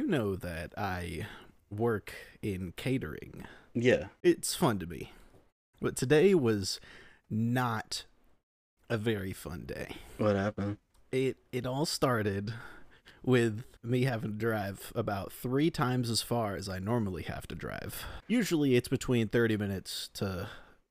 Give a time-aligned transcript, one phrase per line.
[0.00, 1.26] you know that I
[1.70, 3.44] work in catering.
[3.74, 4.06] Yeah.
[4.22, 5.12] It's fun to me.
[5.78, 6.80] But today was
[7.28, 8.06] not
[8.88, 9.96] a very fun day.
[10.16, 10.78] What happened?
[11.12, 12.54] It it all started
[13.22, 17.54] with me having to drive about 3 times as far as I normally have to
[17.54, 18.06] drive.
[18.26, 20.48] Usually it's between 30 minutes to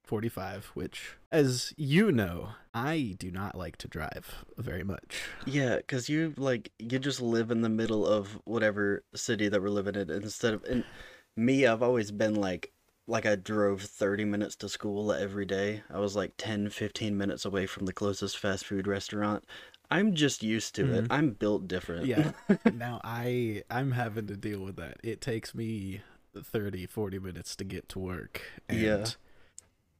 [0.10, 5.22] 45, which as you know, I do not like to drive very much.
[5.46, 9.70] Yeah, because you like you just live in the middle of whatever city that we're
[9.70, 10.84] living in instead of and
[11.38, 12.74] me, I've always been like
[13.08, 15.84] like I drove 30 minutes to school every day.
[15.92, 19.46] I was like 10, 15 minutes away from the closest fast food restaurant.
[19.92, 21.04] I'm just used to it.
[21.06, 21.08] Mhm.
[21.12, 22.06] I'm built different.
[22.08, 22.32] Yeah.
[22.74, 24.98] now I I'm having to deal with that.
[25.04, 26.02] It takes me
[26.36, 29.06] 30 40 minutes to get to work and Yeah.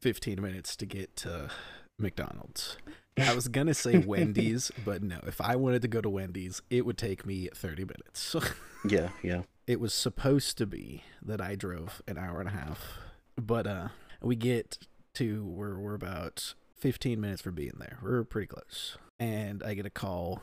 [0.02, 1.50] 15 minutes to get to
[1.98, 2.78] McDonald's.
[3.18, 5.20] I was going to say Wendy's, but no.
[5.28, 8.36] If I wanted to go to Wendy's, it would take me 30 minutes.
[8.88, 9.42] yeah, yeah.
[9.68, 12.98] it was supposed to be that I drove an hour and a half,
[13.36, 13.90] but uh
[14.22, 14.78] we get
[15.16, 17.98] to we're we're about 15 minutes from being there.
[18.02, 18.98] We're pretty close.
[19.20, 20.42] And I get a call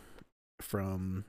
[0.60, 1.24] from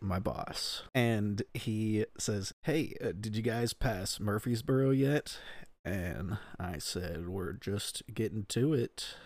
[0.00, 5.38] my boss and he says, "Hey, uh, did you guys pass Murfreesboro yet?"
[5.84, 9.16] And I said, "We're just getting to it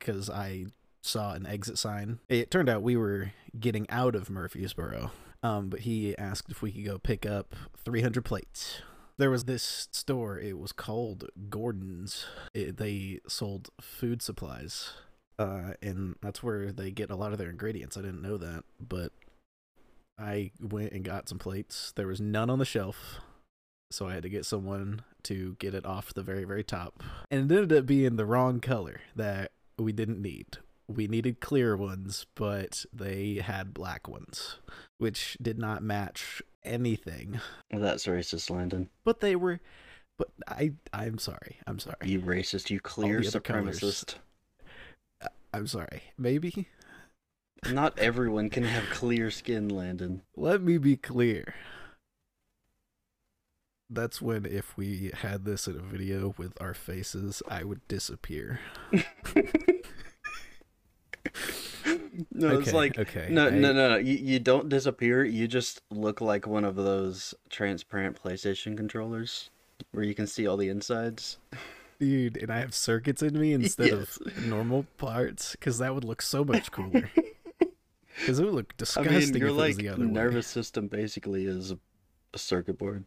[0.00, 0.66] cuz I
[1.02, 2.18] saw an exit sign.
[2.28, 5.10] It turned out we were getting out of Murfreesboro
[5.42, 8.82] um, but he asked if we could go pick up 300 plates.
[9.16, 10.38] There was this store.
[10.38, 12.26] It was called Gordon's.
[12.54, 14.92] It, they sold food supplies,
[15.38, 17.96] uh, and that's where they get a lot of their ingredients.
[17.96, 19.12] I didn't know that, but
[20.18, 21.92] I went and got some plates.
[21.94, 23.18] There was none on the shelf,
[23.90, 27.02] so I had to get someone to get it off the very, very top.
[27.30, 30.58] And it ended up being the wrong color that we didn't need.
[30.86, 34.56] We needed clear ones, but they had black ones,
[34.98, 37.40] which did not match anything.
[37.70, 38.88] Well, that's racist, Landon.
[39.04, 39.60] But they were.
[40.16, 41.56] But I, I'm sorry.
[41.66, 41.96] I'm sorry.
[42.04, 43.80] You racist, you clear the other colours.
[43.80, 44.14] supremacist.
[45.22, 46.02] Uh, I'm sorry.
[46.16, 46.66] Maybe
[47.70, 50.22] Not everyone can have clear skin, Landon.
[50.36, 51.54] let me be clear.
[53.90, 58.60] That's when, if we had this in a video with our faces, I would disappear.
[62.32, 63.96] No, it's like okay, no, I- no, no, no.
[63.96, 65.24] You, you don't disappear.
[65.24, 69.50] You just look like one of those transparent PlayStation controllers
[69.92, 71.38] where you can see all the insides.
[72.00, 74.18] Dude, and I have circuits in me instead Yes.
[74.18, 77.10] of normal parts, because that would look so much cooler.
[78.20, 79.14] Because it would look disgusting.
[79.14, 80.10] I mean, your like the other way.
[80.10, 81.70] nervous system basically is
[82.34, 83.04] a circuit board.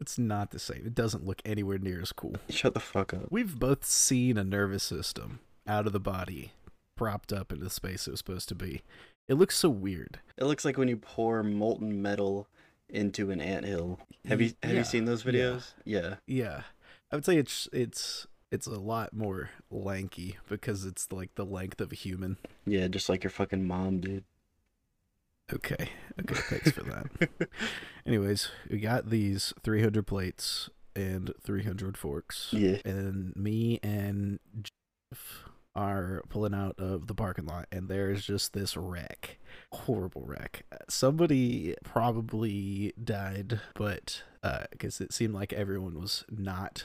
[0.00, 0.82] It's not the same.
[0.86, 2.36] It doesn't look anywhere near as cool.
[2.48, 3.26] Shut the fuck up.
[3.30, 6.52] We've both seen a nervous system out of the body,
[6.96, 8.82] propped up into the space it was supposed to be.
[9.26, 10.20] It looks so weird.
[10.36, 12.46] It looks like when you pour molten metal
[12.88, 13.98] into an anthill.
[14.26, 15.32] Have you have Yeah, you seen those yeah.
[15.32, 15.72] videos?
[15.84, 16.14] Yeah.
[16.26, 16.62] Yeah,
[17.12, 21.80] I would say it's it's it's a lot more lanky because it's like the length
[21.82, 22.38] of a human.
[22.64, 24.24] Yeah, just like your fucking mom, dude.
[25.52, 25.88] Okay,
[26.20, 27.48] okay, thanks for that.
[28.06, 32.48] Anyways, we got these 300 plates and 300 forks.
[32.52, 32.78] Yeah.
[32.84, 35.44] and me and Jeff
[35.74, 39.38] are pulling out of the parking lot, and there's just this wreck,
[39.72, 40.64] horrible wreck.
[40.72, 46.84] Uh, somebody probably died, but uh, because it seemed like everyone was not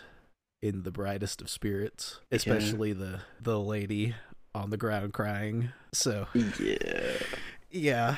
[0.61, 4.13] in the brightest of spirits, especially the the lady
[4.55, 5.73] on the ground crying.
[5.91, 6.27] So
[6.59, 7.13] Yeah.
[7.71, 8.17] yeah,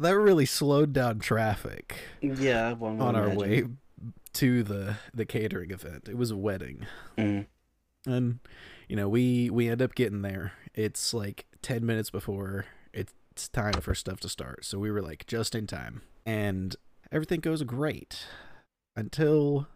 [0.00, 3.38] that really slowed down traffic Yeah, on our imagine.
[3.38, 3.64] way
[4.34, 6.08] to the the catering event.
[6.08, 6.86] It was a wedding
[7.18, 7.46] Mm.
[8.06, 8.38] and
[8.88, 13.74] you know we we end up getting there it's like 10 minutes before it's time
[13.80, 16.76] for stuff to start so we were like just in time and
[17.12, 18.24] everything goes great
[18.96, 19.66] until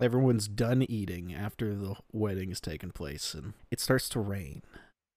[0.00, 4.62] everyone's done eating after the wedding has taken place and it starts to rain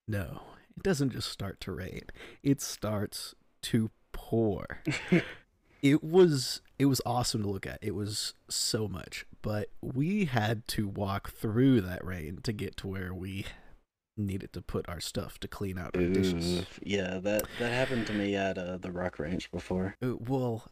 [0.08, 0.42] no
[0.78, 2.02] it doesn't just start to rain
[2.44, 3.90] it starts to
[5.82, 7.80] it was it was awesome to look at.
[7.82, 12.88] It was so much, but we had to walk through that rain to get to
[12.88, 13.46] where we
[14.18, 16.66] needed to put our stuff to clean out our dishes.
[16.82, 19.96] Yeah, that that happened to me at uh, the Rock Ranch before.
[20.02, 20.66] Uh, well,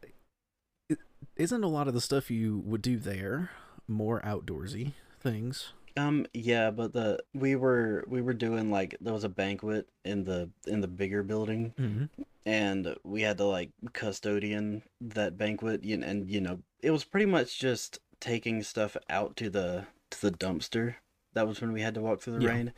[0.89, 0.97] is
[1.35, 3.51] isn't a lot of the stuff you would do there
[3.87, 5.73] more outdoorsy things?
[5.95, 10.23] Um, yeah, but the we were we were doing like there was a banquet in
[10.23, 12.05] the in the bigger building, Mm-hmm.
[12.45, 17.25] and we had to like custodian that banquet, you- and you know it was pretty
[17.27, 20.95] much just taking stuff out to the to the dumpster.
[21.33, 22.49] That was when we had to walk through the Yeah.
[22.49, 22.73] rain,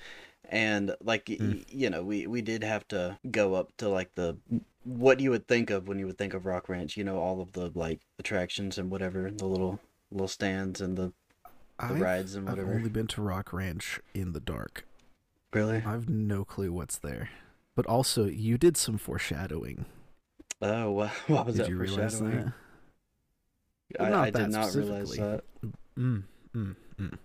[0.50, 1.65] and like y- Mm.
[1.69, 4.38] you know we we did have to go up to like the
[4.83, 7.41] what you would think of when you would think of rock ranch you know all
[7.41, 9.79] of the like attractions and whatever the little
[10.12, 11.12] little stands and the,
[11.80, 14.86] the I've, rides and I've only been to Rock Ranch in the dark.
[15.54, 17.30] really I've no clue what's there.
[17.75, 19.86] But also, you did some foreshadowing.
[20.62, 22.54] oh what, what was did that you realize foreshadowing?
[23.98, 24.01] that?
[24.01, 25.44] I, Not I did not realize that
[25.98, 26.24] Mm,
[26.56, 27.18] mm, mm.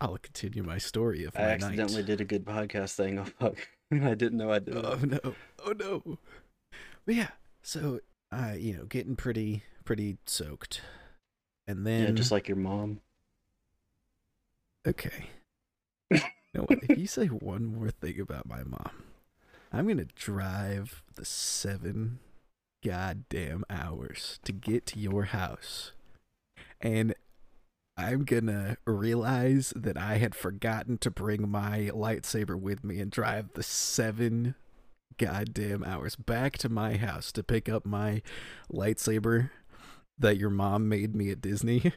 [0.00, 2.06] I'll continue my story if I accidentally night.
[2.06, 3.56] did a good podcast thing oh fuck
[3.92, 5.34] I didn't know I did Oh no!
[5.64, 6.18] Oh no!
[7.04, 7.28] But yeah,
[7.62, 8.00] so
[8.32, 10.80] uh, you know, getting pretty pretty soaked,
[11.66, 13.00] and then yeah just like your mom
[14.86, 15.30] okay.
[16.10, 16.20] you
[16.54, 16.78] know what?
[16.88, 19.04] If you say one more thing about my mom,
[19.72, 22.20] I'm gonna drive the seven
[22.84, 25.92] goddamn hours to get to your house,
[26.80, 27.14] and
[27.96, 33.50] I'm gonna realize that I had forgotten to bring my lightsaber with me and drive
[33.54, 34.54] the seven
[35.18, 38.20] goddamn hours back to my house to pick up my
[38.72, 39.50] lightsaber
[40.18, 41.92] that your mom made me at Disney.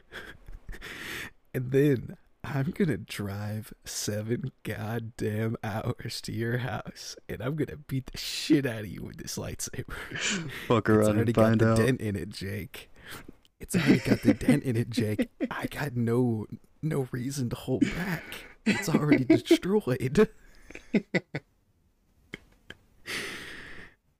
[1.54, 2.16] and then
[2.52, 8.66] I'm gonna drive seven goddamn hours to your house and I'm gonna beat the shit
[8.66, 9.94] out of you with this lightsaber.
[10.66, 12.90] fuck around It's already got the dent in it, Jake.
[13.60, 15.28] It's already got the dent in it, Jake.
[15.48, 16.46] I got no
[16.82, 18.24] no reason to hold back.
[18.66, 20.28] It's already destroyed.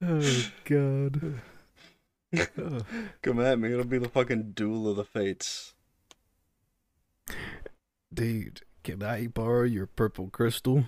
[0.02, 1.40] oh god.
[3.22, 5.74] Come at me it'll be the fucking duel of the fates
[8.12, 10.84] Dude, can I borrow your purple crystal?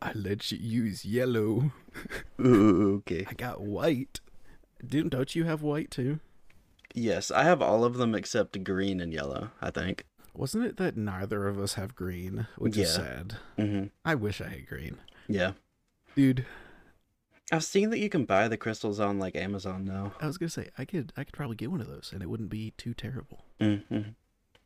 [0.00, 1.72] I let you use yellow.
[2.40, 4.20] Ooh, okay I got white.
[4.86, 6.20] Dude, don't you have white too?
[6.94, 10.04] Yes, I have all of them except green and yellow, I think.
[10.34, 13.04] Wasn't it that neither of us have green, which is Yeah.
[13.04, 13.36] sad?
[13.56, 14.98] hmm I wish I had green.
[15.26, 15.52] Yeah.
[16.14, 16.46] Dude,
[17.50, 20.12] I've seen that you can buy the crystals on like Amazon now.
[20.20, 22.28] I was gonna say I could I could probably get one of those and it
[22.28, 23.44] wouldn't be too terrible.
[23.60, 24.10] Mm-hmm.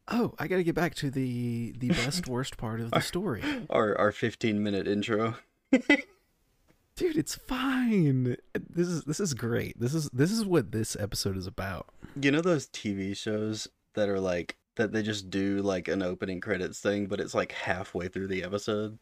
[0.09, 3.43] Oh, I gotta get back to the the best worst part of the story.
[3.71, 5.37] Our our 15 minute intro.
[6.95, 8.37] Dude, it's fine.
[8.55, 9.79] This is this is great.
[9.79, 11.87] This is this is what this episode is about.
[12.21, 16.41] You know those TV shows that are like that they just do like an opening
[16.41, 18.99] credits thing, but it's like halfway through the episode.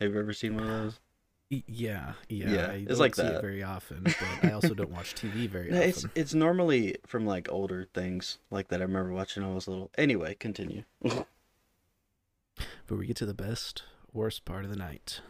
[0.00, 1.00] Have you ever seen one of those?
[1.50, 2.50] Yeah, yeah.
[2.50, 3.36] Yeah, I it's like see that.
[3.36, 5.88] it very often, but I also don't watch TV very No, often.
[5.90, 9.68] it's it's normally from like older things like that I remember watching when I was
[9.68, 9.90] little.
[9.96, 10.84] Anyway, continue.
[12.86, 13.82] But we get to the best,
[14.12, 15.20] worst part of the night.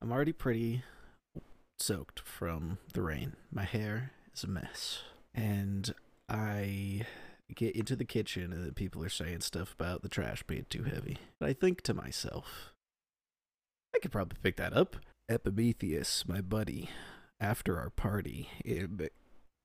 [0.00, 0.82] I'm already pretty
[1.78, 3.34] soaked from the rain.
[3.50, 5.00] My hair is a mess.
[5.34, 5.94] And
[6.28, 7.06] I
[7.54, 10.82] get into the kitchen and the people are saying stuff about the trash being too
[10.84, 11.16] heavy.
[11.40, 12.71] But I think to myself,
[13.94, 14.96] I could probably pick that up.
[15.28, 16.90] Epimetheus, my buddy,
[17.40, 19.08] after our party in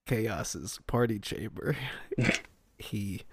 [0.07, 1.75] Chaos's party chamber,
[2.77, 3.23] he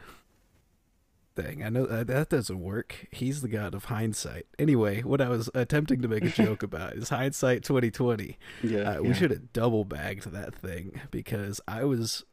[1.37, 1.65] thing.
[1.65, 3.09] I know that, that doesn't work.
[3.11, 4.47] He's the god of hindsight.
[4.59, 8.39] Anyway, what I was attempting to make a joke about is hindsight 2020.
[8.63, 9.15] yeah, Uh, We yeah.
[9.15, 12.25] should have double bagged that thing because I was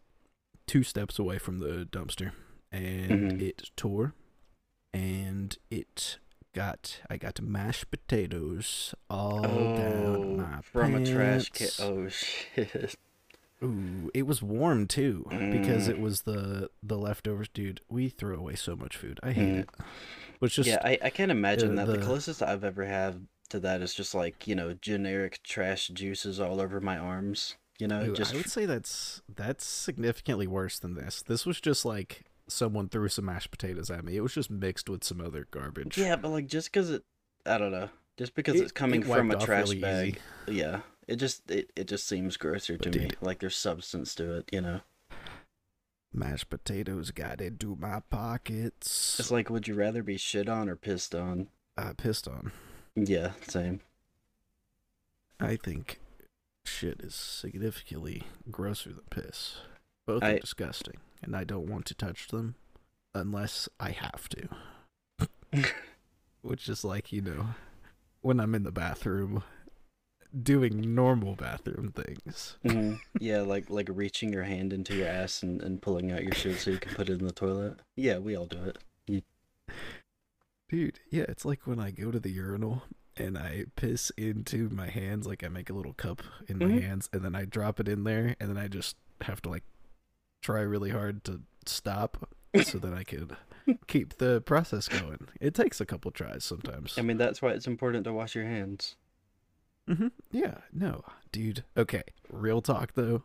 [0.67, 2.31] two steps away from the dumpster
[2.71, 3.41] and Mhm.
[3.41, 4.13] it tore
[4.93, 6.19] and it
[6.53, 11.77] got I got mashed potatoes all down my Oh, from a trash pants.
[11.77, 11.85] can.
[11.87, 12.95] Oh shit.
[13.63, 15.91] Ooh, it was warm too because Mm.
[15.91, 17.81] it was the the leftovers, dude.
[17.89, 19.19] We throw away so much food.
[19.21, 19.59] I hate Mm.
[19.59, 19.69] it.
[20.39, 21.85] But just yeah, I, I can't imagine that.
[21.87, 21.97] The...
[21.97, 26.39] the- closest I've ever had to that is just like you know generic trash juices
[26.39, 27.55] all over my arms.
[27.77, 31.21] You know, Ooh, just I would say that's that's significantly worse than this.
[31.21, 34.15] This was just like someone threw some mashed potatoes at me.
[34.17, 35.97] It was just mixed with some other garbage.
[35.97, 37.03] yeah, but like just because it,
[37.45, 40.19] I don't know, just because It- it's coming it from a trash really bag.
[40.47, 40.57] easy.
[40.57, 43.09] Yeah, it just it, it just seems grosser to me.
[43.21, 44.49] Like there's substance to it.
[44.51, 44.81] You know,
[46.13, 49.17] Mashed potatoes got into my pockets.
[49.19, 51.47] it's like would you rather be shit on or pissed on?
[51.77, 52.51] I pissed on.
[52.95, 53.79] Yeah, same.
[55.39, 55.99] I think
[56.65, 59.55] shit is significantly grosser than piss.
[60.13, 62.55] Both I- are disgusting, and I don't want to touch them
[63.13, 64.49] unless I have to.
[66.41, 67.47] Which is like, you know,
[68.21, 69.43] when I'm in the bathroom
[70.43, 72.57] doing normal bathroom things.
[72.65, 76.33] hmm Yeah, like like reaching your hand into your ass and, and pulling out your
[76.33, 77.79] shit so you can put it in the toilet.
[77.95, 78.77] Yeah, we all do it.
[80.69, 82.83] Dude, yeah, it's like when I go to the urinal
[83.17, 86.81] and I piss into my hands, like I make a little cup in my Mhm.
[86.81, 89.63] hands, and then I drop it in there, and then I just have to like
[90.41, 92.29] try really hard to stop.
[92.63, 93.37] so that I could
[93.87, 95.29] keep the process going.
[95.39, 96.97] It takes a couple tries sometimes.
[96.97, 98.97] I mean, that's why it's important to wash your hands.
[99.87, 101.63] hmm Yeah, no, dude.
[101.77, 103.23] Okay, real talk though.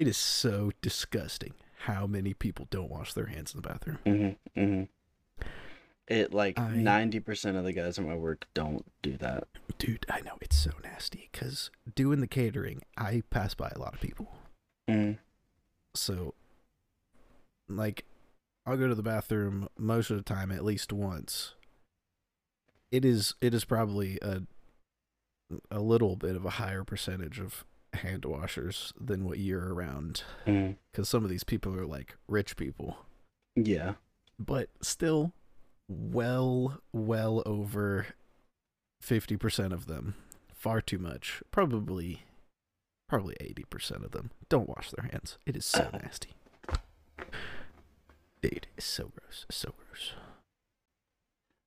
[0.00, 3.98] It is so disgusting how many people don't wash their hands in the bathroom.
[4.04, 4.60] Mm-hmm.
[4.60, 5.44] Mm-hmm.
[6.08, 9.44] It like ninety percent of the guys at my work don't do that.
[9.78, 13.94] Dude, I know it's so nasty because doing the catering, I pass by a lot
[13.94, 14.32] of people.
[14.88, 15.18] Mm.
[15.98, 16.34] So,
[17.68, 18.04] like,
[18.66, 21.54] I'll go to the bathroom most of the time at least once.
[22.90, 24.42] It is it is probably a
[25.70, 27.64] a little bit of a higher percentage of
[27.94, 30.76] hand washers than what you're around Mm.
[30.92, 32.98] because some of these people are like rich people,
[33.56, 33.94] Yeah.
[34.38, 35.32] but still,
[35.88, 38.08] well, well over
[39.00, 40.14] fifty percent of them,
[40.52, 41.42] far too much.
[41.50, 42.22] Probably,
[43.08, 45.38] probably eighty percent of them don't wash their hands.
[45.46, 46.30] It is so nasty.
[48.42, 49.46] Dude, it's so gross.
[49.48, 50.12] It's so gross.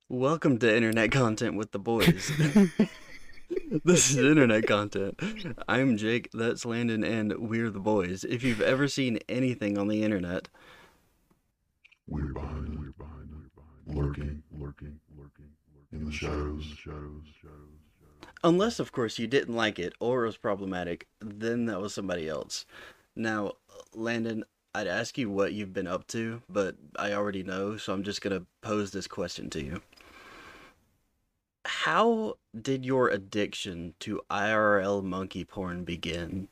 [0.07, 2.31] Welcome to Internet Content with the Boys.
[3.83, 5.19] this is Internet Content.
[5.67, 8.24] I'm Jake, that's Landon, and we're the boys.
[8.24, 10.50] If you've ever seen anything on the internet,
[12.07, 17.25] We're behind, we're behind, we're behind, lurking, lurking, lurking, lurking in the shadows, shadows, shadows,
[17.41, 17.81] shadows.
[18.43, 22.27] Unless of course you didn't like it or it was problematic, then that was somebody
[22.27, 22.65] else.
[23.15, 23.53] Now,
[23.93, 24.43] Landon,
[24.74, 28.21] I'd ask you what you've been up to, but I already know, so I'm just
[28.21, 29.81] gonna pose this question to you.
[31.65, 36.48] How did your addiction to IRL monkey porn begin?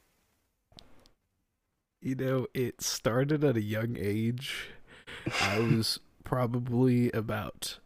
[2.02, 4.70] You know, it started at a young age.
[5.42, 7.80] I was probably about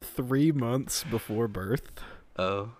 [0.00, 1.90] three months before birth,
[2.38, 2.70] Oh,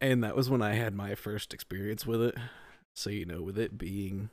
[0.00, 2.34] and that was when I had my first experience with it.
[2.94, 4.30] So, you know, with it being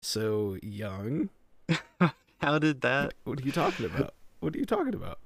[0.00, 1.30] so young,
[2.40, 3.14] how did that?
[3.24, 4.14] what are you talking about?
[4.40, 5.18] What are you talking about?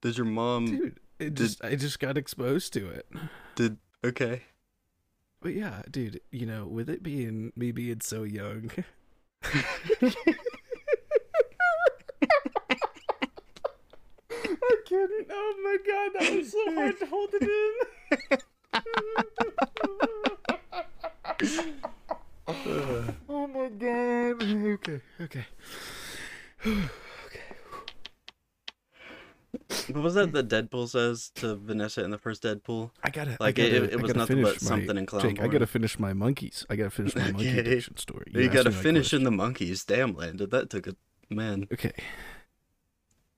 [0.00, 0.66] Did your mom?
[0.66, 3.06] Dude, it just I just got exposed to it.
[3.54, 4.42] Did okay?
[5.40, 8.70] But yeah, dude, you know, with it being me being so young.
[9.44, 9.50] I
[14.88, 15.26] couldn't.
[15.30, 18.38] Oh my god, that was so hard to hold it in.
[22.48, 24.42] Oh my god.
[24.42, 25.46] Okay, okay.
[26.60, 26.88] Okay.
[29.92, 32.90] What was that that Deadpool says to Vanessa in the first Deadpool?
[33.02, 35.40] I gotta Like, it- gotta, it I was nothing but my- something in clown Jake,
[35.40, 36.66] I gotta finish my monkeys.
[36.68, 37.58] I gotta finish my monkey Okay.
[37.60, 38.32] addiction story.
[38.34, 39.84] You, asked gotta finish in the monkeys.
[39.84, 40.96] Damn, Landon, that took a
[41.30, 41.68] man.
[41.72, 41.92] Okay.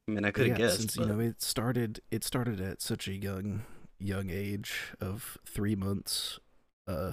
[0.08, 0.78] I mean, I could have yeah, guessed.
[0.80, 1.08] since but...
[1.08, 3.62] you know it started it started at such a young
[3.98, 6.38] young age of three months
[6.86, 7.12] uh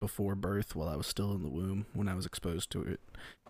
[0.00, 3.00] before birth while I was still in the womb when I was exposed to it.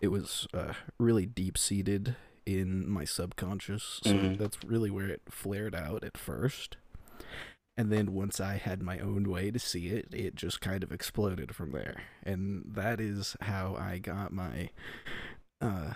[0.01, 2.15] It was uh really deep seated
[2.45, 3.99] in my subconscious.
[4.03, 4.37] So Mhm.
[4.37, 6.77] that's really where it flared out at first.
[7.77, 10.91] And then once I had my own way to see it, it just kind of
[10.91, 12.01] exploded from there.
[12.23, 14.71] And that is how I got my
[15.61, 15.93] uh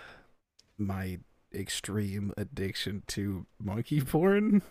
[0.78, 1.18] my
[1.52, 4.62] extreme addiction to monkey porn,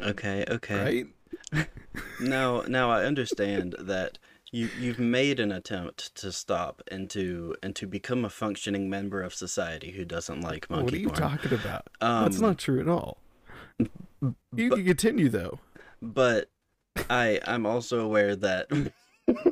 [0.00, 1.06] Okay, okay.
[1.52, 1.66] right?
[2.20, 4.18] Now, now I understand that
[4.52, 9.22] you you've made an attempt to stop and to and to become a functioning member
[9.22, 11.20] of society who doesn't like monkey what are you porn.
[11.20, 11.86] talking about?
[12.00, 13.18] Um, That's not true at all.
[13.78, 15.58] You but- can continue though.
[16.00, 16.48] but
[17.10, 18.68] I I'm also aware that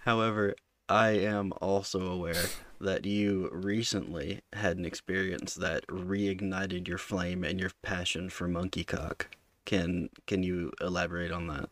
[0.00, 0.54] However,
[0.88, 2.44] I am also aware
[2.80, 8.84] that you recently had an experience that reignited your flame and your passion for monkey
[8.84, 9.36] cock.
[9.64, 11.70] Can can you elaborate on that?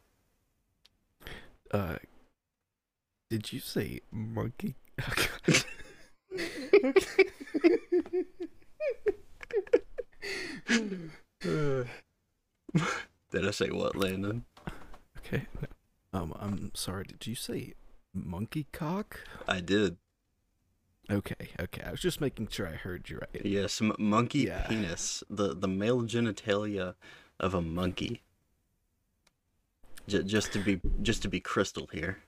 [1.71, 1.97] Uh,
[3.30, 4.75] did you say monkey?
[13.30, 14.44] Did I say what, Landon?
[15.18, 15.47] okay.
[16.12, 17.04] Um, I'm sorry.
[17.04, 17.75] Did you say
[18.14, 19.21] monkey cock?
[19.49, 19.97] I did.
[21.11, 21.83] Okay, okay.
[21.85, 23.44] I was just making sure I heard you right.
[23.44, 24.66] Yes, m- monkey Yeah.
[24.66, 25.23] penis.
[25.28, 26.94] The the male genitalia
[27.38, 28.23] of a monkey.
[30.09, 32.18] J- just to be just to be crystal here.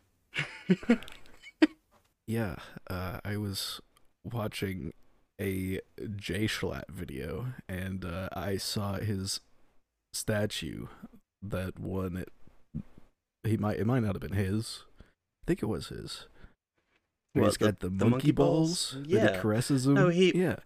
[2.28, 2.56] Yeah,
[2.90, 3.80] uh, I was
[4.24, 4.92] watching
[5.40, 9.40] a Jschlatt video, and uh, I saw his
[10.12, 10.88] statue
[11.40, 12.32] that won it.
[13.44, 14.82] He might it might not have been his.
[15.46, 16.26] I think it was his.
[17.32, 18.92] What, he's the- got the, the monkey, monkey balls.
[18.94, 19.02] balls?
[19.04, 19.32] that Yeah.
[19.36, 19.94] he caresses him.
[19.94, 20.56] No, he- Yeah,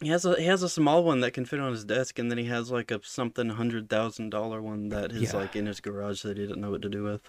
[0.00, 2.30] He has a he has a small one that can fit on his desk, and
[2.30, 5.36] then he has like a something hundred thousand dollar one that is Yeah.
[5.40, 7.28] like in his garage that he didn't know what to do with.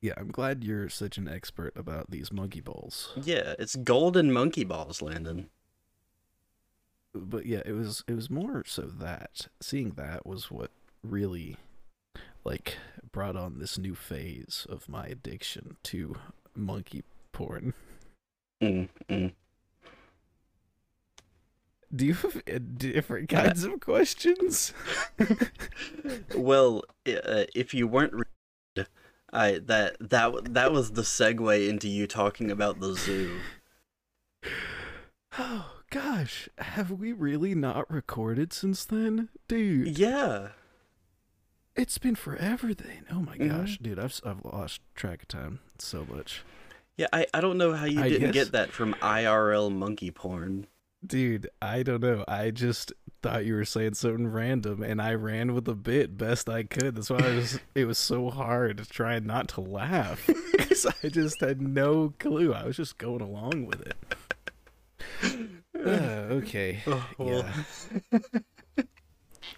[0.00, 3.12] Yeah, I'm glad you're such an expert about these monkey balls.
[3.22, 5.50] Yeah, it's golden monkey balls, Landon.
[7.14, 10.70] But yeah, it was it was more so that seeing that was what
[11.02, 11.56] really
[12.46, 12.78] like
[13.10, 16.14] brought on this new phase of my addiction to
[16.54, 17.74] monkey porn.
[18.62, 19.32] Mm, mm.
[21.94, 24.72] Do you have uh, different kinds of questions?
[26.36, 28.84] well, uh, if you weren't, re-
[29.32, 33.40] I that that that was the segue into you talking about the zoo.
[35.38, 39.98] Oh gosh, have we really not recorded since then, dude?
[39.98, 40.48] Yeah,
[41.76, 43.04] It's been forever then.
[43.10, 43.48] Oh my Mhm.
[43.50, 46.42] gosh, dude, I've I've lost track of time so much.
[46.96, 47.08] yeah.
[47.12, 50.66] I I don't know how you I didn't guess- get that from IRL monkey porn.
[51.06, 52.24] Dude, I don't know.
[52.26, 52.92] I just
[53.22, 56.96] thought you were saying something random, and I ran with the bit best I could.
[56.96, 57.60] That's why I was.
[57.74, 62.54] it was so hard to try not to laugh because I just had no clue.
[62.54, 63.96] I was just going along with it.
[65.76, 66.82] Uh, okay.
[66.86, 67.44] Oh, well.
[68.12, 68.18] Yeah.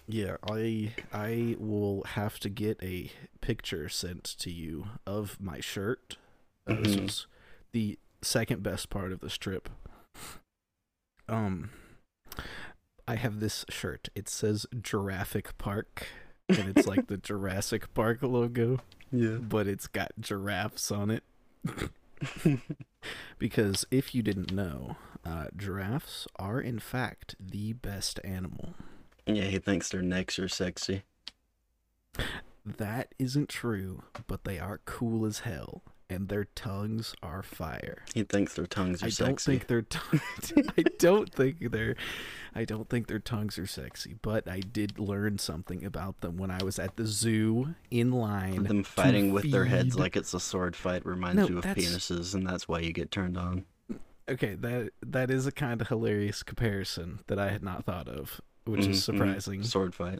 [0.07, 6.17] Yeah, I I will have to get a picture sent to you of my shirt.
[6.67, 7.01] Uh, This Mhm.
[7.03, 7.27] was
[7.71, 9.69] the second best part of this trip.
[11.27, 11.69] Um,
[13.07, 14.09] I have this shirt.
[14.15, 16.07] It says Jurassic Park,
[16.47, 18.79] and it's like the Jurassic Park logo,
[19.11, 19.37] Yeah.
[19.37, 21.23] but it's got giraffes on it.
[23.37, 28.73] Because if you didn't know, uh, giraffes are in fact the best animal.
[29.35, 31.03] Yeah, he thinks their necks are sexy.
[32.65, 38.03] That isn't true, but they are cool as hell, and their tongues are fire.
[38.13, 39.51] He thinks their tongues are I don't sexy.
[39.51, 40.21] think their tongue.
[40.77, 41.95] I don't think their.
[42.53, 46.51] I don't think their tongues are sexy, but I did learn something about them when
[46.51, 48.63] I was at the zoo in line.
[48.63, 51.85] Them fighting with their heads like it's a sword fight reminds No, you of that's-
[51.85, 53.65] penises, and that's why you get turned on.
[54.29, 58.39] Okay, that that is a kind of hilarious comparison that I had not thought of,
[58.65, 58.95] which is Mhm, mhm.
[59.01, 59.63] surprising.
[59.63, 60.19] Sword fight.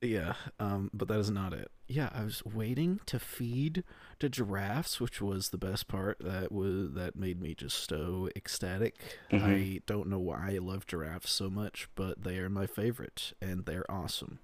[0.00, 1.70] Yeah, um, but that is not it.
[1.86, 3.84] Yeah, I was waiting to feed
[4.18, 6.18] the giraffes, which was the best part.
[6.18, 8.96] That was that made me just so ecstatic.
[9.30, 9.42] Mhm.
[9.42, 13.64] I don't know why I love giraffes so much, but they are my favorite, and
[13.64, 14.40] they're awesome.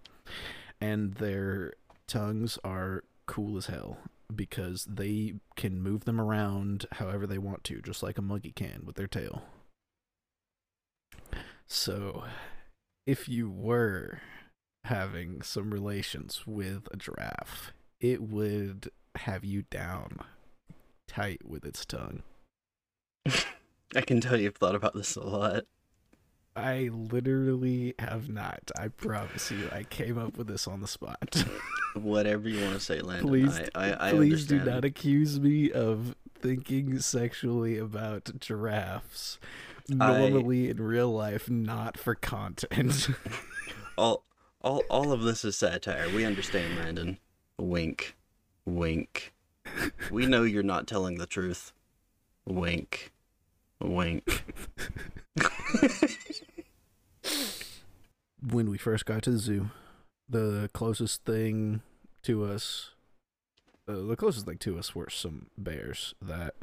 [0.80, 1.72] And their
[2.06, 3.98] tongues are cool as hell
[4.34, 8.82] because they can move them around however they want to, just like a monkey can
[8.84, 9.42] with their tail.
[11.66, 12.24] So,
[13.08, 14.20] if you were
[14.84, 20.18] having some relations with a giraffe, it would have you down
[21.06, 22.22] tight with its tongue.
[23.96, 25.64] I can tell you've thought about this a lot.
[26.54, 28.70] I literally have not.
[28.78, 29.70] I promise you.
[29.72, 31.42] I came up with this on the spot.
[31.94, 33.26] Whatever you want to say, Landon.
[33.26, 39.38] Please- I, I, I Please do not accuse me of thinking sexually about giraffes.
[39.90, 43.08] I- Normally in real life, not for content.
[43.98, 44.24] all,
[44.60, 46.08] all, all of this is satire.
[46.14, 47.18] We understand, Landon.
[47.58, 48.16] Wink,
[48.66, 49.32] wink.
[50.10, 51.72] We know you're not telling the truth.
[52.46, 53.12] Wink,
[53.80, 54.44] wink.
[58.50, 59.70] when we first got to the zoo,
[60.28, 61.82] the closest thing
[62.22, 62.90] to us,
[63.88, 66.54] uh, the closest thing to us were some bears that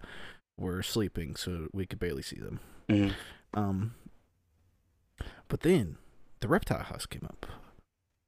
[0.58, 2.60] were sleeping, so we could barely see them.
[2.88, 3.14] Mhm.
[3.54, 3.96] Um,
[5.48, 5.98] but then
[6.40, 7.46] the reptile house came up,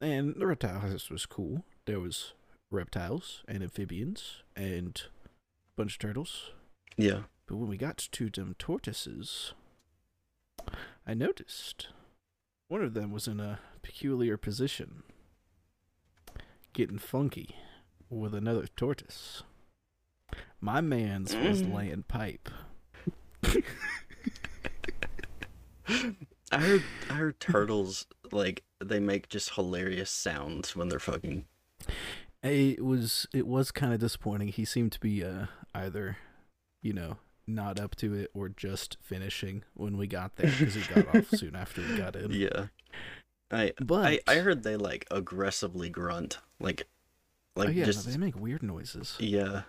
[0.02, 1.64] and the reptile house was cool.
[1.86, 2.34] There was
[2.72, 5.30] reptiles and amphibians and a
[5.76, 6.52] bunch of turtles.
[6.98, 7.24] Yeah.
[7.46, 9.54] But when we got to them tortoises,
[11.06, 11.90] I noticed
[12.68, 15.04] one of them was in a peculiar position,
[16.74, 17.56] getting funky
[18.10, 19.44] with another tortoise.
[20.60, 21.74] My man's was Mm.
[21.74, 22.50] laying pipe.
[26.52, 31.46] I heard I heard turtles like they make just hilarious sounds when they're fucking.
[32.44, 34.50] It was it was kind of disappointing.
[34.50, 36.18] He seemed to be uh either,
[36.82, 40.94] you know, not up to it or just finishing when we got there because he
[40.94, 42.32] got off soon after we got in.
[42.32, 42.68] Yeah.
[43.52, 46.40] I But I, I heard they like aggressively grunt.
[46.60, 46.88] Like
[47.56, 49.16] like oh yeah, no, just they make weird noises.
[49.20, 49.64] yeah.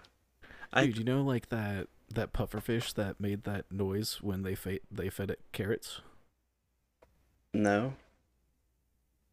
[0.73, 4.81] I Dude, you know like that that pufferfish that made that noise when they fa-
[4.91, 6.01] they fed it carrots?
[7.53, 7.95] No.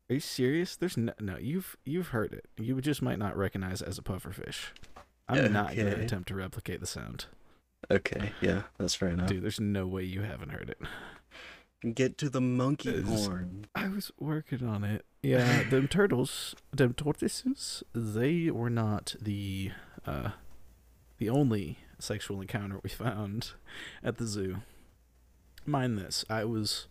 [0.10, 0.76] Are you serious?
[0.76, 2.46] There's no, no you've you've heard it.
[2.58, 4.68] You just might not recognize it as a pufferfish.
[5.28, 7.26] I'm not gonna attempt to replicate the sound.
[7.90, 9.30] Okay, yeah, that's fair enough.
[9.30, 10.80] Dude, there's no way you haven't heard it.
[11.94, 13.68] Get to the monkey horn.
[13.76, 15.06] I was working on it.
[15.22, 19.72] Yeah, them turtles, them tortoises, they were not the
[20.06, 20.32] uh
[21.18, 23.52] the only sexual encounter we found
[24.04, 24.58] at the zoo.
[25.66, 26.88] Mind this, I was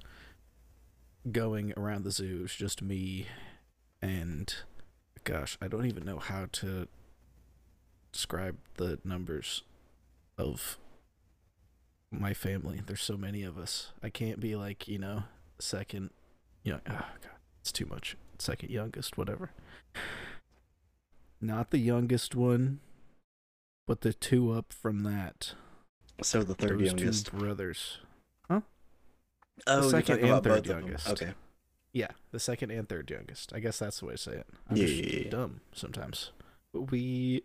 [1.30, 2.38] going around the zoo.
[2.38, 3.26] It was just me
[4.02, 4.54] and
[5.24, 6.86] gosh, I don't even know how to
[8.12, 9.62] describe the numbers
[10.36, 10.78] of
[12.10, 12.80] my family.
[12.84, 13.92] There's so many of us.
[14.02, 15.24] I can't be like, you know,
[15.58, 16.10] second
[16.62, 18.16] young oh ah, god, it's too much.
[18.38, 19.50] Second youngest, whatever.
[21.40, 22.80] Not the youngest one,
[23.86, 25.54] but the two up from that.
[26.22, 27.26] So the third Those youngest.
[27.26, 27.98] two brothers.
[29.66, 30.80] Oh, you're second and third both of them.
[30.80, 31.08] youngest.
[31.10, 31.34] Okay.
[31.92, 33.52] Yeah, the second and third youngest.
[33.54, 34.46] I guess that's the way to say it.
[34.68, 35.30] I'm Yeah, just yeah, yeah.
[35.30, 36.30] dumb sometimes.
[36.72, 37.44] We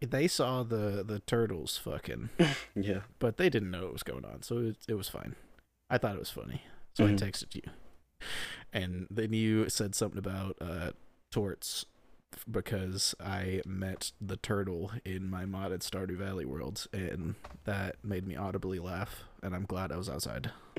[0.00, 2.30] they saw the the turtles fucking,
[2.74, 3.00] Yeah.
[3.18, 5.36] but they didn't know what was going on, so it it was fine.
[5.90, 6.62] I thought it was funny,
[6.94, 7.10] so Mhm.
[7.10, 7.62] I texted you,
[8.72, 10.92] and then you said something about uh
[11.30, 11.84] torts
[12.50, 18.36] because I met the turtle in my modded Stardew Valley world, and that made me
[18.36, 20.50] audibly laugh, and I'm glad I was outside.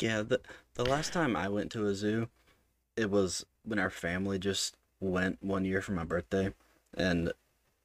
[0.00, 0.40] yeah, the
[0.74, 2.28] the last time I went to a zoo,
[2.96, 6.52] it was when our family just went one year for my birthday,
[6.96, 7.32] and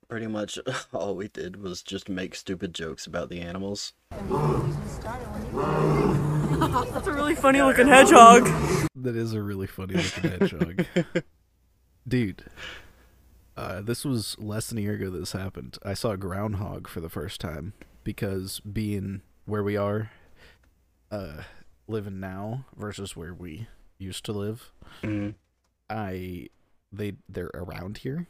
[0.07, 0.59] pretty much
[0.93, 3.93] all we did was just make stupid jokes about the animals.
[6.91, 8.45] That's a really funny looking hedgehog.
[8.95, 10.85] That is a really funny looking hedgehog.
[12.07, 12.45] Dude,
[13.55, 15.77] uh, this was less than a year ago that this happened.
[15.83, 20.11] I saw a groundhog for the first time because being where we are,
[21.11, 21.43] uh,
[21.87, 23.67] living now versus where we
[23.99, 24.71] used to live,
[25.03, 25.35] Mhm.
[25.89, 26.47] I
[26.91, 28.27] they they're around here,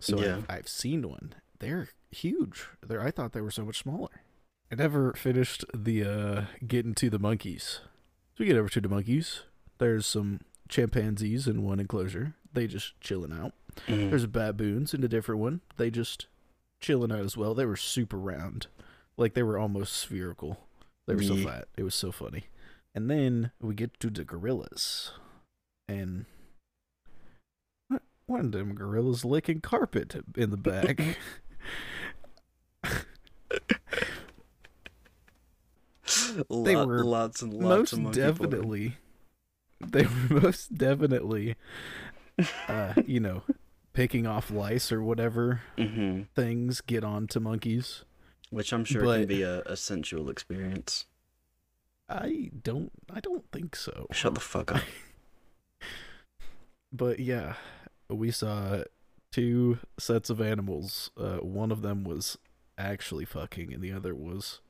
[0.00, 0.36] so Yeah.
[0.38, 1.34] I've, I've seen one.
[1.58, 2.66] They're huge.
[2.86, 4.22] They're I thought they were so much smaller.
[4.70, 7.80] I never finished the uh getting to the monkeys.
[8.36, 9.42] So we get over to the monkeys.
[9.78, 12.34] There's some chimpanzees in one enclosure.
[12.58, 13.52] They just chilling out.
[13.86, 14.10] Mhm.
[14.10, 15.60] There's baboons in a different one.
[15.76, 16.26] They just
[16.80, 17.54] chilling out as well.
[17.54, 18.66] They were super round.
[19.16, 20.66] Like they were almost spherical.
[21.06, 21.68] They were so fat.
[21.76, 22.46] It was so funny.
[22.96, 25.12] And then we get to the gorillas.
[25.88, 26.24] And
[28.26, 31.16] one of them gorillas licking carpet in the back.
[36.50, 38.30] they Lot- were lots and lots most of monkey porn.
[38.32, 38.96] definitely
[39.80, 41.54] they were most definitely
[42.68, 43.42] uh you know
[43.92, 46.28] picking off lice or whatever Mhm.
[46.34, 48.04] things get onto monkeys
[48.50, 51.06] Which I'm sure But- can be a, a sensual experience.
[52.08, 54.82] i don't i don't think so Shut the fuck up.
[56.92, 57.54] but yeah
[58.08, 58.84] we saw
[59.32, 62.38] two sets of animals uh one of them was
[62.78, 64.60] actually fucking and the other was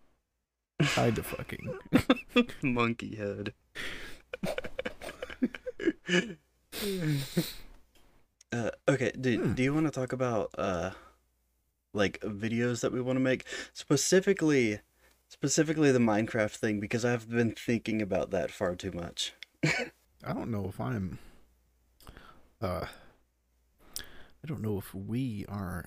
[0.81, 1.79] kind of fucking
[2.63, 3.53] Monkey head.
[8.53, 9.53] uh, okay, do, Hmm.
[9.55, 10.91] do you want to talk about uh
[11.95, 14.81] like videos that we want to make specifically
[15.29, 19.33] specifically the Minecraft thing because I've been thinking about that far too much.
[19.65, 21.19] I don't know if I'm
[22.61, 22.87] uh
[23.97, 25.87] I don't know if we are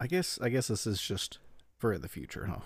[0.00, 1.38] I guess I guess this is just
[1.76, 2.60] for the future, huh?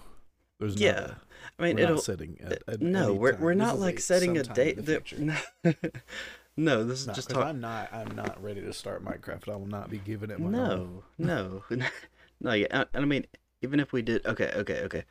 [0.60, 1.14] There's Yeah,
[1.58, 4.42] I mean, we're it'll not setting a, a, no, we're we're not like setting a
[4.42, 5.74] date the future.
[6.56, 9.48] No, this is No, just talk- I'm not I'm not ready to start Minecraft.
[9.48, 10.52] I will not be giving it my all.
[10.52, 11.64] No, no,
[12.40, 12.52] no.
[12.52, 13.26] Yeah, and I mean,
[13.62, 15.04] even if we did, okay, okay, okay.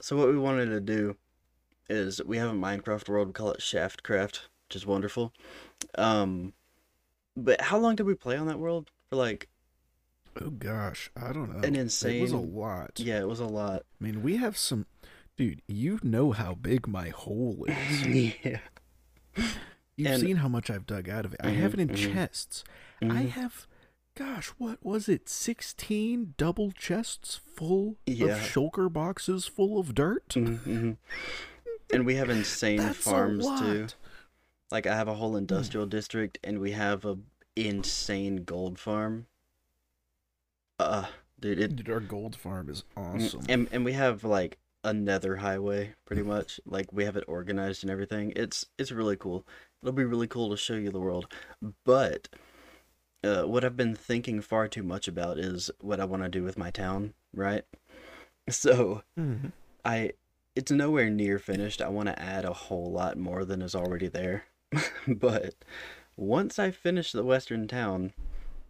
[0.00, 1.16] So what we wanted to do
[1.88, 3.28] is we have a Minecraft world.
[3.28, 5.32] We call it Shaftcraft, which is wonderful.
[5.96, 6.52] Um,
[7.36, 8.90] but how long did we play on that world?
[9.10, 9.48] For like,
[10.40, 11.66] Oh gosh, I don't know.
[11.66, 12.18] An insane.
[12.18, 12.92] It was a lot.
[13.00, 13.82] yeah, it was a lot.
[14.00, 14.86] I mean, we have some
[15.36, 18.02] dude, you know how big my hole is.
[18.44, 18.58] yeah.
[20.00, 21.40] You've And- seen how much I've dug out of it.
[21.44, 21.96] I Mhm, have it in mhm.
[22.14, 22.64] chests.
[23.02, 23.28] I Mhm.
[23.30, 23.66] have,
[24.14, 25.28] gosh, what was it?
[25.28, 28.28] 16 double chests full Yeah.
[28.36, 30.28] of shulker boxes full of dirt?
[30.30, 30.96] Mhm, mhm.
[31.92, 33.58] And we have insane That's farms a lot.
[33.62, 33.72] Hmm.
[33.72, 33.86] too.
[34.70, 37.18] Like I have a whole industrial district, and we have a
[37.56, 39.26] insane gold farm.
[40.78, 41.08] Uh,
[41.38, 43.42] dude, it Dude, our gold farm is Mm, awesome.
[43.50, 46.60] And and we have like a nether highway pretty much.
[46.64, 48.32] Like we have it organized and everything.
[48.36, 49.46] It's it's really cool.
[49.82, 51.32] It'll be really cool to show you the world.
[51.84, 52.28] But
[53.22, 56.42] uh, what I've been thinking far too much about is what I want to do
[56.42, 57.64] with my town, right?
[58.48, 59.52] So Mhm.
[59.84, 60.12] I
[60.56, 61.80] it's nowhere near finished.
[61.80, 64.44] I want to add a whole lot more than is already there.
[65.06, 65.54] but
[66.16, 68.12] once I finish the western town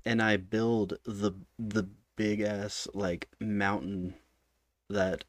[0.04, 4.14] and I build the the big ass like mountain
[4.90, 5.24] that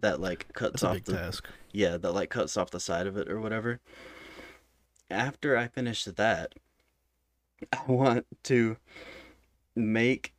[0.00, 1.48] that like cuts off big the task.
[1.72, 3.80] yeah, that like cuts off the side of it or whatever.
[5.10, 6.54] After I finish that,
[7.72, 8.76] I want to
[9.76, 10.32] make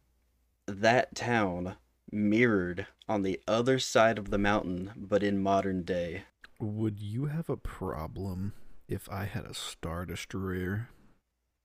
[0.66, 1.76] that town
[2.12, 6.24] mirrored on the other side of the mountain, but in modern day.
[6.60, 8.54] Would you have a problem
[8.88, 10.90] if I had a star destroyer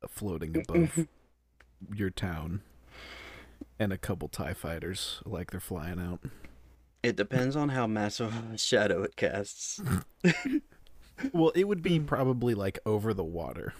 [0.08, 1.06] floating above
[1.94, 2.62] your town
[3.78, 6.20] and a couple TIE fighters like they're flying out?
[7.02, 9.80] It depends on how massive of a shadow it casts.
[11.32, 13.74] Well, it would be probably like over the water.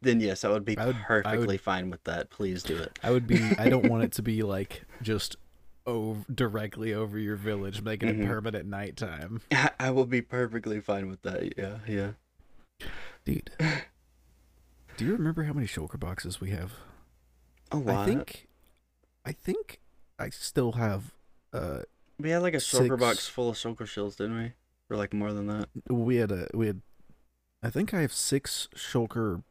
[0.00, 2.30] Then yes, I would be I would- I perfectly would- fine with that.
[2.30, 2.98] Please do it.
[3.02, 3.42] I would be.
[3.58, 5.36] I don't want it to be like just
[5.84, 8.22] over directly over your village, making Mhm.
[8.24, 11.58] it permanent nighttime, I, I will be perfectly fine with that.
[11.58, 12.12] Yeah, yeah.
[13.26, 13.50] dude.
[14.96, 16.72] Do you remember how many shulker boxes we have?
[17.70, 17.98] A lot.
[17.98, 18.48] I think,
[19.26, 19.78] I think
[20.18, 21.12] I still have.
[21.52, 21.80] Uh,
[22.22, 24.52] we had like a shulker box full of shulker shells, didn't we?
[24.90, 25.68] Or like more than that.
[25.90, 26.80] we had a we had.
[27.62, 29.42] I think I have six shulker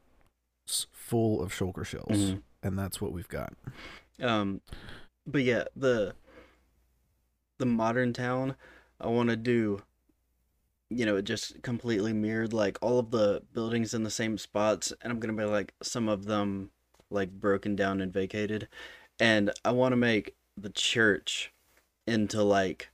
[0.92, 2.42] full of shulker shells, Mhm.
[2.64, 3.54] and that's what we've got.
[4.22, 4.62] Um,
[5.26, 6.16] but yeah, the
[7.58, 8.56] the modern town,
[9.00, 9.84] I want to do.
[10.90, 14.92] You know, it just completely mirrored like all of the buildings in the same spots,
[15.02, 16.72] and I'm gonna be like some of them
[17.10, 18.68] like broken down and vacated,
[19.20, 21.54] and I want to make the church
[22.08, 22.90] into like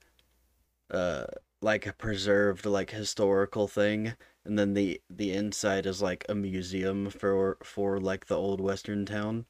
[0.91, 1.25] uh
[1.61, 4.15] like a preserved like historical thing
[4.45, 9.05] and then the the inside is like a museum for for like the old western
[9.05, 9.45] town.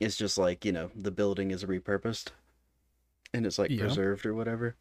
[0.00, 2.30] It's just like you know the building is repurposed
[3.34, 3.76] and it's like Yeah.
[3.76, 4.76] preserved or whatever.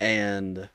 [0.00, 0.68] And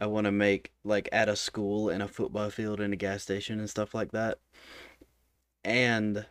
[0.00, 3.22] i want to make like at a school and a football field and a gas
[3.22, 4.38] station and stuff like that.
[5.64, 6.26] And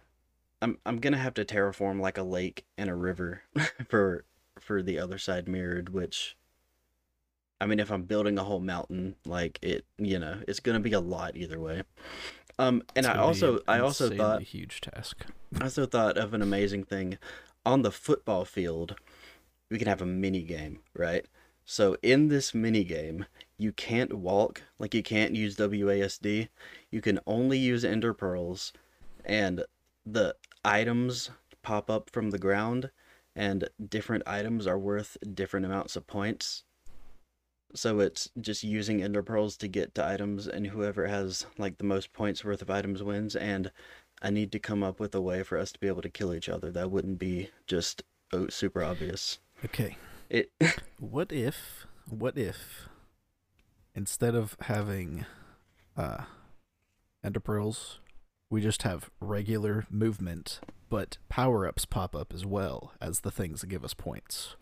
[0.63, 3.43] i'm i'm gonna have to terraform like a lake and a river
[3.89, 4.25] for
[4.59, 6.35] for the other side mirrored which
[7.61, 10.93] i mean if i'm building a whole mountain like it you know it's gonna be
[10.93, 11.83] a lot either way
[12.57, 15.25] um and i also i also thought huge task.
[15.59, 17.17] I also thought of an amazing thing.
[17.65, 18.95] On the football field,
[19.69, 21.25] we can have a mini game, right?
[21.65, 23.25] So in this mini game,
[23.57, 26.49] you can't walk, like you can't use WASD.
[26.91, 28.73] You can only use ender pearls
[29.23, 29.63] and
[30.05, 31.29] the items
[31.61, 32.91] pop up from the ground
[33.35, 36.63] and different items are worth different amounts of points.
[37.75, 41.83] So it's just using ender pearls to get to items and whoever has like the
[41.83, 43.71] most points worth of items wins and
[44.21, 46.33] I need to come up with a way for us to be able to kill
[46.33, 46.71] each other.
[46.71, 49.39] That wouldn't be just oh, super obvious.
[49.65, 49.97] Okay.
[50.29, 50.51] It
[50.99, 52.87] What if, what if,
[53.93, 55.25] instead of having
[55.97, 56.23] uh,
[57.23, 57.99] ender pearls,
[58.53, 63.61] we just have regular movement, but power ups pop up as well as the things
[63.61, 64.55] that give us points,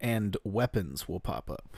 [0.00, 1.76] and weapons will pop up,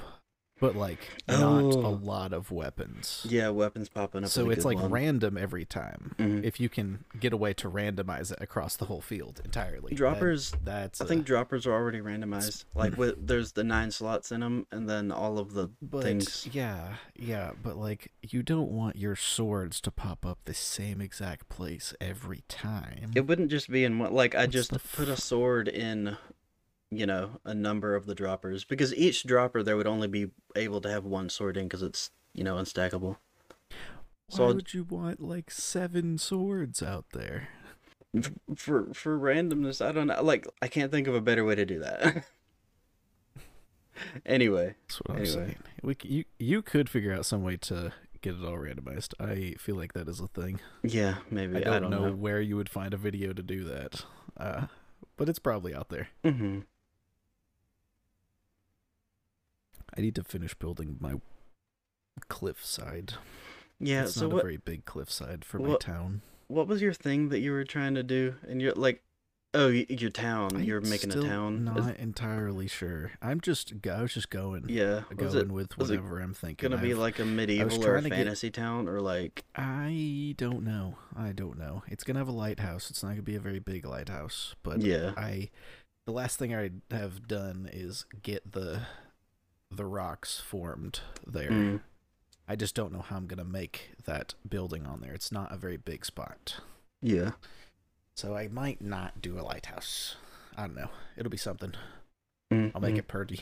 [0.61, 1.91] but like not a Oh.
[2.03, 3.27] lot of weapons.
[3.29, 4.31] yeah, weapons popping up.
[4.31, 4.91] So it's like one.
[4.91, 6.15] random every time.
[6.19, 6.45] Mhm.
[6.45, 10.53] If you can get a way to randomize it across the whole field entirely, droppers.
[10.65, 12.65] that's I a- think droppers are already randomized.
[12.75, 16.49] Like with there's the nine slots in them, and then all of the But things.
[16.53, 21.49] yeah, yeah, but like you don't want your swords to pop up the same exact
[21.49, 23.11] place every time.
[23.15, 24.13] It wouldn't just be in one.
[24.15, 26.17] Like I What's just put a sword in,
[26.91, 30.81] you know, a number of the droppers because each dropper there would only be able
[30.81, 33.17] to have one sword in because it's you know unstackable.
[34.29, 37.49] Why so would you want like seven swords out there?
[38.57, 40.23] For for randomness, I don't know.
[40.23, 42.25] Like I can't think of a better way to do that.
[44.27, 45.35] anyway, That's what I'm Anyway.
[45.47, 45.57] saying.
[45.83, 49.13] We you you could figure out some way to get it all randomized.
[49.21, 50.61] I feel like that is a thing.
[50.83, 54.05] yeah, maybe I don't, know, where you would find a video to do that,
[54.37, 54.67] uh,
[55.17, 56.09] but it's probably out there.
[56.25, 56.61] hmm
[59.97, 61.15] I need to finish building my
[62.29, 63.15] cliffside.
[63.79, 64.05] Yeah.
[64.05, 66.23] it's so not what a very big cliffside for my town.
[66.49, 68.35] what was your thing that you were trying to do?
[68.49, 69.03] And you're like,
[69.55, 70.51] oh, your town.
[70.55, 71.65] I'm You're making a town.
[71.65, 73.13] Not Is- entirely sure.
[73.23, 74.65] I'm just I was just going.
[74.69, 75.03] yeah.
[75.15, 76.71] Going it with whatever I'm thinking.
[76.71, 79.45] gonna be I've- like a medieval or a to get- fantasy town or like?
[79.55, 80.97] I don't know.
[81.15, 81.83] I don't know.
[81.89, 82.91] It's gonna have a lighthouse.
[82.91, 85.13] It's not gonna be a very big lighthouse, but Yeah.
[85.17, 85.51] I
[86.07, 88.83] the last thing I have done is get the
[89.71, 91.51] the rocks formed there.
[91.51, 91.81] Mm.
[92.49, 95.13] I just don't know how I'm gonna make that building on there.
[95.13, 96.57] It's not a very big spot.
[97.03, 97.33] Yeah.
[98.15, 100.17] So I might not do a lighthouse.
[100.57, 100.91] I don't know.
[101.17, 101.75] It'll be something.
[102.53, 102.99] Mm, I'll make mm.
[102.99, 103.41] it pretty.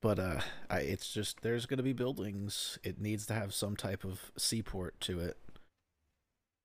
[0.00, 2.78] But uh I it's just there's gonna be buildings.
[2.84, 5.36] It needs to have some type of seaport to it.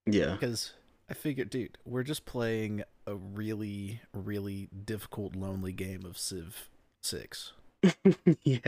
[0.06, 0.34] Yeah.
[0.34, 0.74] Because
[1.10, 6.70] I figured, dude, we're just playing a really, really difficult, lonely game of Civ
[7.02, 7.54] 6.
[8.44, 8.60] yeah.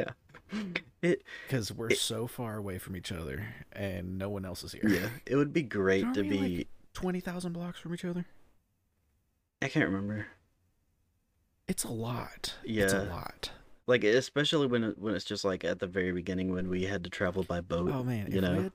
[1.01, 4.73] It Because we're It- so far away from each other and no one else is
[4.73, 4.87] here.
[4.87, 5.09] yeah.
[5.25, 8.25] It would be great Aren't to be like, twenty thousand blocks from each other.
[9.61, 10.27] I can't remember.
[11.67, 12.55] It's a lot.
[12.65, 13.51] Yeah, it's a lot.
[13.87, 17.03] Like especially when it, when it's just like at the very beginning when we had
[17.03, 17.91] to travel by boat.
[17.93, 18.69] Oh man, you know.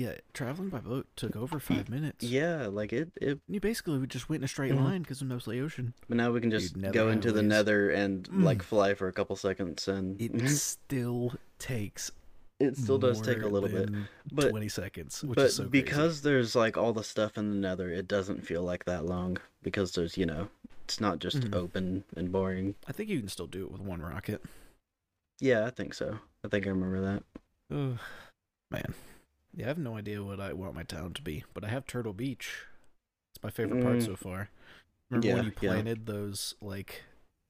[0.00, 2.24] We yeah, traveling by boat took over five minutes.
[2.24, 3.10] Yeah, like it.
[3.20, 4.84] it you basically just went in a straight Mhm.
[4.84, 5.94] line because it's mostly ocean.
[6.08, 7.48] but now we can just You'd go into the ways.
[7.48, 8.62] nether and like Mm.
[8.64, 12.10] fly for a couple seconds, and It still takes.
[12.58, 13.90] it still does take a little bit.
[14.32, 17.56] But twenty seconds, which but is so because there's like all the stuff in the
[17.56, 20.48] nether, it doesn't feel like that long because there's you know
[20.84, 21.54] it's not just Mhm.
[21.54, 22.74] open and boring.
[22.86, 24.42] I think you can still do it with one rocket.
[25.40, 26.18] Yeah, I think so.
[26.44, 27.22] I think I remember that.
[27.74, 27.98] Ugh,
[28.70, 28.94] man,
[29.54, 31.86] yeah, I have no idea what I want my town to be, but I have
[31.86, 32.64] Turtle Beach.
[33.34, 34.04] It's my favorite part Mm.
[34.06, 34.48] so far.
[35.10, 35.70] Remember Yeah, when you yeah.
[35.70, 37.02] planted those like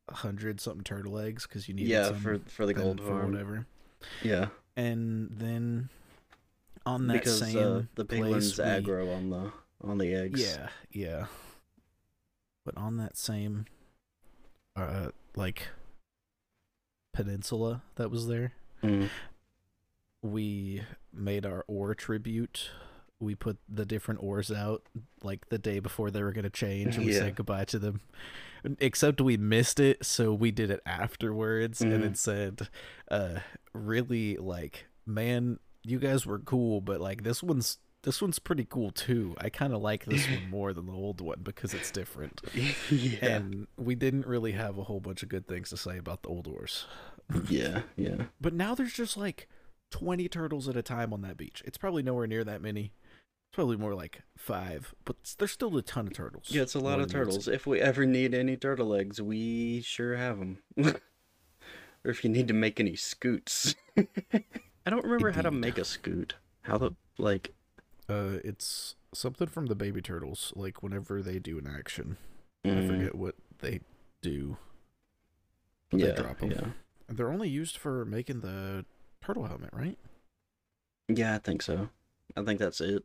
[0.09, 3.33] a hundred something turtle eggs because you needed Yeah, some for for the gold farm.
[3.33, 3.67] whatever.
[4.23, 5.91] Yeah, And then
[6.87, 10.41] on that because same uh, the place, piglins we- aggro on the on the eggs.
[10.41, 11.27] Yeah, yeah.
[12.65, 13.67] But on that same,
[14.77, 15.69] uh, like
[17.13, 19.11] peninsula that was there, Mm.
[20.23, 22.71] We made our ore tribute.
[23.19, 24.83] We put the different ores out
[25.23, 27.19] like the day before they were gonna change, and we Yeah.
[27.21, 28.01] said goodbye to them.
[28.79, 32.11] Except we missed it, so we did it afterwards, and Mhm.
[32.11, 32.69] it said,
[33.11, 33.41] "Uh,
[33.73, 38.91] really like, man, you guys were cool, but like this one's." This one's pretty cool
[38.93, 39.35] too.
[39.37, 42.41] I kind of like this one more than the old one because it's different.
[42.91, 43.19] yeah.
[43.37, 46.31] And we didn't really have a whole bunch of good things to say about the
[46.31, 46.87] old ores.
[47.51, 48.29] yeah, yeah.
[48.41, 49.51] But now there's just like
[49.91, 51.63] 20 turtles at a time on that beach.
[51.65, 52.93] It's probably nowhere near that many.
[53.47, 56.47] It's probably more like five, but there's still a ton of turtles.
[56.51, 57.49] Yeah, it's a lot of turtles.
[57.49, 60.59] If we ever need any turtle eggs, we sure have them.
[60.79, 63.75] or if you need to make any scoots.
[63.99, 66.37] I don't remember how to make a scoot.
[66.63, 67.53] How the like
[68.09, 70.53] Uh, it's something from the baby turtles.
[70.57, 72.17] Like whenever they do an action,
[72.65, 73.81] I mm, forget what they
[74.23, 74.57] do.
[75.91, 76.51] but they Yeah, drop 'em.
[76.51, 76.71] yeah,
[77.09, 78.85] They're only used for making the
[79.31, 79.97] turtle helmet, right?
[81.09, 81.35] yeah.
[81.35, 81.89] I think so.
[82.37, 83.05] I think that's it.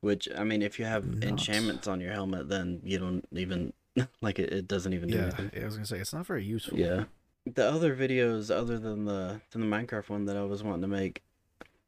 [0.00, 1.26] Which I mean, if you have Nuts.
[1.26, 3.72] enchantments on your helmet, then you don't even
[4.22, 4.52] like it.
[4.52, 5.50] It doesn't even do Yeah, anything.
[5.54, 6.78] yeah, I was gonna say it's not very useful.
[6.78, 7.04] Yeah.
[7.46, 10.88] The other videos other than the than the Minecraft one that I was wanting to
[10.88, 11.22] make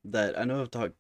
[0.05, 0.95] that I know I've talked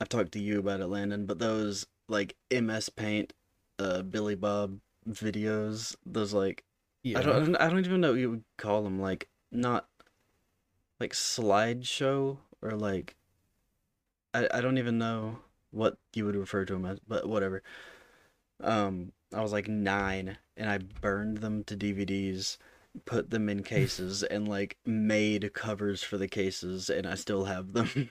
[0.00, 3.34] I've talked to you about it, Landon, but those like MS Paint
[3.78, 6.64] uh Billy Bob videos, those like
[7.04, 7.18] yeah.
[7.18, 9.86] I don't I don't even know what you would call them like not
[11.02, 13.16] like slideshow or like
[14.32, 15.40] I I don't even know
[15.72, 17.62] what you would refer to them as, but whatever.
[18.62, 22.56] Um I was like 9 and I burned them to DVDs,
[23.04, 27.72] put them in cases and like made covers for the cases and I still have
[27.72, 28.10] them.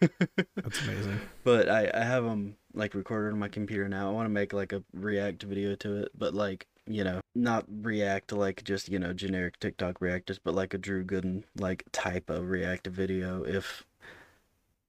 [0.00, 1.20] That's amazing.
[1.44, 4.08] But I, I have them like recorded on my computer now.
[4.08, 7.64] I want to make like a React video to it, but like you know, not
[7.68, 12.30] React like just you know generic TikTok Reactors, but like a Drew Gooden like type
[12.30, 13.42] of React video.
[13.42, 13.84] If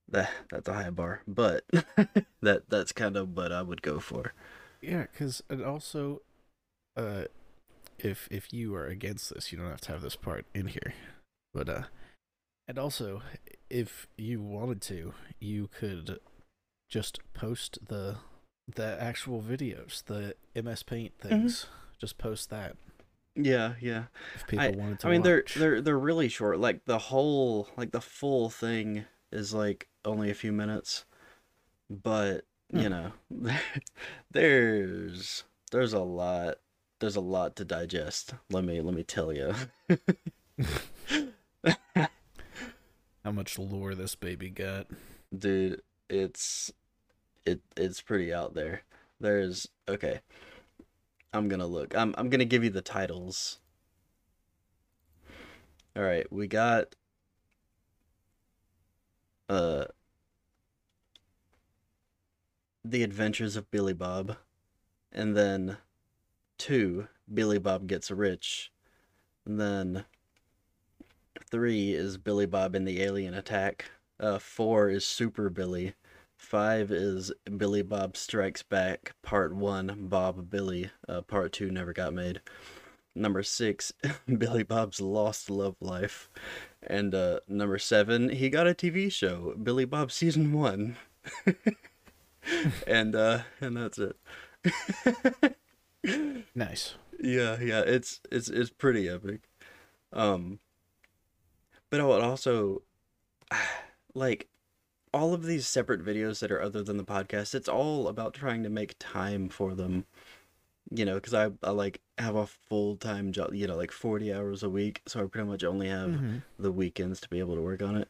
[0.09, 1.63] that that's a high bar, but
[2.41, 4.33] that that's kind of what I would go for.
[4.81, 6.21] Yeah, because and also,
[6.97, 7.25] uh,
[7.97, 10.93] if if you are against this, you don't have to have this part in here.
[11.53, 11.83] But uh,
[12.67, 13.21] and also,
[13.69, 16.19] if you wanted to, you could
[16.89, 18.17] just post the
[18.67, 21.67] the actual videos, the MS Paint things.
[21.99, 22.75] Just post that
[23.35, 24.05] Yeah, yeah.
[24.33, 25.07] if people wanted to.
[25.07, 26.59] I mean, they're they're they're really short.
[26.59, 31.05] Like the whole like the full thing is like only a few minutes,
[31.89, 32.89] but you Hmm.
[32.89, 33.11] know,
[34.31, 36.55] there's there's a lot
[36.99, 38.33] there's a lot to digest.
[38.51, 39.53] Let me let me tell you.
[43.23, 44.87] how much lore this baby got.
[45.37, 46.71] Dude, it's
[47.45, 48.81] it it's pretty out there.
[49.19, 50.19] There's okay.
[51.35, 51.93] I'm gonna look.
[51.95, 53.59] I'm I'm gonna give you the titles.
[55.95, 56.95] All right, we got
[59.49, 59.85] uh
[62.85, 64.37] The Adventures of Billy Bob
[65.11, 65.77] and then
[66.59, 68.71] 2 Billy Bob Gets Rich.
[69.45, 70.05] And then
[71.51, 73.91] 3 is Billy Bob and the Alien Attack.
[74.21, 75.95] Uh 4 is Super Billy.
[76.37, 80.91] 5 is Billy Bob Strikes Back Part 1 Bob Billy.
[81.07, 82.41] Uh, part 2 never got made.
[83.15, 83.93] Number 6
[84.37, 86.29] Billy Bob's Lost Love Life.
[86.85, 90.95] And uh number 7 he got a TV show Billy Bob season 1.
[92.87, 94.17] and uh and that's it.
[96.53, 96.93] Nice.
[97.19, 99.49] Yeah, yeah, it's it's it's pretty epic.
[100.13, 100.59] Um
[101.89, 102.83] but I would also
[104.13, 104.47] like
[105.15, 108.63] all of these separate videos that are other than the podcast, it's all about trying
[108.63, 110.05] to make time for them.
[110.91, 114.31] You know, because I, I like have a full time job, you know, like 40
[114.33, 115.01] hours a week.
[115.07, 116.41] So I pretty much only have Mhm.
[116.59, 118.07] the weekends to be able to work on it.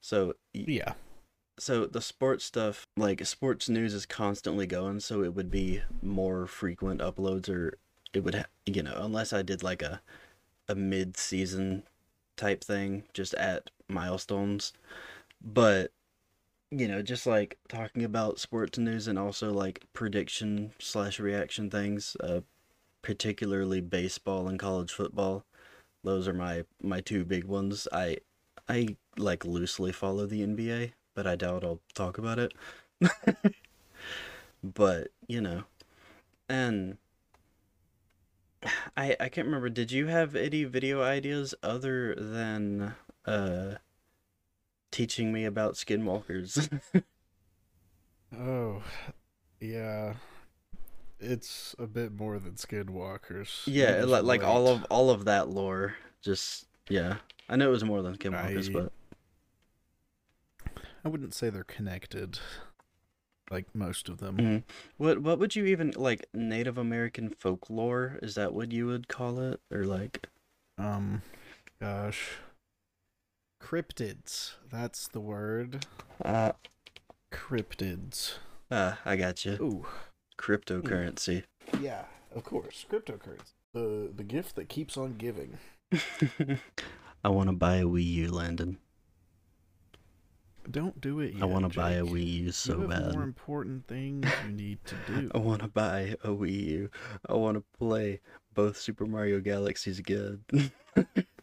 [0.00, 0.94] So, Yeah.
[1.58, 5.00] so the sports stuff, like sports news is constantly going.
[5.00, 7.76] So it would be more frequent uploads or
[8.14, 10.00] it would, ha- you know, unless I did like a,
[10.68, 11.82] a mid season
[12.36, 14.72] type thing just at milestones.
[15.42, 15.92] But
[16.78, 22.16] you know, just like talking about sports news and also like prediction slash reaction things,
[22.20, 22.40] uh,
[23.02, 25.44] particularly baseball and college football.
[26.02, 27.88] Those are my my two big ones.
[27.92, 28.18] I
[28.68, 32.52] I like loosely follow the NBA, but I doubt I'll talk about it.
[34.62, 35.64] but you know,
[36.48, 36.98] and
[38.96, 39.68] I I can't remember.
[39.68, 42.94] Did you have any video ideas other than
[43.26, 43.74] uh
[44.94, 46.68] teaching me about skinwalkers?
[48.36, 48.82] Oh,
[49.60, 50.14] yeah.
[51.20, 53.62] It's a bit more than skinwalkers.
[53.66, 55.94] yeah, like like all of all of that lore.
[56.20, 57.18] Just yeah,
[57.48, 58.92] I know it was more than skinwalkers, I- but
[61.04, 62.38] I wouldn't say they're connected.
[63.50, 64.36] Like most of them.
[64.38, 64.62] Mhm.
[64.96, 68.18] what what would you even like Native American folklore?
[68.22, 70.26] Is that what you would call it, or like?
[70.78, 71.22] Um,
[71.80, 72.38] gosh.
[73.64, 74.56] Cryptids.
[74.70, 75.86] That's the word.
[76.22, 76.52] Uh,
[77.32, 78.34] Cryptids.
[78.70, 79.52] uh I got you.
[79.52, 79.86] Ooh.
[80.38, 81.44] Cryptocurrency.
[81.80, 82.04] Yeah,
[82.34, 82.84] of course.
[82.90, 83.54] Cryptocurrency.
[83.72, 85.56] The the gift that keeps on giving.
[87.24, 88.76] I want to buy a Wii U, Landon.
[90.70, 91.42] Don't do it yet.
[91.42, 93.12] I want to buy a Wii U so you have bad.
[93.14, 95.30] more important things you need to do.
[95.34, 96.90] I want to buy a Wii U.
[97.28, 98.20] I want to play
[98.52, 100.44] both Super Mario Galaxies again.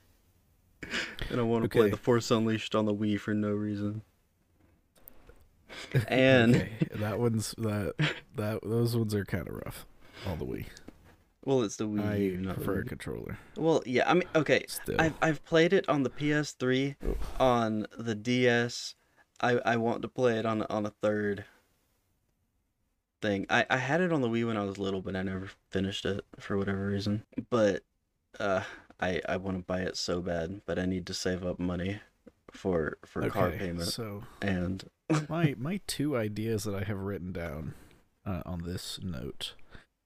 [1.30, 4.02] and I want to play The Force Unleashed on the Wii for no reason.
[6.08, 7.94] And Okay, that one's that
[8.36, 9.86] that those ones are kind of rough.
[10.28, 10.66] All the Wii.
[11.46, 13.38] well, it's the Wii I not prefer a controller.
[13.56, 14.66] Well, yeah, I mean, okay.
[14.68, 15.00] Still.
[15.00, 17.16] I've I've played it on the PS3, Oh.
[17.40, 18.96] on the DS.
[19.40, 21.46] I I want to play it on on a third
[23.22, 23.46] thing.
[23.50, 26.06] I I had it on the Wii when I was little, but I never finished
[26.06, 27.24] it for whatever reason.
[27.50, 27.84] But
[28.40, 28.64] uh,
[29.02, 32.00] I I want to buy it so bad, but I need to save up money
[32.52, 34.90] for for car okay, payment so and
[35.30, 37.74] my my two ideas that I have written down
[38.26, 39.56] uh, on this note.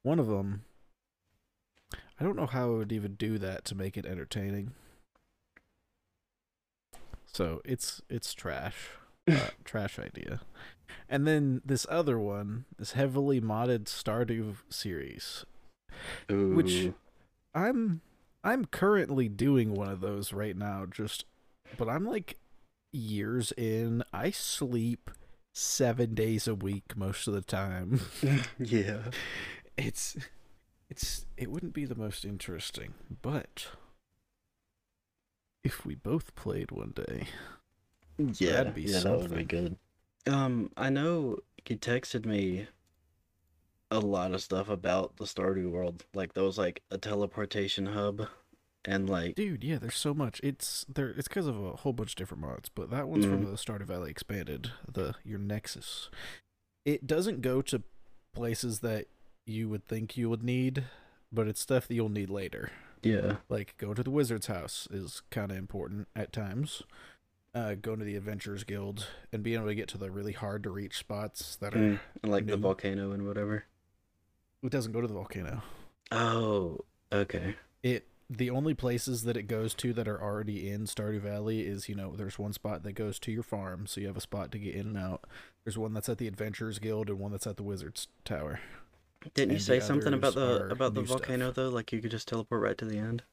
[0.04, 0.64] One of them,
[2.20, 4.74] I don't know how I would even do that to make it entertaining.
[7.26, 8.89] So it's it's trash,
[9.30, 10.41] uh, trash idea.
[11.10, 15.46] And then this other one, this heavily modded Stardew series.
[16.30, 16.93] Which-
[17.54, 18.02] I'm
[18.46, 21.26] I'm currently doing one of those right now just
[21.78, 22.38] but I'm like
[22.93, 24.04] years in.
[24.14, 25.10] I sleep
[25.54, 28.02] 7 days a week most of the time.
[28.60, 29.00] yeah.
[29.78, 30.16] It's
[30.89, 33.68] it's it wouldn't be the most interesting, but
[35.64, 37.28] if we both played one day.
[38.18, 39.76] Yeah, That'd be yeah, that would be good.
[40.28, 42.68] Um, I know you texted me
[43.92, 46.06] a lot of stuff about the Stardew world.
[46.14, 48.28] Like there was like a teleportation hub,
[48.84, 50.40] and like Dude, yeah, there's so much.
[50.44, 53.46] It's there it's because of a whole bunch of different mods, but that one's from
[53.46, 53.52] Mhm.
[53.52, 56.10] the Stardew Valley expanded, the your Nexus.
[56.86, 57.84] It doesn't go to
[58.34, 59.08] places that
[59.46, 60.86] you would think you would need,
[61.32, 62.72] but it's stuff that you'll need later.
[63.04, 66.82] yeah, Like going to the Wizard's house is kind of important at times.
[67.54, 70.64] Uh, going to the Adventurers Guild and being able to get to the really hard
[70.64, 71.78] to reach spots that are.
[71.80, 73.66] mm, like the volcano and whatever.
[74.66, 75.61] It doesn't go to the volcano.
[76.11, 76.80] Oh,
[77.11, 77.55] okay.
[77.84, 81.88] It the only places that it goes to that are already in Stardew Valley is
[81.88, 84.51] you know there's one spot that goes to your farm, so you have a spot
[84.51, 85.26] to get in and out.
[85.63, 88.59] There's one that's at the Adventurers Guild and one that's at the Wizards Tower.
[89.34, 91.20] Didn't you say something about the about the new stuff.
[91.20, 91.70] volcano though?
[91.70, 93.24] Like you could just teleport right to the end.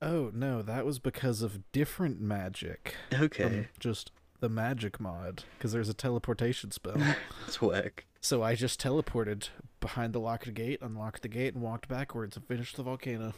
[0.00, 2.94] Oh no, that was because of different magic.
[3.12, 6.96] Okay, just the magic mod because there's a teleportation spell.
[7.44, 8.04] that's whack.
[8.20, 9.48] so I just teleported
[9.80, 13.34] behind the locked gate, unlocked the gate, and walked backwards and finished the volcano.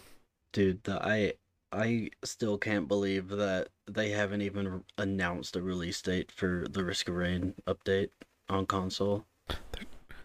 [0.53, 1.34] Dude, the, I
[1.72, 7.09] I still can't believe that they haven't even announced a release date for the Risk
[7.09, 8.11] of Rain update
[8.49, 9.26] on console.
[9.49, 9.84] They're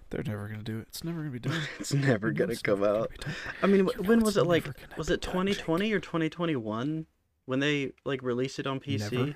[0.10, 0.88] they're never gonna do it.
[0.90, 1.60] It's never gonna be done.
[1.80, 3.26] It's never gonna it's come never gonna out.
[3.62, 4.66] I mean, You when was it like?
[4.98, 7.06] Was it done, 2020 or 2021
[7.46, 9.12] when they like released it on PC?
[9.12, 9.36] Never.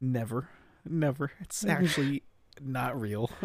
[0.00, 0.48] Never,
[0.84, 1.32] never.
[1.40, 2.22] It's actually
[2.60, 3.30] not real.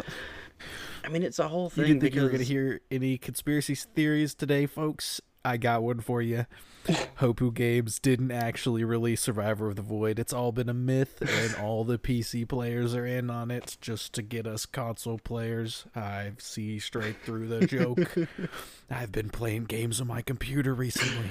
[1.06, 1.82] I mean, it's a whole thing.
[1.82, 5.20] You didn't think you were gonna hear any conspiracy theories today, folks?
[5.44, 6.46] I got one for you.
[7.20, 10.18] Hopoo Games didn't actually release Survivor of the Void.
[10.18, 14.12] It's all been a myth, and all the PC players are in on it just
[14.14, 15.86] to get us console players.
[15.94, 18.16] I see straight through the joke.
[18.90, 21.30] I've been playing games on my computer recently.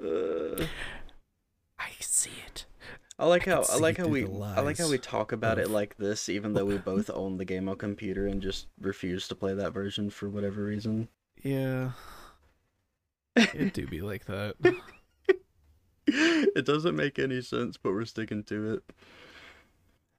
[0.00, 0.66] Uh,
[1.78, 2.66] I see it.
[3.18, 5.70] I like how can I like how we I like how we talk about it
[5.70, 9.36] like this, even though we both own the game on computer and just refuse to
[9.36, 11.08] play that version for whatever reason.
[11.42, 11.92] Yeah,
[13.36, 14.56] it do be like that.
[16.06, 18.94] it doesn't make any sense, but we're sticking to it.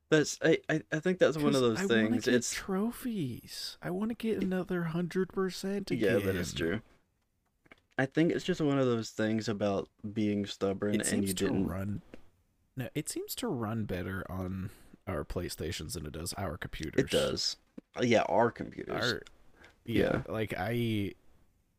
[0.10, 2.28] That's I I, I think that's one of those I things.
[2.30, 3.78] It's trophies.
[3.82, 6.82] I want to get another hundred percent yeah, that is true.
[7.98, 11.68] I think it's just one of those things about being stubborn It and you didn't.
[11.68, 12.02] run.
[12.78, 14.70] No, it seems to run better on
[15.08, 17.06] our PlayStations than it does our computers.
[17.06, 17.58] It does.
[17.98, 19.02] Uh, Yeah, our computers.
[19.14, 19.22] Our,
[19.86, 21.14] yeah, like I,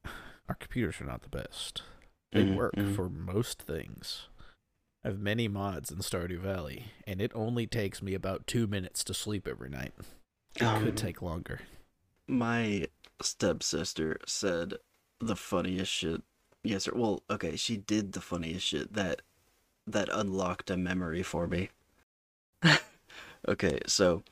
[0.49, 1.83] our computers are not the best.
[2.33, 2.95] They Mhm, work mhm.
[2.95, 4.29] for most things.
[5.05, 9.05] I have many mods in Stardew Valley, and it only takes me about two minutes
[9.05, 9.93] to sleep every night.
[10.57, 11.61] It Um, could take longer.
[12.27, 12.89] My
[13.23, 14.75] stepsister said
[15.21, 16.23] the funniest shit.
[16.65, 16.93] Yes, sir.
[16.95, 19.23] Well, okay, she did the funniest shit that
[19.87, 21.71] that unlocked a memory for me.
[23.49, 24.23] okay, so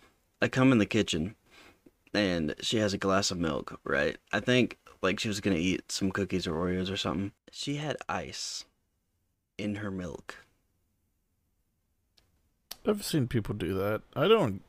[0.43, 1.37] I come in the kitchen
[2.13, 4.17] and she has a glass of milk, right?
[4.33, 7.33] I think like she was gonna eat some cookies or Oreos or something.
[7.51, 8.65] She had ice
[9.59, 10.37] in her milk.
[12.87, 14.03] I've seen people do that.
[14.15, 14.63] I don't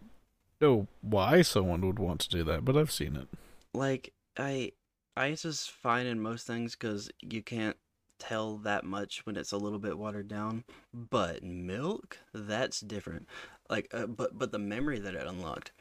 [0.61, 3.27] know why someone would want to do that, but I've seen it.
[3.73, 4.71] like I
[5.17, 7.77] ice is fine in most things because you can't
[8.27, 10.63] tell that much when it's a little bit watered down.
[10.93, 13.27] But milk, that's different.
[13.69, 15.71] Like, uh, but but the memory that it unlocked.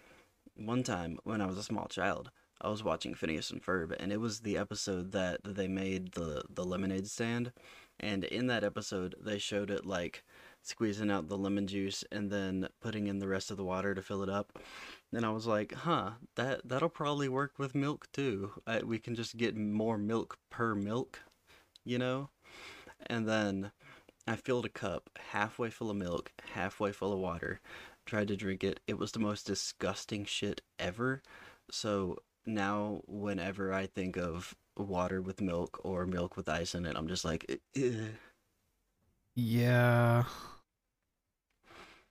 [0.56, 2.30] One time when I was a small child,
[2.60, 6.42] I was watching Phineas and Ferb, and it was the episode that they made the
[6.48, 7.52] the lemonade stand,
[7.98, 10.24] and in that episode they showed it like
[10.62, 14.02] squeezing out the lemon juice and then putting in the rest of the water to
[14.02, 14.58] fill it up.
[15.12, 18.52] And I was like, huh, that that'll probably work with milk too.
[18.66, 21.20] I, we can just get more milk per milk,
[21.84, 22.30] you know?
[23.06, 23.72] And then
[24.26, 27.60] I filled a cup halfway full of milk, halfway full of water,
[28.06, 28.80] tried to drink it.
[28.86, 31.22] It was the most disgusting shit ever.
[31.70, 36.96] So now, whenever I think of water with milk or milk with ice in it,
[36.96, 38.14] I'm just like, "Ugh."
[39.34, 40.24] Yeah.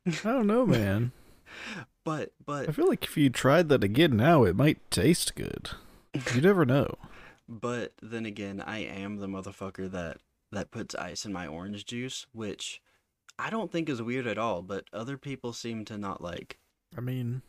[0.05, 1.11] I don't know, man.
[2.03, 5.69] but but I feel like if you tried that again now, it might taste good.
[6.33, 6.95] You never know.
[7.49, 10.17] But then again, I am the motherfucker that
[10.53, 12.81] that puts ice in my orange juice, which
[13.37, 16.57] I don't think is weird at all, but other people seem to not like.
[16.97, 17.41] I mean,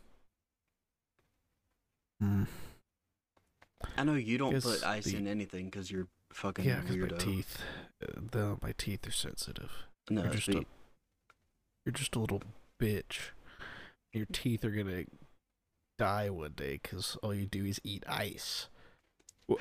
[2.23, 2.47] mm,
[3.97, 7.09] I know you don't put ice the- in anything because you're fucking yeah, because my
[7.19, 7.59] teeth,
[8.03, 9.71] uh, the, my teeth are sensitive.
[10.11, 10.67] No, You're just but- a,
[11.85, 12.43] you're just a little
[12.81, 13.31] bitch.
[14.13, 15.05] Your teeth are gonna
[15.99, 18.69] die one day because all you do is eat ice.
[19.49, 19.57] I'm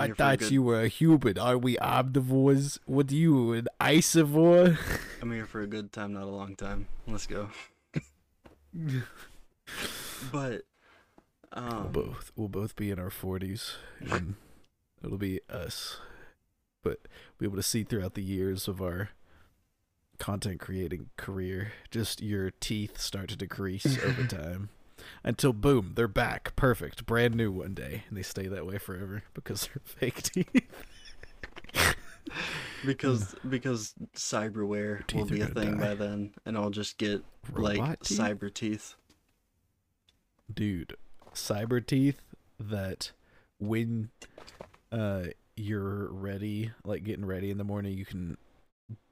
[0.00, 1.38] I thought good- you were a human.
[1.38, 2.78] Are we omnivores?
[2.86, 4.78] What are you, an icivore?
[5.22, 6.88] I'm here for a good time, not a long time.
[7.06, 7.48] Let's go.
[10.32, 10.62] But
[11.54, 13.74] we'll um, both we'll both be in our forties,
[14.10, 14.34] and
[15.04, 15.98] it'll be us.
[16.82, 17.00] But
[17.38, 19.10] we'll be able to see throughout the years of our
[20.18, 24.68] content creating career, just your teeth start to decrease over time.
[25.24, 29.22] Until boom, they're back, perfect, brand new one day, and they stay that way forever
[29.34, 30.84] because they're fake teeth.
[32.84, 35.88] because because cyberware will be a thing die.
[35.88, 38.18] by then, and I'll just get like teeth?
[38.18, 38.94] cyber teeth.
[40.52, 40.96] dude
[41.34, 42.20] cyber teeth
[42.58, 43.12] that
[43.58, 44.10] when
[44.92, 45.24] uh
[45.56, 48.36] you're ready like getting ready in the morning you can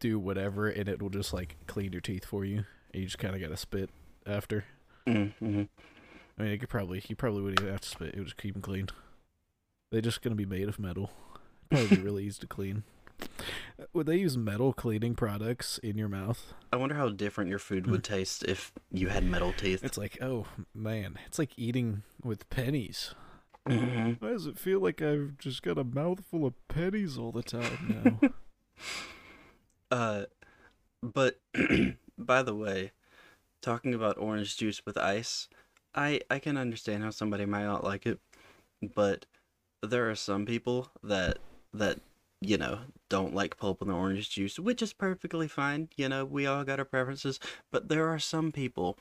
[0.00, 2.58] do whatever and it will just like clean your teeth for you
[2.92, 3.90] and you just kind of gotta spit
[4.26, 4.64] after
[5.06, 5.62] Mm-hmm.
[6.38, 8.36] i mean it could probably he probably wouldn't even have to spit it would just
[8.36, 8.88] keep them clean
[9.92, 11.10] they're just gonna be made of metal
[11.70, 12.84] probably be really easy to clean
[13.92, 17.86] would they use metal cleaning products in your mouth I wonder how different your food
[17.86, 19.84] would taste if you had metal teeth.
[19.84, 23.14] it's like oh man it's like eating with pennies
[23.66, 24.20] Mhm.
[24.20, 28.18] Why does it feel like I've just got a mouthful of pennies all the time
[28.20, 28.28] now?
[29.90, 30.24] Uh,
[31.02, 31.40] but
[32.18, 32.92] by the way,
[33.64, 35.48] talking about orange juice with ice,
[35.94, 38.20] I I can understand how somebody might not like it,
[38.94, 39.26] but
[39.82, 41.38] there are some people that
[41.72, 42.00] that
[42.40, 45.88] you know don't like pulp in the orange juice, which is perfectly fine.
[45.96, 47.40] You know, we all got our preferences,
[47.70, 48.98] but there are some people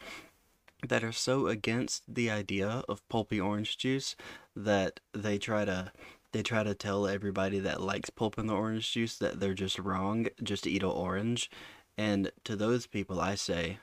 [0.88, 4.16] that are so against the idea of pulpy orange juice
[4.55, 5.91] that they try to
[6.32, 9.78] they try to tell everybody that likes pulp in the orange juice that they're just
[9.78, 11.49] wrong, just to eat an orange.
[11.95, 13.78] And to those people, I say,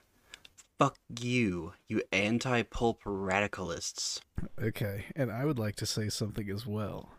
[0.80, 4.20] fuck you, you anti pulp radicalists.
[4.60, 7.10] Okay, and I would like to say something as well.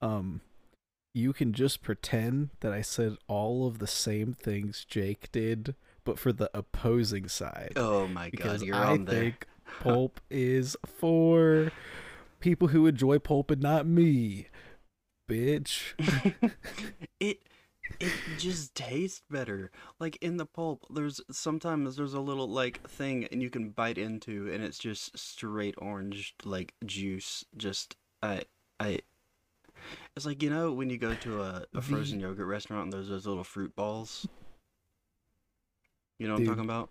[0.00, 0.40] Um,
[1.12, 6.18] you can just pretend that I said all of the same things Jake did, but
[6.18, 7.74] for the opposing side.
[7.76, 9.20] Oh my god, you're I on there.
[9.20, 9.46] think
[9.80, 11.70] pulp is for
[12.40, 14.48] people who enjoy pulp and not me,
[15.30, 15.92] bitch.
[17.20, 17.40] it
[18.00, 19.70] it just tastes better.
[20.00, 23.98] Like in the pulp, there's sometimes there's a little like thing and you can bite
[23.98, 27.44] into and it's just straight orange like juice.
[27.56, 28.42] Just I
[28.80, 29.00] I
[30.16, 33.08] it's like you know when you go to a, a frozen yogurt restaurant and there's
[33.08, 34.26] those little fruit balls.
[36.18, 36.90] You know what I'm talking about?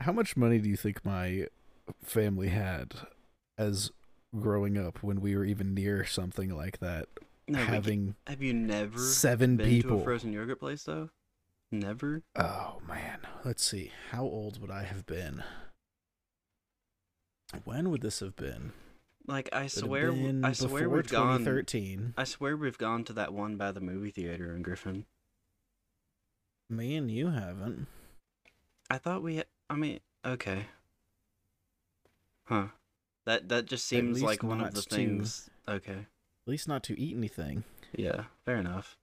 [0.00, 1.46] How much money do you think my
[2.02, 2.94] family had
[3.58, 3.90] as
[4.38, 7.08] growing up when we were even near something like that?
[7.48, 10.00] No, having have you never seven been to people.
[10.00, 11.10] a frozen yogurt place though?
[11.70, 12.22] Never.
[12.34, 13.92] Oh man, let's see.
[14.10, 15.42] How old would I have been?
[17.64, 18.72] When would this have been?
[19.28, 20.12] Like I swear,
[20.44, 21.38] I swear we've gone.
[21.40, 22.14] 2013.
[22.16, 25.06] I swear we've gone to that one by the movie theater in Griffin.
[26.68, 27.86] Me and you haven't.
[28.90, 29.42] I thought we.
[29.70, 30.66] I mean, okay.
[32.44, 32.66] Huh.
[33.24, 35.50] That that just seems like one of the to- things.
[35.68, 36.06] Okay.
[36.46, 37.64] At least not to eat anything.
[37.96, 38.24] Yeah.
[38.44, 38.96] Fair enough.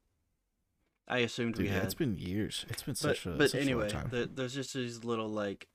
[1.08, 1.84] I assumed Dude, we yeah, had.
[1.84, 2.66] it's been years.
[2.70, 4.08] It's been but such a but such a long anyway, time.
[4.10, 5.68] the, there's just these little like.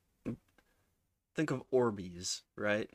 [1.35, 2.91] Think of Orbeez, right?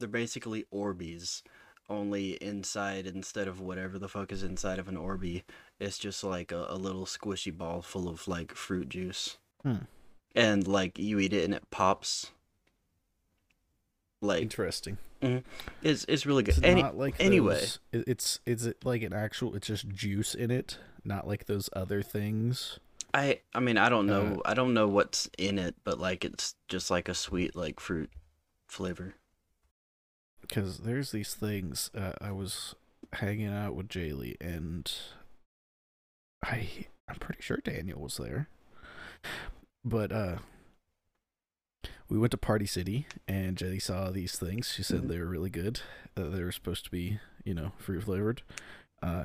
[0.00, 1.42] They're basically Orbeez,
[1.88, 5.42] only inside instead of whatever the fuck is inside of an Orby,
[5.78, 9.36] it's just like a, a little squishy ball full of like fruit juice.
[9.62, 9.84] Hmm.
[10.34, 12.30] And like you eat it and it pops.
[14.20, 14.96] Like Interesting.
[15.82, 16.56] It's it's really good.
[16.56, 17.54] It's Any, not like anyway.
[17.60, 18.08] those- it-
[18.46, 19.54] it's like an actual?
[19.54, 22.78] It's just juice in it, not like those other things.
[23.12, 26.24] I I mean I don't know Uh, I don't know what's in it, but like
[26.24, 28.10] it's just like a sweet like fruit
[28.68, 29.14] flavor.
[30.40, 31.90] Because there's these things.
[31.94, 32.74] Uh, I was
[33.14, 34.92] hanging out with Jaylee, and
[36.44, 36.68] I
[37.08, 38.48] I'm pretty sure Daniel was there.
[39.84, 40.36] But uh,
[42.08, 44.72] we went to Party City, and Jenny saw these things.
[44.72, 45.08] She said Mhm.
[45.08, 45.80] they were really good.
[46.16, 48.42] Uh, they were supposed to be, you know, fruit flavored.
[49.02, 49.24] Uh,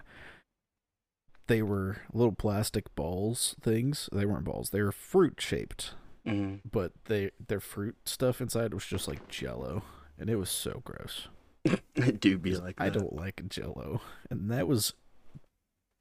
[1.47, 4.07] they were little plastic balls things.
[4.11, 4.69] They weren't balls.
[4.69, 5.93] They were fruit shaped,
[6.25, 6.61] Mm.
[6.69, 9.83] but they their fruit stuff inside was just like Jello,
[10.17, 11.27] and it was so gross.
[11.95, 12.83] it do be like that.
[12.85, 14.93] I don't like Jello, and that was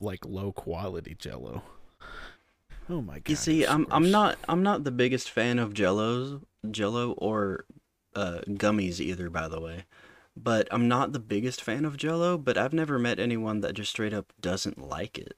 [0.01, 1.63] like low quality Jello.
[2.91, 3.29] Oh my god!
[3.31, 7.65] You see, I'm I'm not I'm not the biggest fan of Jellos, Jello or
[8.15, 9.31] uh, gummies either.
[9.31, 9.85] By the way,
[10.37, 12.39] but I'm not the biggest fan of Jello.
[12.39, 15.37] But I've never met anyone that just straight up doesn't like it.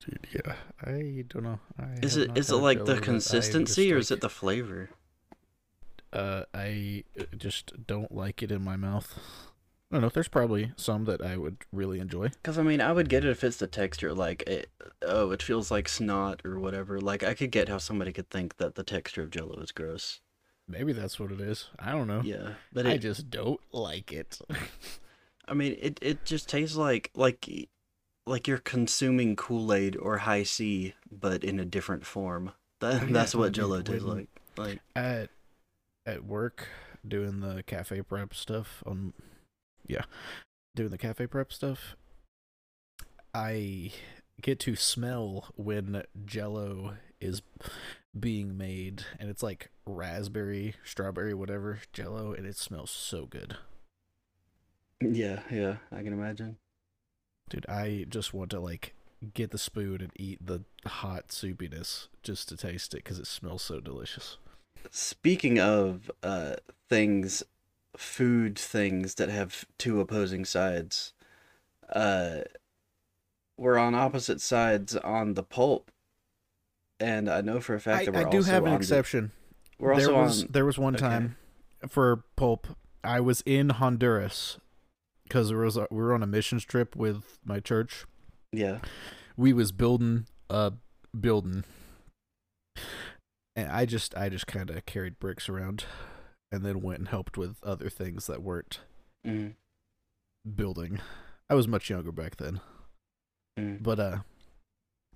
[0.00, 1.60] Dude, yeah, I don't know.
[1.78, 4.90] I Is it is it like Jell-O, the consistency or is it the flavor?
[6.12, 9.18] Uh, I uh, just don't like it in my mouth.
[9.90, 10.08] I don't know.
[10.08, 12.28] There's probably some that I would really enjoy.
[12.28, 14.70] Because I mean, I would get it if it's the texture, like it,
[15.02, 17.00] oh, it feels like snot or whatever.
[17.00, 20.20] Like I could get how somebody could think that the texture of Jello is gross.
[20.68, 21.68] Maybe that's what it is.
[21.78, 22.22] I don't know.
[22.24, 24.38] Yeah, but I just don't like it.
[25.48, 27.48] I mean, it it just tastes like like
[28.26, 32.52] like you're consuming Kool Aid or Hi-C, but in a different form.
[32.80, 34.28] That that's what Jello tastes like.
[34.58, 35.30] Like at
[36.04, 36.68] at work
[37.08, 39.14] doing the cafe prep stuff on
[39.86, 40.04] yeah.
[40.74, 41.96] doing the cafe prep stuff
[43.34, 43.90] i
[44.40, 47.42] get to smell when jello is
[48.18, 53.56] being made and it's like raspberry strawberry whatever jello and it smells so good.
[55.02, 56.56] Yeah, yeah, I can imagine.
[57.50, 58.94] dude i just want to like
[59.34, 63.62] get the spoon and eat the hot soupiness just to taste it because it smells
[63.62, 64.36] so delicious.
[64.90, 66.56] Speaking of uh
[66.88, 67.42] things,
[67.98, 71.12] food things that have two opposing sides,
[71.92, 72.38] uh,
[73.56, 75.90] we're on opposite sides on the pulp,
[77.00, 78.74] and I know for a fact I, that we're I do also have an on
[78.74, 79.32] the- exception.
[79.78, 80.48] We're also there was on.
[80.52, 81.04] there was one okay.
[81.04, 81.36] time
[81.88, 82.66] for pulp.
[83.04, 84.58] I was in honduras
[85.24, 88.06] because there was a, we were on a missions trip with my church.
[88.52, 88.78] Yeah,
[89.36, 90.72] we was building a
[91.18, 91.64] building.
[93.54, 95.86] And i just i just kind of carried bricks around
[96.56, 98.80] and then went and helped with other things that weren't
[99.26, 99.52] mm,
[100.54, 100.98] building
[101.50, 102.60] i was much younger back then
[103.58, 103.82] mm.
[103.82, 104.18] but uh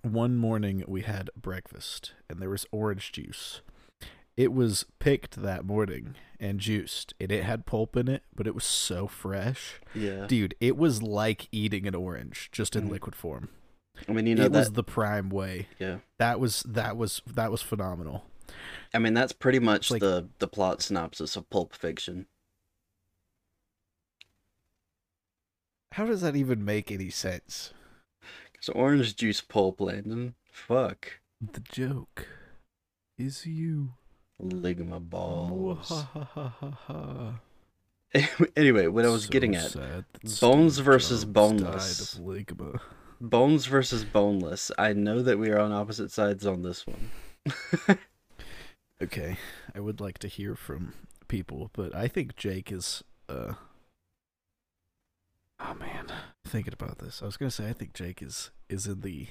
[0.03, 3.61] one morning we had breakfast and there was orange juice
[4.37, 8.55] it was picked that morning and juiced, and it had pulp in it, but it
[8.55, 10.27] was so fresh, Yeah.
[10.27, 10.55] dude.
[10.61, 12.91] It was like eating an orange, just in Mhm.
[12.91, 13.51] liquid form.
[14.09, 14.59] I mean, you know it that.
[14.59, 15.69] was the prime way.
[15.79, 15.99] yeah.
[16.17, 18.25] That was that was that was phenomenal.
[18.95, 22.27] I mean, that's pretty much like- the the plot synopsis of Pulp Fiction.
[25.93, 27.73] How does that even make any sense?
[28.61, 30.35] So orange juice pulp, Landon.
[30.53, 31.21] Fuck.
[31.41, 32.27] The joke
[33.19, 33.95] is you.
[34.43, 36.05] Ligma balls.
[38.57, 39.73] Anyway, what I was So getting at.
[40.41, 42.17] Bones versus boneless.
[42.19, 42.81] ligma.
[43.21, 44.73] Bones versus boneless.
[44.77, 47.11] I know that we are on opposite sides on this one.
[49.03, 49.39] Okay,
[49.75, 50.93] I would like to hear from
[51.29, 53.03] people, but I think Jake is.
[53.29, 53.55] uh
[55.63, 56.07] Oh man,
[56.47, 59.27] thinking about this, I was gonna say I think Jake is is in the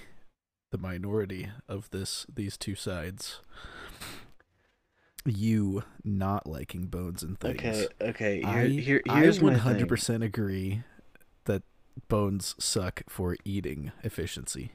[0.71, 3.41] the minority of this these two sides.
[5.25, 7.59] You not liking bones and things.
[7.59, 8.35] Okay, okay.
[8.39, 10.83] Here, I, here, I here's hundred percent agree
[11.45, 11.63] that
[12.07, 14.71] bones suck for eating efficiency.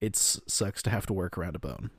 [0.00, 1.90] It sucks to have to work around a bone.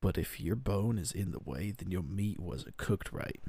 [0.00, 3.40] But if your bone is in the way, then your meat wasn't cooked right.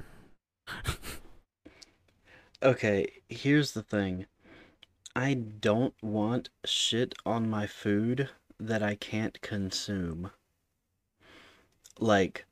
[2.62, 4.26] Okay, here's the thing.
[5.16, 8.28] I don't want shit on my food
[8.58, 10.30] that I can't consume.
[11.98, 12.46] Like,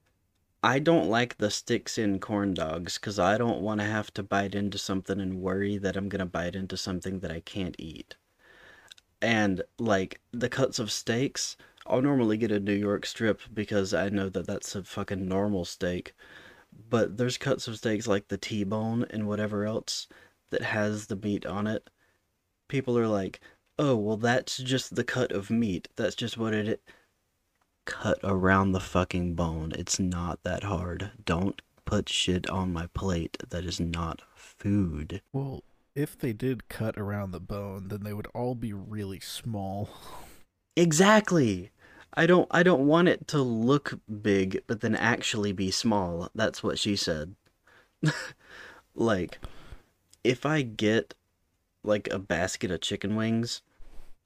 [0.62, 4.22] I don't like the sticks in corn dogs because I don't want to have to
[4.22, 7.76] bite into something and worry that I'm going to bite into something that I can't
[7.78, 8.16] eat.
[9.20, 11.56] And, like, the cuts of steaks,
[11.88, 15.64] I'll normally get a New York strip because I know that that's a fucking normal
[15.64, 16.14] steak
[16.90, 20.06] but there's cuts of steaks like the T-bone and whatever else
[20.50, 21.90] that has the meat on it.
[22.68, 23.40] People are like,
[23.78, 25.88] "Oh, well that's just the cut of meat.
[25.96, 26.78] That's just what it is."
[27.84, 29.72] Cut around the fucking bone.
[29.74, 31.12] It's not that hard.
[31.24, 35.22] Don't put shit on my plate that is not food.
[35.32, 35.64] Well,
[35.94, 39.88] if they did cut around the bone, then they would all be really small.
[40.76, 41.72] Exactly.
[42.14, 46.30] I don't I don't want it to look big but then actually be small.
[46.34, 47.34] That's what she said.
[48.94, 49.38] like
[50.24, 51.14] if I get
[51.84, 53.62] like a basket of chicken wings,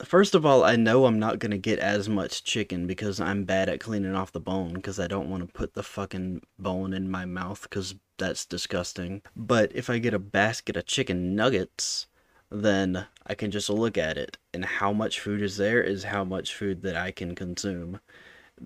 [0.05, 3.45] first of all, I know I'm not going to get as much chicken because I'm
[3.45, 6.93] bad at cleaning off the bone because I don't want to put the fucking bone
[6.93, 9.23] in my mouth cuz that's disgusting.
[9.37, 12.07] But if I get a basket of chicken nuggets,
[12.53, 16.25] then I can just look at it and how much food is there is how
[16.25, 18.01] much food that I can consume.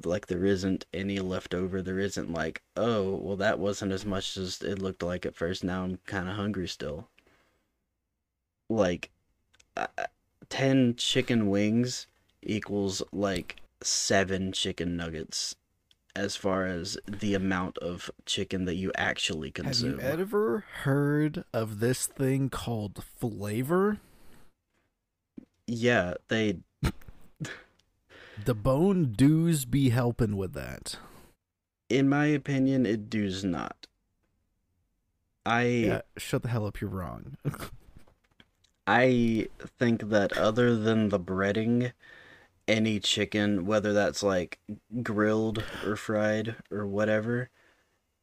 [0.05, 1.81] Like there isn't any left over.
[1.81, 5.63] There isn't like, oh, well that wasn't as much as it looked like at first.
[5.63, 7.09] Now I'm kind of hungry still.
[8.69, 9.11] Like
[9.77, 9.87] uh,
[10.49, 12.09] 10 chicken wings
[12.43, 15.55] equals like 7 chicken nuggets
[16.17, 19.99] as far as the amount of chicken that you actually consume.
[19.99, 23.99] Have you ever heard of this thing called flavor?
[25.67, 26.59] yeah, they
[28.45, 30.97] The bone does be helping with that.
[31.89, 33.87] in my opinion it does not.
[35.45, 37.37] I Yeah, shut the hell up, you're wrong.
[38.87, 39.49] I
[39.79, 41.93] think that other than the breading,
[42.69, 44.59] any chicken, whether that's like
[45.03, 47.51] grilled or fried or whatever,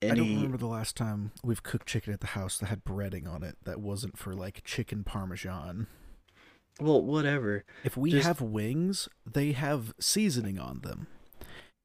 [0.02, 3.26] I don't remember the last time we've cooked chicken at the house that had breading
[3.28, 5.88] on it that wasn't for like chicken parmesan.
[6.82, 7.64] well, whatever.
[7.86, 11.08] If we Just- have wings, they have seasoning on them.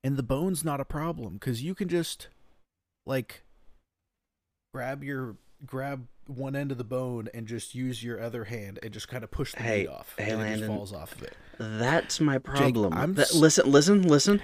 [0.02, 2.28] And the bone's not a problem because you can just
[3.06, 3.42] like
[4.74, 5.36] grab your
[5.66, 9.24] grab one end of the bone and just use your other hand and just kind
[9.24, 10.14] of push the Hey, meat off.
[10.18, 10.68] hey, and it just Landon.
[10.76, 11.34] falls off of it.
[11.58, 12.92] That's my problem.
[12.94, 14.40] I'm That- listen, listen, listen.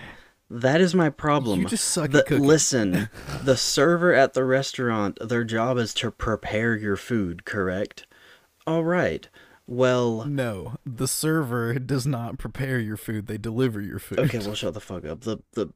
[0.51, 1.61] That is my problem.
[1.61, 2.45] You just suck The- at cooking.
[2.47, 3.09] listen,
[3.45, 8.07] the server at the restaurant, their job is to prepare your food, correct?
[8.67, 9.29] All right.
[9.67, 14.21] Well, No, the server does not prepare your food; they deliver your food.
[14.21, 15.23] okay, well, shut the fuck up.
[15.23, 15.69] The the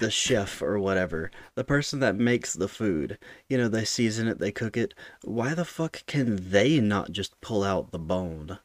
[0.00, 3.18] the chef or whatever, the person that makes the food,
[3.48, 4.94] you know, they season it, they cook it.
[5.22, 8.58] Why the fuck can they not just pull out the bone?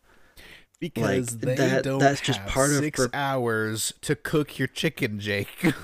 [0.80, 4.58] because like, they that- don't that's just have part of six prep- hours to cook
[4.58, 5.74] your chicken, Jake.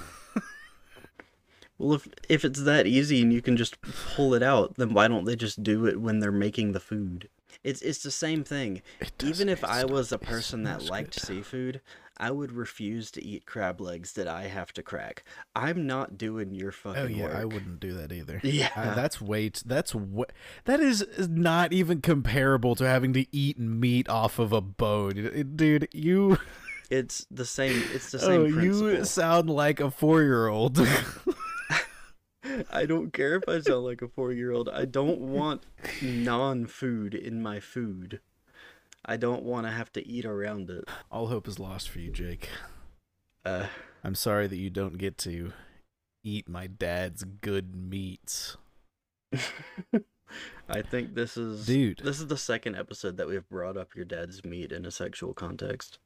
[1.77, 5.09] Well, if if it's that easy and you can just pull it out, then why
[5.09, 7.27] don't they just do it when they're making the food?
[7.65, 8.81] It's it's the same thing.
[9.21, 11.23] Even if I was a person that liked good.
[11.27, 11.81] seafood,
[12.17, 15.23] I would refuse to eat crab legs that I have to crack.
[15.55, 17.35] I'm not doing your fucking Oh yeah, work.
[17.35, 18.39] I wouldn't do that either.
[18.43, 18.69] Yeah.
[18.75, 19.61] Uh, that's weight.
[19.65, 20.31] That's what.
[20.63, 25.87] That is not even comparable to having to eat meat off of a bone, dude.
[25.93, 26.37] You.
[26.91, 27.81] It's the same.
[27.93, 28.91] It's the same Oh, principle.
[28.91, 30.77] you sound like a four-year-old.
[32.71, 34.69] I don't care if I sound like a four year old.
[34.69, 35.63] I don't want
[36.01, 38.19] non food in my food.
[39.05, 40.85] I don't want to have to eat around it.
[41.11, 42.49] All hope is lost for you, Jake.
[43.45, 43.67] Uh,
[44.03, 45.53] I'm sorry that you don't get to
[46.23, 48.57] eat my dad's good meats.
[50.67, 52.01] I think this is Dude.
[52.03, 55.33] This is the second episode that we've brought up your dad's meat in a sexual
[55.33, 55.99] context.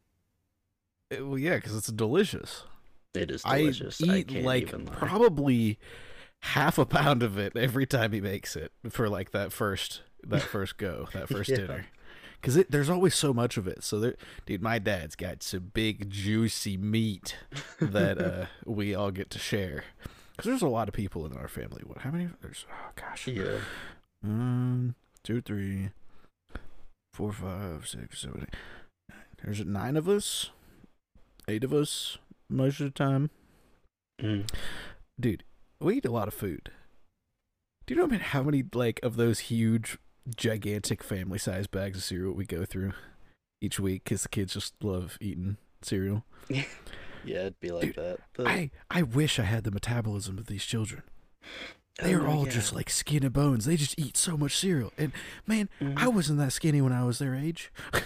[1.12, 2.64] Uh, Well, yeah, because it's delicious.
[3.14, 4.02] It is delicious.
[4.08, 5.80] I I, eat can't like even probably
[6.42, 10.42] half a pound of it every time he makes it for like that first that
[10.44, 11.56] first go, that first Yeah.
[11.58, 11.86] dinner.
[12.42, 13.84] Because there's always so much of it.
[13.84, 14.16] So, there,
[14.46, 17.36] dude, my dad's got some big juicy meat
[17.80, 19.84] that uh, we all get to share.
[20.32, 21.84] Because there's a lot of people in our family.
[21.86, 22.00] What?
[22.00, 22.30] How many?
[22.42, 23.28] There's oh gosh.
[23.28, 23.58] yeah.
[24.22, 25.90] One, two, three,
[27.14, 29.16] four, five, six, seven, eight.
[29.44, 30.52] There's nine of us,
[31.48, 32.18] eight of us
[32.50, 33.30] most of the time.
[34.22, 34.50] Mm.
[35.20, 35.44] Dude,
[35.80, 36.72] we eat a lot of food.
[37.86, 39.98] Do you know how many like of those huge,
[40.36, 42.94] gigantic family-sized bags of cereal we go through
[43.62, 44.04] each week?
[44.04, 46.26] Because the kids just love eating cereal.
[47.26, 48.20] Yeah, it'd be like Dude, that.
[48.34, 51.04] But, I I wish I had the metabolism of these children.
[52.02, 52.54] They Oh are my all God.
[52.54, 53.66] just like skin and bones.
[53.66, 54.94] They just eat so much cereal.
[54.98, 55.12] And
[55.46, 56.14] man, I Mhm.
[56.14, 57.74] wasn't that skinny when I was their age.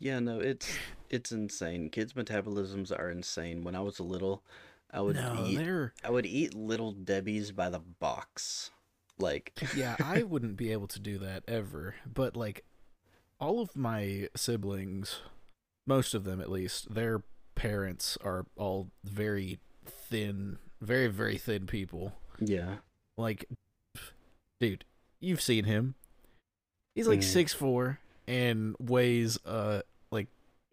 [0.00, 0.68] Yeah, no, it's
[1.10, 1.90] it's insane.
[1.90, 3.62] Kids' metabolisms are insane.
[3.64, 4.44] When I was a little,
[4.90, 8.70] I would no, eat they're I would eat little Debbie's by the box.
[9.18, 9.96] Like yeah.
[10.02, 11.94] I wouldn't be able to do that ever.
[12.12, 12.64] But like,
[13.40, 15.20] all of my siblings,
[15.86, 17.22] most of them at least, their
[17.54, 22.14] parents are all very thin, very very thin people.
[22.40, 22.76] yeah.
[23.16, 23.46] Like,
[24.60, 24.84] dude,
[25.20, 25.94] you've seen him.
[26.94, 27.24] He's like Mm.
[27.24, 30.28] six four and weighs uh like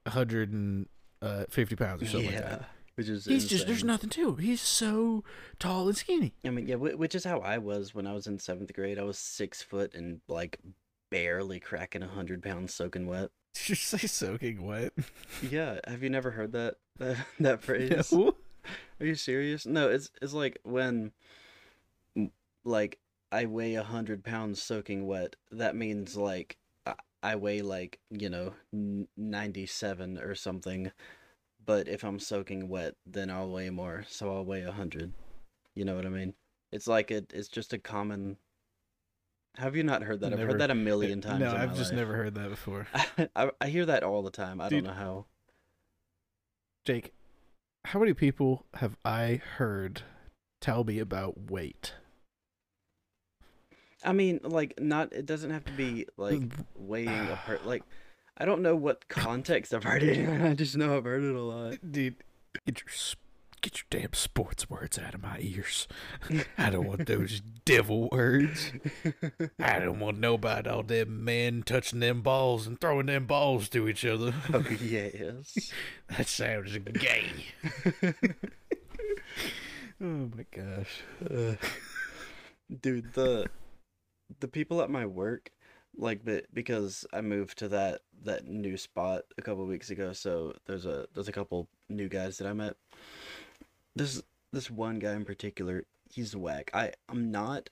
[0.07, 0.87] hundred and
[1.21, 2.39] uh fifty pounds or something yeah.
[2.39, 2.69] like that.
[2.95, 4.37] Which is He's just there's nothing to him.
[4.37, 5.23] He's so
[5.59, 6.33] tall and skinny.
[6.45, 8.97] I mean, yeah, which is how I was when I was in seventh grade.
[8.97, 10.59] I was six foot and like
[11.11, 13.31] barely cracking a hundred pounds soaking wet.
[13.53, 14.93] Did you say soaking wet?
[15.49, 18.11] Yeah, have you never heard that that, that phrase?
[18.11, 18.35] No.
[18.99, 19.65] Are you serious?
[19.65, 21.11] No, it's it's like when,
[22.63, 22.99] like,
[23.31, 25.35] I weigh a hundred pounds soaking wet.
[25.51, 30.91] That means like I, I weigh like you know ninety seven or something.
[31.65, 34.05] But if I'm soaking wet, then I'll weigh more.
[34.07, 35.13] So I'll weigh a hundred.
[35.73, 36.33] You know what I mean?
[36.71, 37.31] It's like it.
[37.33, 38.37] It's just a common.
[39.57, 40.33] Have you not heard that?
[40.33, 41.39] I've heard that a million times.
[41.39, 41.99] No, I've just life.
[41.99, 42.87] never heard that before.
[43.35, 44.59] I, I hear that all the time.
[44.59, 44.83] I Dude.
[44.83, 45.25] don't know how.
[46.83, 47.13] Jake,
[47.85, 50.01] how many people have I heard
[50.59, 51.93] tell me about weight?
[54.03, 55.13] I mean, like, not.
[55.13, 56.41] It doesn't have to be like
[56.75, 57.65] weighing a part.
[57.65, 57.83] Like,
[58.37, 60.17] I don't know what context I've heard it.
[60.17, 60.41] in.
[60.41, 61.77] I just know I've heard it a lot.
[61.89, 62.15] Dude,
[62.65, 62.89] get your
[63.61, 65.87] get your damn sports words out of my ears.
[66.57, 68.71] I don't want those devil words.
[69.57, 73.87] I don't want nobody all them men touching them balls and throwing them balls to
[73.87, 74.33] each other.
[74.53, 75.71] oh yes.
[76.15, 77.25] That sounds gay.
[80.01, 81.01] oh my gosh.
[81.27, 81.55] Uh,
[82.81, 83.47] dude, the
[84.39, 85.49] the people at my work,
[85.97, 90.13] like, the, because I moved to that that new spot a couple weeks ago.
[90.13, 92.75] So there's a there's a couple new guys that I met.
[93.95, 94.21] This
[94.51, 96.71] this one guy in particular, he's whack.
[96.73, 97.69] I I'm not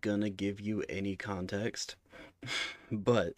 [0.00, 1.96] gonna give you any context,
[2.92, 3.34] but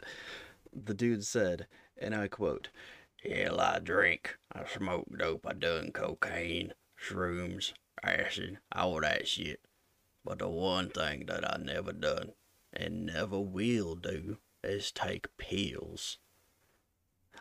[0.73, 1.67] the dude said,
[1.99, 2.69] and I quote,
[3.23, 7.73] Hell, I drink, I smoke dope, I done cocaine, shrooms,
[8.03, 9.61] acid, all that shit.
[10.25, 12.33] But the one thing that I never done,
[12.75, 16.19] and never will do, is take pills.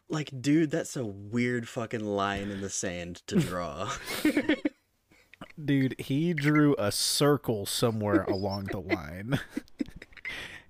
[0.10, 3.92] Like, dude, that's a weird fucking line in the sand to draw.
[5.64, 9.40] Dude, he drew a circle somewhere along the line.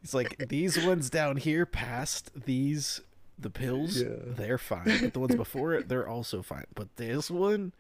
[0.04, 3.00] It's like, these ones down here past these
[3.40, 4.10] the pills, Yeah.
[4.28, 5.00] they're fine.
[5.02, 6.66] But the ones before it, they're also fine.
[6.76, 7.72] But this one,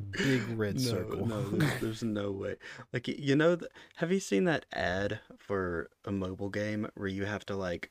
[0.00, 1.26] big red circle.
[1.26, 2.56] No, there's, there's no way.
[2.92, 7.24] Like you know, th- have you seen that ad for a mobile game where you
[7.24, 7.90] have to like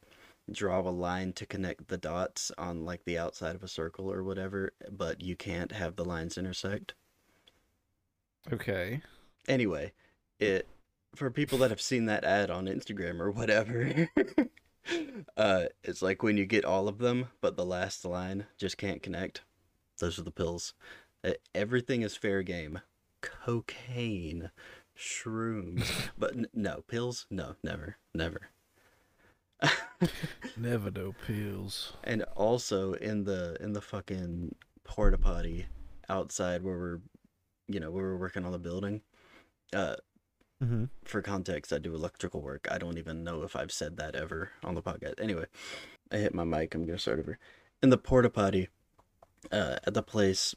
[0.51, 4.23] draw a line to connect the dots on like the outside of a circle or
[4.23, 6.93] whatever, but you can't have the lines intersect?
[8.51, 9.01] okay.
[9.47, 9.93] Anyway,
[10.39, 10.67] it
[11.15, 14.09] for people that have seen that ad on Instagram or whatever.
[15.37, 19.03] uh it's like when you get all of them but the last line just can't
[19.03, 19.41] connect.
[19.99, 20.73] Those are the pills.
[21.53, 22.79] Everything is fair game.
[23.21, 24.51] Cocaine,
[24.97, 27.25] shrooms, but n- no pills.
[27.29, 28.49] No, never, never.
[30.57, 31.93] Never no pills.
[32.05, 34.55] and also in the in the fucking
[34.85, 35.65] porta potty
[36.07, 36.99] outside where we're,
[37.67, 39.01] you know, where we're working on the building.
[39.73, 39.95] Uh,
[40.61, 40.85] Mm-hmm.
[41.05, 42.67] for context, I do electrical work.
[42.69, 45.13] I don't even know if I've said that ever on the podcast.
[45.21, 45.45] Anyway,
[46.11, 46.75] I hit my mic.
[46.75, 47.39] I'm gonna start over.
[47.81, 48.67] In the porta potty,
[49.53, 50.53] uh, at the place,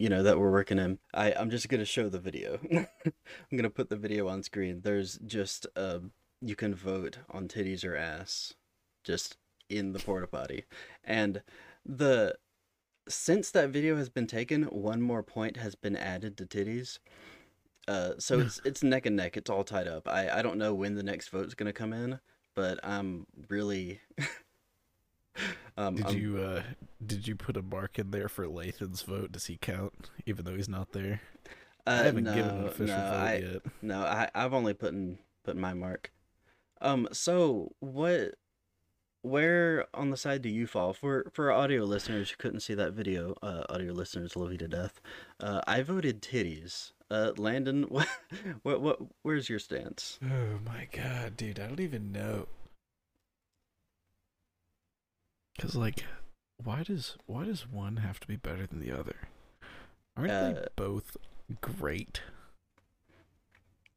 [0.00, 0.98] you know that we're working in.
[1.12, 2.58] I I'm just gonna show the video.
[2.72, 4.80] I'm gonna put the video on screen.
[4.82, 5.98] There's just uh,
[6.40, 8.54] you can vote on titties or ass,
[9.04, 9.36] just
[9.68, 10.64] in the porta potty,
[11.04, 11.42] and
[11.84, 12.34] the
[13.10, 16.98] since that video has been taken, one more point has been added to titties.
[17.86, 19.36] Uh, so it's it's neck and neck.
[19.36, 20.08] It's all tied up.
[20.08, 22.20] I I don't know when the next vote's gonna come in,
[22.56, 24.00] but I'm really.
[25.76, 26.62] um, Did I'm- you uh
[27.04, 29.32] did you put a mark in there for Lathan's vote?
[29.32, 31.20] Does he count even though he's not there?
[31.86, 33.62] Uh, I haven't no, given an official no, vote I, yet.
[33.80, 36.12] No, I I've only put in put my mark.
[36.80, 37.08] Um.
[37.12, 38.34] So what?
[39.22, 40.92] Where on the side do you fall?
[40.94, 44.68] For for audio listeners who couldn't see that video, uh, audio listeners love you to
[44.68, 45.00] death.
[45.38, 46.92] Uh, I voted titties.
[47.10, 48.08] Uh, Landon, what,
[48.62, 50.18] what, what, where's your stance?
[50.24, 52.46] Oh my god, dude, I don't even know.
[55.58, 56.04] Cause like,
[56.62, 59.28] why does why does one have to be better than the other?
[60.16, 61.16] Aren't they Uh, both
[61.60, 62.22] great?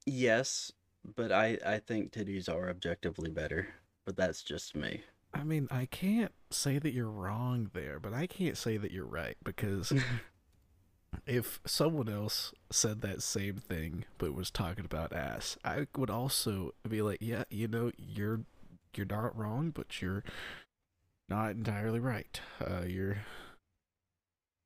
[0.06, 0.72] Yes,
[1.04, 3.68] but I I think titties are objectively better.
[4.06, 5.04] But that's just me.
[5.34, 9.06] I mean, I can't say that you're wrong there, but I can't say that you're
[9.06, 9.92] right because
[11.26, 16.74] if someone else said that same thing but was talking about ass, I would also
[16.88, 18.42] be like, yeah, you know, you're
[18.96, 20.24] you're not wrong, but you're
[21.30, 22.40] not entirely right.
[22.60, 23.18] Uh, you're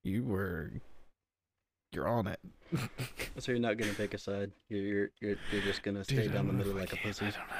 [0.03, 0.71] you were
[1.91, 2.39] you're on it.
[3.39, 4.51] So you're not gonna pick a side.
[4.67, 7.25] You're you're you're, you're just gonna stay Dude, down the middle like a pussy.
[7.25, 7.55] I don't know.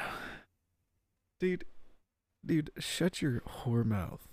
[1.40, 1.66] Dude,
[2.44, 4.28] dude, shut your whore mouth.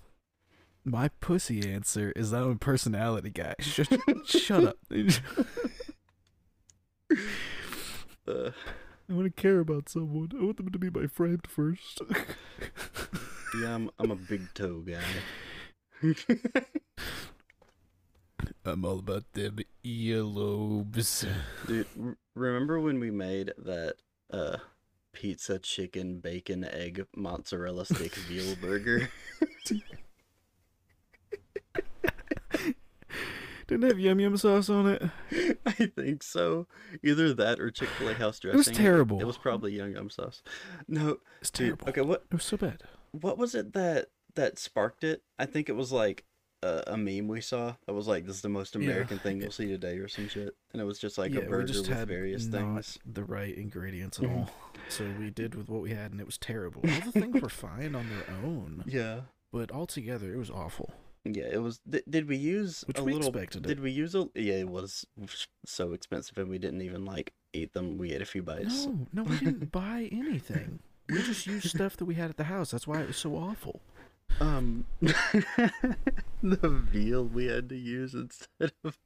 [0.84, 3.54] My pussy answer is that I'm a personality guy.
[3.60, 3.88] Shut,
[4.26, 4.76] shut up.
[4.88, 5.18] dude.
[8.26, 8.52] Uh,
[9.06, 10.30] I want to care about someone.
[10.34, 12.00] I want them to be my friend first.
[13.60, 15.02] Yeah, I'm I'm a big toe guy.
[18.66, 21.26] I'm all about them earlobes.
[21.66, 21.86] Dude,
[22.34, 23.96] remember when we made that
[24.30, 24.56] uh
[25.12, 29.08] pizza, chicken, bacon, egg, mozzarella stick veal burger?
[33.66, 35.02] Didn't have yum yum sauce on it.
[35.66, 36.66] I think so.
[37.02, 38.56] Either that or Chick Fil A house dressing.
[38.56, 39.18] It was terrible.
[39.20, 40.42] It was probably yum yum sauce.
[40.86, 41.88] No, It's terrible.
[41.88, 42.82] Okay, what It was so bad.
[43.20, 45.22] What was it that that sparked it?
[45.38, 46.24] I think it was like
[46.62, 48.82] a, a meme we saw that was like, "This is the most Yeah.
[48.82, 51.42] American thing you'll see today" or some shit, and it was just like yeah, a
[51.48, 52.98] burger we just with had various not things.
[53.04, 54.36] the right ingredients at Mhm.
[54.36, 54.50] all.
[54.88, 56.82] So we did with what we had, and it was terrible.
[56.84, 59.22] All the things were fine on their own, Yeah.
[59.52, 60.92] but altogether it was awful.
[61.26, 61.80] Yeah, it was.
[61.90, 63.28] Th- did we use Which a we little?
[63.28, 63.68] expected it.
[63.68, 64.28] Did we use a?
[64.34, 65.06] Yeah, it was
[65.64, 67.96] so expensive, and we didn't even like eat them.
[67.96, 68.84] We ate a few bites.
[68.86, 70.80] No, no, we didn't buy anything.
[71.08, 72.70] We just used stuff that we had at the house.
[72.70, 73.80] That's why it was so awful.
[74.40, 78.98] Um, the veal we had to use instead of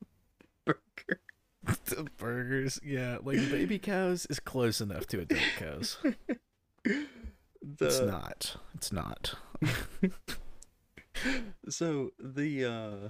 [0.64, 1.20] burger.
[1.86, 5.99] the burgers, yeah, like baby cows is close enough to adult cows.
[7.80, 8.57] It's The- not.
[8.74, 9.34] It's not.
[11.68, 13.09] So the uh,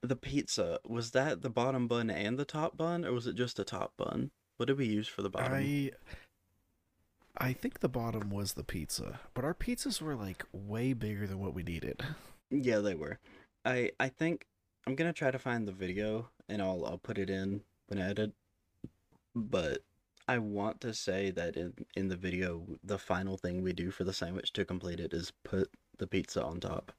[0.00, 3.58] the pizza was that the bottom bun and the top bun, or was it just
[3.58, 4.30] a top bun?
[4.56, 5.52] What did we use for the bottom?
[5.54, 5.90] I
[7.38, 11.38] I think the bottom was the pizza, but our pizzas were like way bigger than
[11.38, 12.02] what we needed.
[12.50, 13.18] Yeah, they were.
[13.64, 14.46] I I think
[14.86, 18.08] I'm gonna try to find the video and I'll I'll put it in when I
[18.08, 18.32] edit.
[19.34, 19.82] But
[20.26, 24.04] I want to say that in in the video, the final thing we do for
[24.04, 26.92] the sandwich to complete it is put the pizza on top.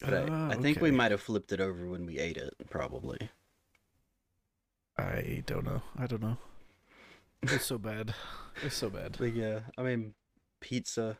[0.00, 2.54] But I, Ah, I think we might have flipped it over when we ate it,
[2.68, 3.30] probably.
[4.98, 5.82] I don't know.
[5.96, 6.36] I don't know.
[7.42, 8.14] It's so bad.
[8.62, 9.16] It's so bad.
[9.18, 10.14] But yeah, I mean,
[10.60, 11.18] pizza,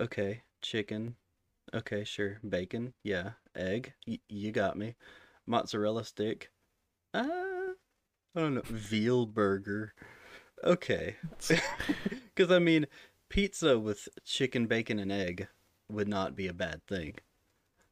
[0.00, 0.42] okay.
[0.62, 1.16] Chicken,
[1.74, 2.40] okay, sure.
[2.46, 3.30] Bacon, yeah.
[3.54, 4.96] Egg, y- you got me.
[5.46, 6.50] Mozzarella stick,
[7.12, 7.22] uh,
[8.34, 8.62] I don't know.
[8.64, 9.94] Veal burger,
[10.64, 11.16] okay.
[12.34, 12.86] Because I mean,
[13.28, 15.46] pizza with chicken, bacon, and egg
[15.88, 17.14] would not be a bad thing.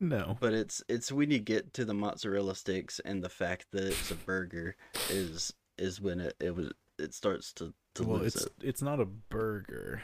[0.01, 0.37] No.
[0.41, 4.11] But it's it's when you get to the mozzarella sticks and the fact that it's
[4.11, 4.75] a burger
[5.11, 6.73] is is when it it was
[7.03, 8.53] it starts to to Well, lose it's it.
[8.63, 10.03] it's not a burger.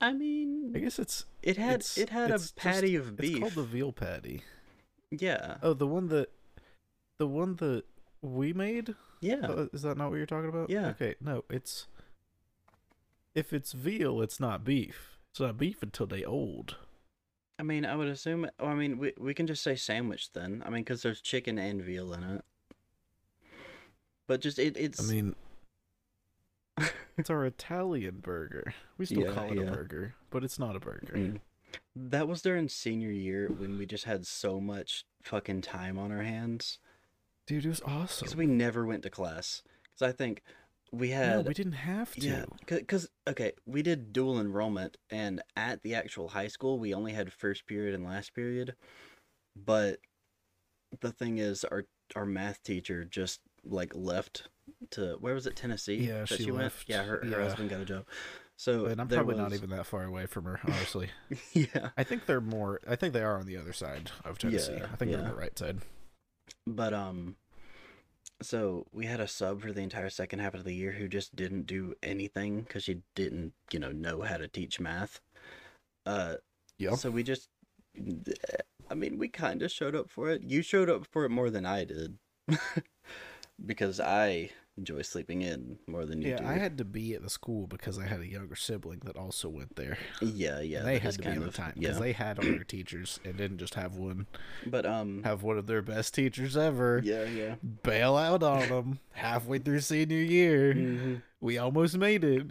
[0.00, 3.16] I mean, I guess it's It had it's- it had a it's just- patty of
[3.16, 3.30] beef.
[3.30, 4.42] It's called the veal patty.
[5.10, 5.58] Yeah.
[5.62, 6.30] Oh, the one that
[7.18, 7.84] the one that
[8.20, 8.94] we made?
[9.20, 9.46] Yeah.
[9.46, 10.68] Uh, is that not what you're talking about?
[10.68, 10.88] Yeah.
[10.88, 11.86] Okay, no, it's
[13.34, 15.16] if it's veal, it's not beef.
[15.30, 16.76] It's not beef until they old.
[17.58, 18.48] I mean, I would assume.
[18.60, 20.62] Well, I mean, we we can just say sandwich then.
[20.66, 22.44] I mean, because there's chicken and veal in it.
[24.26, 25.34] but just it, I mean,
[27.16, 28.74] it's our Italian burger.
[28.98, 29.62] We still Yeah, call it yeah.
[29.62, 31.14] a burger, but it's not a burger.
[31.14, 31.40] Mm.
[31.96, 36.22] That was during senior year when we just had so much fucking time on our
[36.22, 36.78] hands
[37.46, 38.24] Dude, it was awesome.
[38.24, 39.62] because we never went to class.
[39.92, 40.42] Because I think
[40.92, 41.36] we had.
[41.36, 42.20] no, we didn't have to.
[42.26, 47.12] yeah, because okay, we did dual enrollment, and at the actual high school, we only
[47.12, 48.76] had first period and last period.
[49.54, 49.98] But
[51.00, 51.84] the thing is, our
[52.16, 54.48] our math teacher just like left
[54.92, 55.96] to where was it Tennessee?
[55.96, 56.64] Yeah, that she went.
[56.64, 56.88] left.
[56.88, 57.42] Yeah, her, her Yeah.
[57.44, 58.06] husband got a job.
[58.56, 61.10] So And I'm probably not even that far away from her, honestly.
[61.52, 61.90] yeah.
[61.96, 62.80] I think they're more.
[62.88, 64.74] I think they are on the other side of Tennessee.
[64.78, 65.78] Yeah, I think they're on the right side.
[66.66, 67.36] But um
[68.42, 71.34] so we had a sub for the entire second half of the year who just
[71.34, 75.20] didn't do anything because she didn't, you know, know how to teach math.
[76.06, 76.36] Uh
[76.78, 76.94] yeah.
[76.94, 77.48] so we just
[78.90, 80.42] I mean, we kind of showed up for it.
[80.42, 82.18] You showed up for it more than I did.
[83.66, 86.46] because I enjoy sleeping in more than you yeah, do.
[86.46, 89.48] I had to be at the school because I had a younger sibling that also
[89.48, 89.96] went there.
[90.20, 90.78] Yeah, yeah.
[90.78, 92.02] and they had to be kind on of time because yeah.
[92.02, 94.26] they had all their teachers and didn't just have one.
[94.66, 97.00] But um Have one of their best teachers ever.
[97.04, 97.54] yeah, yeah.
[97.82, 100.74] Bail out on them halfway through senior year.
[100.74, 101.22] Mhm.
[101.40, 102.46] We almost made it.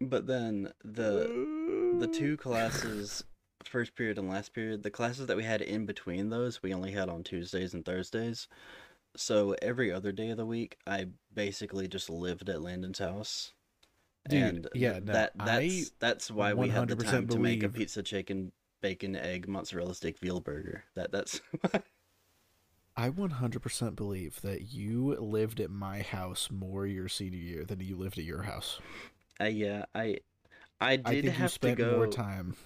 [0.00, 3.24] But then the the two classes
[3.64, 6.92] first period and last period the classes that we had in between those we only
[6.92, 8.46] had on tuesdays and thursdays
[9.16, 13.52] so every other day of the week i basically just lived at landon's house
[14.26, 17.38] Dude, and yeah, no, that I that's that's why we had the 100% time to
[17.38, 21.40] make a pizza chicken bacon egg mozzarella steak veal burger that that's
[22.96, 27.96] I 100% believe that you lived at my house more your senior year than you
[27.96, 28.80] lived at your house.
[29.40, 30.18] I yeah i
[30.80, 32.56] i I did think you have to spent go more time.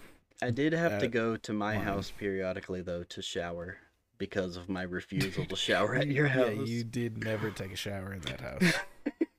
[0.42, 1.84] I did have to go to my mine.
[1.84, 3.78] house periodically though to shower
[4.18, 6.56] because of my refusal to shower at your house.
[6.56, 8.74] Yeah, you did never take a shower in that house.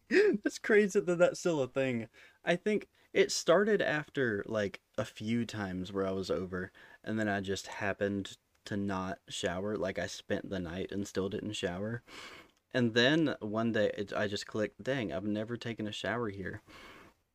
[0.43, 2.07] That's crazy that that's still a thing.
[2.43, 6.71] I think it started after like a few times where I was over
[7.03, 9.77] and then I just happened to not shower.
[9.77, 12.01] Like I spent the night and still didn't shower.
[12.73, 16.61] And then one day it, I just clicked, dang, I've never taken a shower here.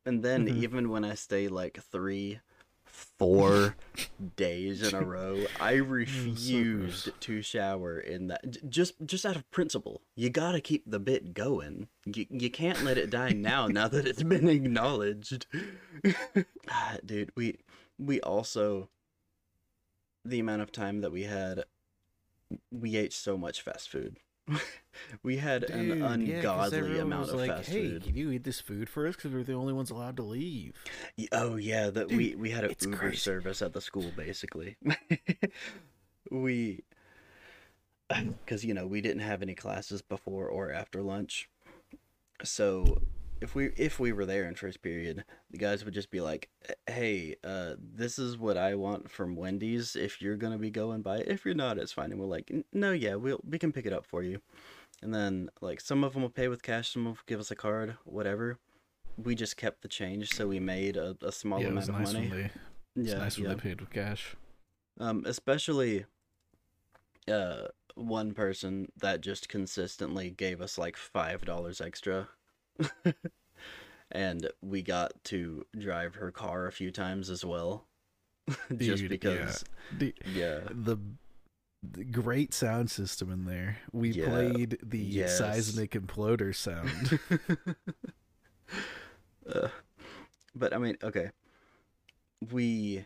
[0.05, 0.57] And then Mhm.
[0.57, 2.41] even when I stay like three,
[3.17, 3.75] four
[4.35, 10.01] days in a row, I refused to shower in that just just out of principle.
[10.15, 11.87] You gotta keep the bit going.
[12.05, 13.67] You you can't let it die now.
[13.79, 15.45] now that it's been acknowledged,
[16.69, 17.31] Ah, dude.
[17.35, 17.57] We
[17.97, 18.89] we also
[20.23, 21.63] the amount of time that we had,
[22.71, 24.17] we ate so much fast food.
[25.23, 28.03] we had an Dude, yeah, 'cause ungodly everyone amount of like, fast hey, food.
[28.03, 29.15] can you eat this food for us?
[29.15, 30.73] Because we're the only ones allowed to leave.
[31.31, 33.17] Oh yeah, that we we had a it's Uber crazy.
[33.17, 34.77] service at the school basically.
[36.31, 36.83] we
[38.09, 41.49] uh, because you know we didn't have any classes before or after lunch,
[42.43, 43.01] so
[43.41, 46.49] if we if we were there in first period, the guys would just be like,
[46.87, 49.95] "Hey, uh, this is what I want from Wendy's.
[49.95, 52.51] If you're gonna be going by it, if you're not, it's fine." And we're like,
[52.71, 54.41] "No, yeah, we'll we can pick it up for you."
[55.01, 57.55] And then like some of them will pay with cash, some will give us a
[57.55, 58.57] card, whatever.
[59.17, 62.13] We just kept the change, so we made a, a small yeah, amount of nice
[62.13, 62.29] money.
[62.29, 62.51] when they.
[62.97, 63.55] It's yeah, nice when yeah.
[63.55, 64.35] they paid with cash.
[64.99, 66.05] Um, especially
[67.29, 72.29] uh one person that just consistently gave us like five dollars extra.
[74.11, 77.87] and we got to drive her car a few times as well.
[78.47, 79.07] just Dude, yeah.
[79.07, 79.63] because
[79.97, 80.59] Dude, yeah.
[80.69, 80.97] the,
[81.83, 83.77] the great sound system in there.
[83.91, 85.37] We Yeah, played the yes.
[85.37, 87.19] seismic imploder sound.
[89.47, 89.67] Uh,
[90.55, 91.29] but I mean, okay.
[92.51, 93.05] We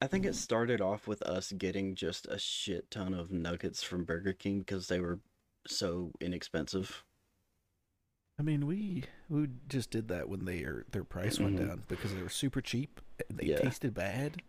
[0.00, 4.04] I think it started off with us getting just a shit ton of nuggets from
[4.04, 5.20] Burger King because they were
[5.66, 7.04] so inexpensive.
[8.40, 11.68] I mean, we we just did that when they their price went Mhm.
[11.68, 13.00] down because they were super cheap.
[13.28, 13.58] and They Yeah.
[13.60, 14.42] tasted bad,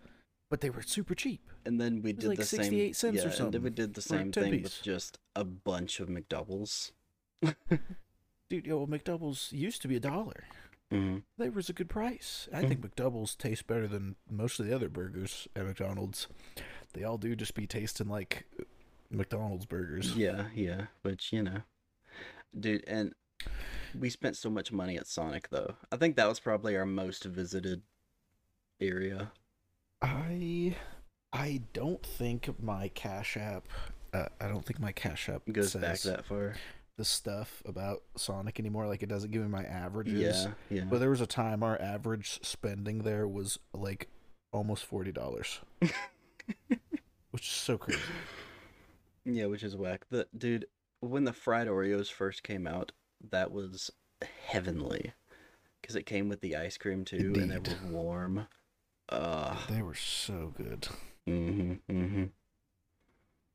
[0.50, 1.42] but they were super cheap.
[1.66, 3.94] And then we did like the same 68 cents or yeah, and then we did
[3.94, 4.64] the same thing piece.
[4.64, 6.94] with just a bunch of McDoubles.
[8.50, 10.46] Dude, yo, McDoubles used to be a dollar.
[10.90, 12.48] hmm They was a good price.
[12.54, 12.68] I Mm.
[12.70, 16.28] think McDoubles taste better than most of the other burgers at McDonald's.
[16.94, 18.46] They all do just be tasting like
[19.10, 20.16] McDonald's burgers.
[20.16, 21.64] Yeah, yeah, which you know,
[22.58, 23.14] dude, and
[24.00, 25.76] we spent so much money at Sonic though.
[25.92, 27.82] I think that was probably our most visited
[28.80, 29.32] area.
[30.02, 30.76] I
[31.34, 33.68] I don't think my Cash App.
[34.14, 36.56] Uh, I don't think my Cash App goes back that far.
[36.98, 38.88] the stuff about Sonic anymore.
[38.88, 40.46] Like it doesn't give me my averages.
[40.46, 40.84] Yeah, yeah.
[40.90, 44.10] But there was a time our average spending there was like
[44.52, 45.60] almost forty dollars,
[47.32, 48.02] which is so crazy.
[49.24, 50.06] Yeah, which is whack.
[50.10, 50.66] The dude,
[51.00, 52.92] when the fried Oreos first came out,
[53.30, 53.92] that was
[54.46, 55.14] heavenly,
[55.82, 57.68] because it came with the ice cream too, and it Indeed.
[57.84, 58.48] was warm.
[59.10, 60.88] Uh, They were so good.
[61.28, 62.24] mm-hmm, mm-hmm.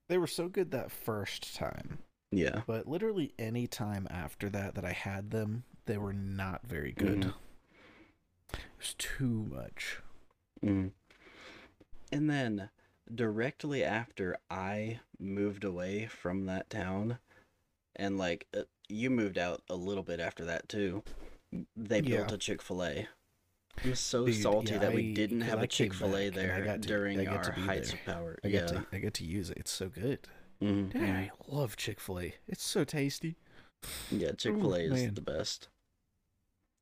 [0.08, 1.98] They were so good that first time,
[2.30, 2.62] Yeah.
[2.66, 7.20] but literally any time after that that I had them, they were not very good.
[7.22, 7.34] Mhm.
[8.52, 10.00] It was too much.
[10.62, 10.92] Mm.
[12.12, 12.70] And then
[13.12, 17.18] directly after I moved away from that town,
[17.96, 21.02] and like uh, you moved out a little bit after that too,
[21.76, 23.08] they built a Chick Fil A.
[23.84, 26.30] I'm so Dude, salty yeah, that we I- didn't have I a Chick Fil A
[26.30, 28.00] there got to- during I got to our heights there.
[28.00, 28.38] of power.
[28.42, 28.60] I yeah.
[28.60, 29.58] get to I get to use it.
[29.58, 30.20] It's so good.
[30.60, 31.10] Dude, mhm.
[31.14, 32.34] I love Chick Fil A.
[32.48, 33.36] It's so tasty.
[34.10, 35.14] Yeah, Chick Fil A is man.
[35.14, 35.68] the best.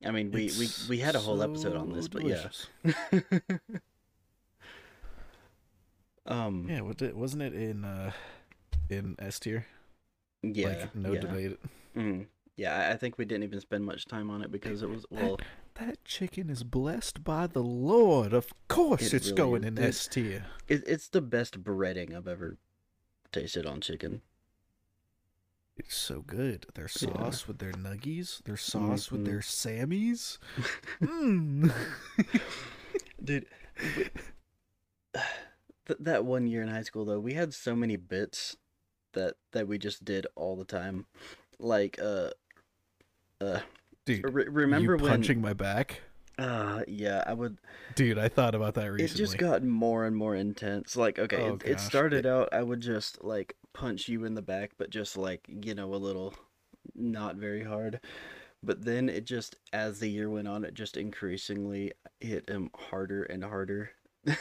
[0.07, 2.69] I mean, we, we It's we had a whole episode on this, but delicious.
[2.85, 2.93] yeah.
[6.27, 6.67] um.
[6.69, 8.13] Yeah, what did, wasn't it in uh
[8.89, 9.67] in S tier?
[10.43, 10.69] Yeah.
[10.69, 11.21] like no yeah.
[11.21, 11.59] debate.
[11.97, 12.27] Mm.
[12.57, 15.05] Yeah, I- I think we didn't even spend much time on it because it was
[15.11, 15.39] well.
[15.75, 18.33] That chicken is blessed by the Lord.
[18.33, 19.85] Of course, It it's really going is, in dude.
[19.85, 20.47] S tier.
[20.69, 22.59] It, it's the best breading I've ever
[23.33, 24.23] tasted on chicken.
[25.77, 26.67] It's so good.
[26.75, 27.13] Their Yeah.
[27.13, 29.25] sauce with their nuggies, their sauce with Mhm.
[29.25, 30.39] their Sammies.
[31.03, 31.73] mm.
[33.25, 33.47] Dude,
[35.15, 38.57] th- that one year in high school though, we had so many bits
[39.13, 41.07] that that we just did all the time.
[41.65, 42.31] Like uh
[43.41, 43.61] uh
[44.05, 46.03] Dude, re- remember when punching my back?
[46.39, 47.59] uh yeah, I would
[47.95, 49.05] Dude, I thought about that recently.
[49.05, 50.95] it just got more and more intense.
[50.97, 54.43] Like okay, Oh, it, it started out I would just like punch you in the
[54.43, 56.35] back but just like, you know, a little
[56.95, 58.01] not very hard.
[58.63, 63.23] But then it just as the year went on it just increasingly hit him harder
[63.25, 63.91] and harder.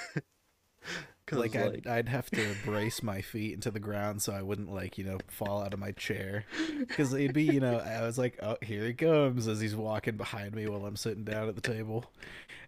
[1.25, 4.71] 'Cause, like, I'd, I'd have to brace my feet into the ground so I wouldn't
[4.73, 6.43] like you know fall out of my chair
[6.79, 10.17] because it'd be you know I was like oh here he comes as he's walking
[10.17, 12.11] behind me while I'm sitting down at the table,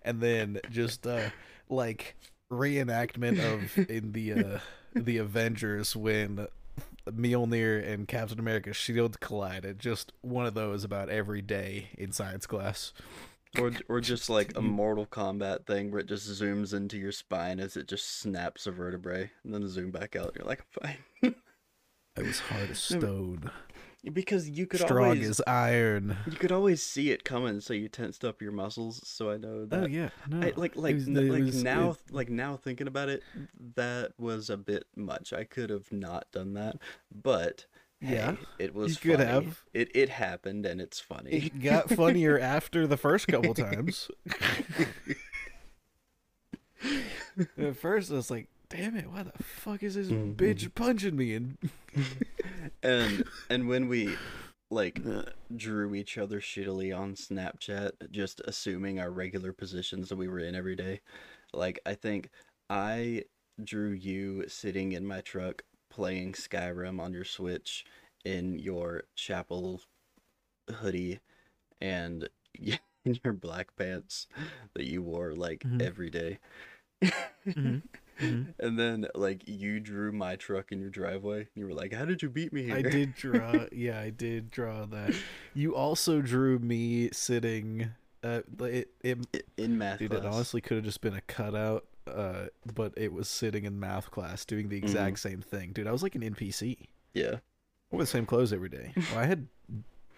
[0.03, 1.29] and then just uh
[1.69, 2.15] like
[2.51, 4.59] reenactment of in the uh
[4.93, 6.47] the Avengers when
[7.09, 9.79] Mjolnir and Captain America's shield collided.
[9.79, 12.93] Just one of those about every day in science class.
[13.59, 17.59] Or or just like a Mortal Kombat thing where it just zooms into your spine
[17.59, 20.33] as it just snaps a vertebrae and then zoom back out.
[20.35, 21.35] You're like, fine.
[22.17, 23.51] I was hard as stone,
[24.13, 26.15] because you could strong always as iron.
[26.25, 29.01] you could always see it coming, so you tensed up your muscles.
[29.05, 29.83] So I know oh, that.
[29.83, 30.47] Oh yeah, no.
[30.47, 33.21] I, like like was like was- now like now thinking about it,
[33.75, 35.33] that was a bit much.
[35.33, 36.77] I could have not done that,
[37.13, 37.65] but
[38.09, 39.45] Yeah, hey, it was you could funny.
[39.45, 39.63] have.
[39.73, 41.31] It it happened and it's funny.
[41.31, 44.09] it got funnier after the first couple times.
[47.57, 49.09] At first, I was like, "Damn it!
[49.11, 50.35] Why the fuck is this Mhm.
[50.35, 51.57] bitch punching me?" And
[52.83, 54.15] and and when we
[54.71, 54.99] like
[55.55, 60.55] drew each other shittily on Snapchat, just assuming our regular positions that we were in
[60.55, 61.01] every day.
[61.53, 62.29] Like I think
[62.69, 63.25] I
[63.63, 65.63] drew you sitting in my truck
[65.95, 67.85] playing Skyrim on your Switch
[68.25, 69.81] in your chapel
[70.69, 71.19] hoodie
[71.79, 72.27] and
[72.59, 74.27] in your black pants
[74.73, 75.81] that you wore like Mhm.
[75.81, 76.39] every day.
[77.47, 77.81] Mhm.
[78.21, 78.47] Mhm.
[78.59, 81.47] And then like you drew my truck in your driveway.
[81.55, 83.65] You were like, "How did you beat me here?" I did draw.
[83.73, 85.13] Yeah, I did draw that.
[85.53, 87.91] You also drew me sitting.
[88.23, 90.23] Uh, it it in math Dude, class.
[90.23, 94.11] it honestly could have just been a cutout, uh, but it was sitting in math
[94.11, 95.71] class doing the exact same thing.
[95.73, 96.77] Dude, I was like an NPC.
[97.13, 97.35] yeah.
[97.91, 98.93] I wore the same clothes every day.
[98.95, 99.47] Well, I had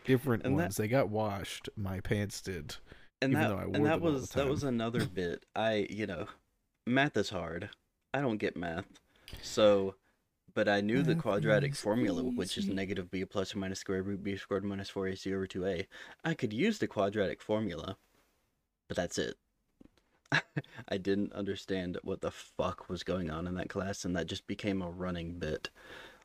[0.05, 0.77] different And that- ones.
[0.77, 1.69] They got washed.
[1.75, 2.75] My pants did.
[3.21, 5.43] And that though I wore and that them all the was that was another bit.
[5.55, 6.27] I you know,
[6.85, 7.69] math is hard.
[8.13, 8.85] I don't get math,
[9.41, 9.95] so.
[10.53, 14.23] But I knew the quadratic formula, which is negative b plus or minus square root
[14.23, 15.85] b squared minus four ac over two a.
[16.23, 17.95] I could use the quadratic formula,
[18.87, 19.35] but that's it.
[20.89, 24.47] I didn't understand what the fuck was going on in that class, and that just
[24.47, 25.69] became a running bit.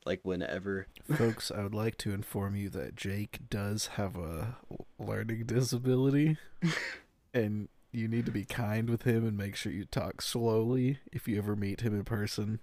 [0.04, 4.56] Like whenever Folks, I would like to inform you that Jake does have a
[4.98, 6.38] learning disability,
[7.34, 11.28] and you need to be kind with him and make sure you talk slowly if
[11.28, 12.58] you ever meet him in person.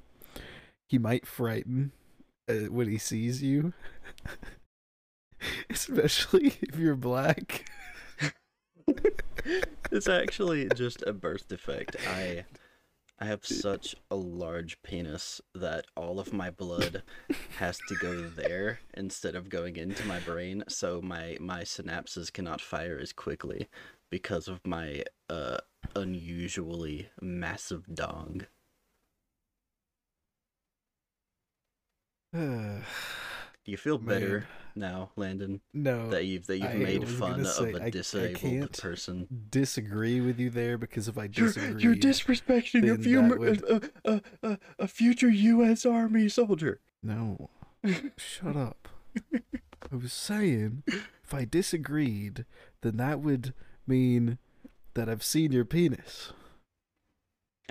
[0.90, 1.92] He might frighten
[2.50, 3.74] uh, when he sees you,
[5.70, 7.70] especially if you're black.
[9.92, 11.96] It's actually just a birth defect.
[12.08, 12.46] I
[13.22, 17.04] I have such a large penis that all of my blood
[17.58, 22.62] has to go there instead of going into my brain, so my my synapses cannot
[22.62, 23.68] fire as quickly
[24.10, 25.58] because of my uh
[25.96, 28.46] unusually massive dong.
[33.70, 34.48] Uh, Do you feel better Man.
[34.76, 37.86] now, Landon, No, that you've that you've I made fun gonna of say, a I-
[37.86, 39.28] I disabled can't person?
[39.52, 43.64] disagree with you there because if I You're, disagree, you're disrespecting a, then few, would-
[43.64, 45.86] a, a, a, a future U.S.
[45.86, 46.80] Army soldier.
[47.04, 47.50] no,
[48.18, 48.88] shut up.
[49.32, 52.46] I was saying, if I disagreed,
[52.82, 53.54] then that would
[53.88, 54.38] mean
[54.94, 56.32] that I've seen your penis.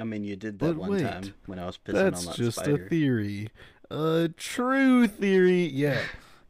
[0.00, 2.26] I mean, you did that But one wait, time when I was pissing That's on
[2.26, 2.84] that just spider.
[2.84, 3.48] a theory.
[3.90, 5.66] A true theory.
[5.66, 6.00] Yeah.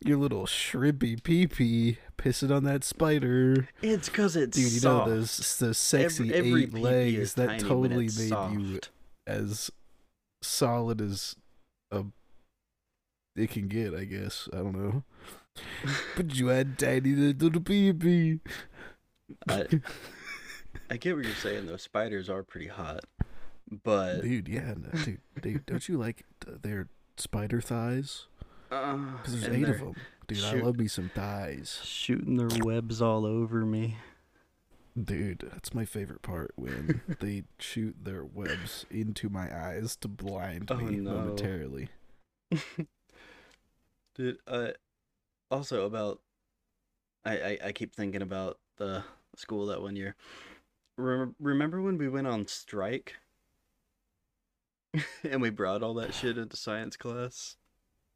[0.01, 3.69] Your little shrimpy pee-pee pissing on that spider.
[3.83, 5.09] It's because it's Dude, you soft.
[5.09, 8.81] know those those sexy every, every eight legs that totally made you
[9.27, 9.71] as
[10.43, 11.35] solid as
[11.91, 12.05] a
[13.37, 14.49] it can get, I guess.
[14.53, 15.03] I don't know.
[16.17, 18.41] but you had tiny little pee-pee.
[19.49, 19.67] I,
[20.91, 21.77] I get what you're saying though.
[21.77, 23.01] Spiders are pretty hot,
[23.85, 26.89] but dude, yeah, no, dude, dude, don't you like th- their
[27.21, 28.27] spider thighs?
[28.71, 29.95] uh, Because there's and eight of them.
[30.27, 31.81] Dude, I love me some thighs.
[31.85, 33.97] shooting their webs all over me.
[35.01, 40.71] Dude, that's my favorite part when they shoot their webs into my eyes to blind
[40.71, 41.13] Oh, me no.
[41.13, 41.89] momentarily.
[44.15, 44.71] Dude, uh,
[45.51, 46.21] also about,
[47.25, 49.05] I, I I keep thinking about the
[49.37, 50.17] school that one year.
[50.97, 53.15] Remember when we went on strike?
[55.25, 57.57] and we brought all that shit into science class.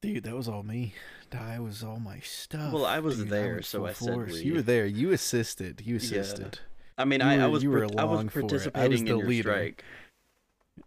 [0.00, 0.94] Dude, that was all me.
[1.30, 2.72] That was all my stuff.
[2.72, 3.28] Well, I was dude.
[3.30, 4.84] there, went so full I said we- You were there.
[4.86, 5.80] You assisted.
[5.84, 6.00] You Yeah.
[6.00, 6.58] assisted.
[6.98, 7.98] I mean, You I, I was you were I was it.
[8.00, 9.50] I was participating the in your leader.
[9.52, 9.84] strike.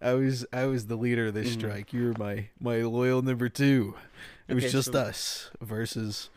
[0.02, 1.60] I was I was the leader of this Mhm.
[1.60, 1.94] strike.
[1.94, 3.96] You were my my loyal number two.
[4.48, 6.30] It was just so- us versus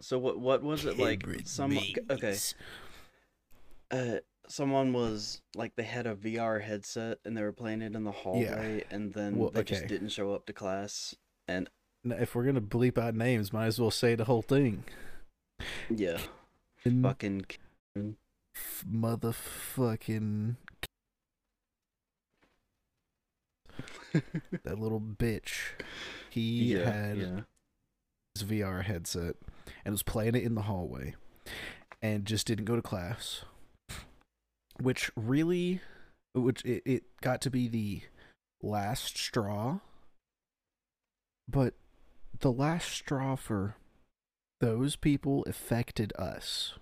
[0.00, 1.24] So what what was it like?
[1.44, 1.78] Some
[2.10, 2.36] okay.
[3.90, 4.16] Uh,
[4.52, 8.12] someone was like they had a VR headset and they were playing it in the
[8.12, 11.14] hallway, and then Well, they just didn't show up to class.
[11.48, 11.68] And
[12.04, 14.84] Now, If we're gonna bleep out names, might as well say the whole thing.
[15.90, 16.18] yeah,
[16.84, 17.46] And fucking
[17.96, 20.56] f- motherfucking
[24.64, 25.72] that little bitch.
[26.30, 27.40] He yeah, had yeah.
[28.34, 29.36] his VR headset
[29.84, 31.14] and was playing it in the hallway
[32.02, 33.44] and just didn't go to class.
[34.82, 35.80] Which really
[36.34, 38.00] which it, it got to be the
[38.62, 39.78] last straw.
[41.48, 41.74] But
[42.40, 43.76] the last straw for
[44.60, 46.74] those people affected us.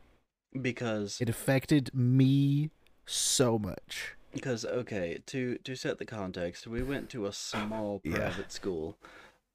[0.61, 2.71] because It affected me
[3.07, 4.15] so much.
[4.33, 8.17] because okay to to set the context, we went to a small Yeah.
[8.17, 8.97] private school,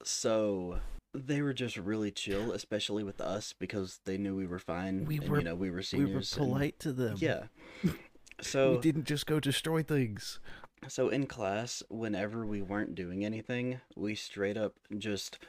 [0.03, 0.81] so
[1.13, 5.05] they were just really chill, especially with us because they knew we were fine.
[5.05, 6.37] We and, were- you know we were seniors We were seniors.
[6.37, 7.15] and- polite to them.
[7.19, 7.43] yeah.
[8.41, 10.39] So we didn't just go destroy things.
[10.87, 15.39] So in class, whenever we weren't doing anything, we straight up just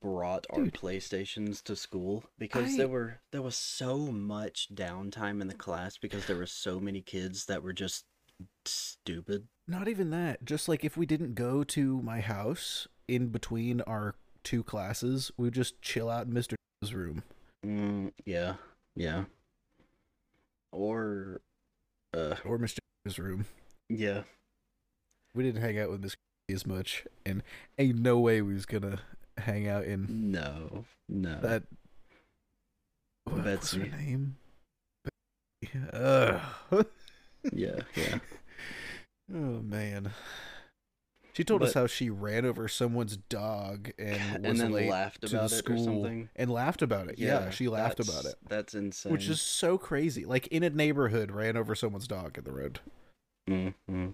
[0.00, 5.48] brought our PlayStations to school because I- there were there was so much downtime in
[5.48, 8.04] the class because there were so many kids that were just
[8.64, 9.48] stupid.
[9.68, 10.44] Not even that.
[10.44, 14.14] Just like if we didn't go to my house in between our
[14.44, 16.54] two classes, we would just chill out in Mr.
[16.92, 17.22] room.
[17.64, 18.54] Mm, yeah,
[18.96, 19.24] yeah.
[20.72, 21.40] Or,
[22.14, 22.78] uh, or Mr.
[23.06, 23.46] 's room.
[23.88, 24.22] yeah.
[25.34, 26.14] We didn't hang out with Miss
[26.50, 27.42] as much, and
[27.78, 29.00] ain't no way we was gonna
[29.38, 31.40] hang out in No, no.
[31.40, 31.62] that.
[33.24, 34.36] What, what's her name?
[35.62, 35.78] Betsy.
[35.94, 36.86] Ugh.
[37.52, 38.18] yeah, yeah.
[39.34, 40.12] oh man.
[41.34, 45.22] She told us how she ran over someone's dog and was And then late laughed
[45.22, 46.28] to about it or school something.
[46.36, 47.18] and laughed about it.
[47.18, 48.34] Yeah, she laughed about it.
[48.48, 49.12] That's insane.
[49.12, 50.24] which is so crazy.
[50.26, 52.80] Like in a neighborhood, ran over someone's dog in the road
[53.48, 54.10] Mm-hmm.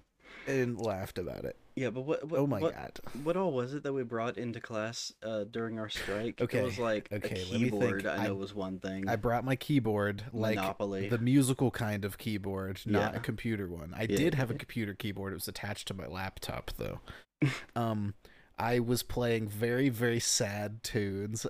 [0.47, 1.55] and laughed about it.
[1.79, 2.29] Yeah, but what?
[2.29, 2.99] what oh my what, god!
[3.23, 6.41] What all was it that we brought into class uh, during our strike?
[6.41, 7.71] Okay, It was like okay, a let me think.
[7.71, 8.05] keyboard.
[8.05, 9.07] I I- know was one thing.
[9.07, 11.07] I brought my keyboard, like Monopoly.
[11.07, 13.93] the musical kind of keyboard, not a computer one.
[13.95, 15.31] I Yeah, did have a computer keyboard.
[15.31, 16.99] It was attached to my laptop though.
[17.77, 18.13] um,
[18.57, 21.47] I was playing very very sad tunes.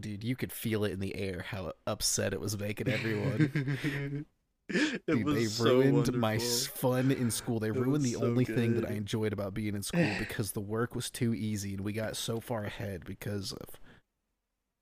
[0.00, 4.24] Dude, you could feel it in the air how upset it was making everyone.
[4.74, 6.34] it Dude, was they so ruined my wonderful.
[6.36, 7.58] s- fun in school.
[7.60, 10.52] They It ruined the so only thing that I enjoyed about being in school because
[10.52, 13.80] the work was too easy and we got so far ahead because of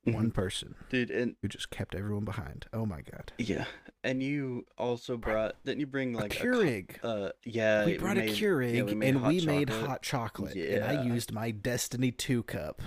[0.04, 2.66] one person dude, and who just kept everyone behind.
[2.72, 3.32] Oh my god.
[3.38, 3.64] yeah,
[4.04, 5.56] and you also brought.
[5.64, 6.90] Didn't you bring like a Keurig.
[7.02, 10.54] uh, yeah, we brought made, a Keurig yeah, we and hot we made hot chocolate.
[10.56, 12.82] And I used my Destiny 2 cup.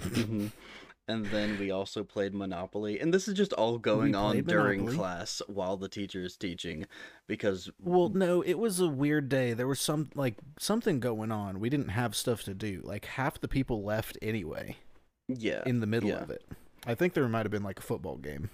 [0.00, 0.50] Mhm.
[1.06, 4.96] And then we also played Monopoly, and this is just all going on during Monopoly.
[4.96, 6.86] class while the teacher is teaching,
[7.26, 9.52] because Well, no, it was a weird day.
[9.52, 11.60] There was some like something going on.
[11.60, 12.80] We didn't have stuff to do.
[12.82, 14.76] Like half the people left anyway
[15.28, 16.22] yeah, in the middle yeah.
[16.22, 16.42] of it.
[16.86, 18.48] I think there might have been like a football game.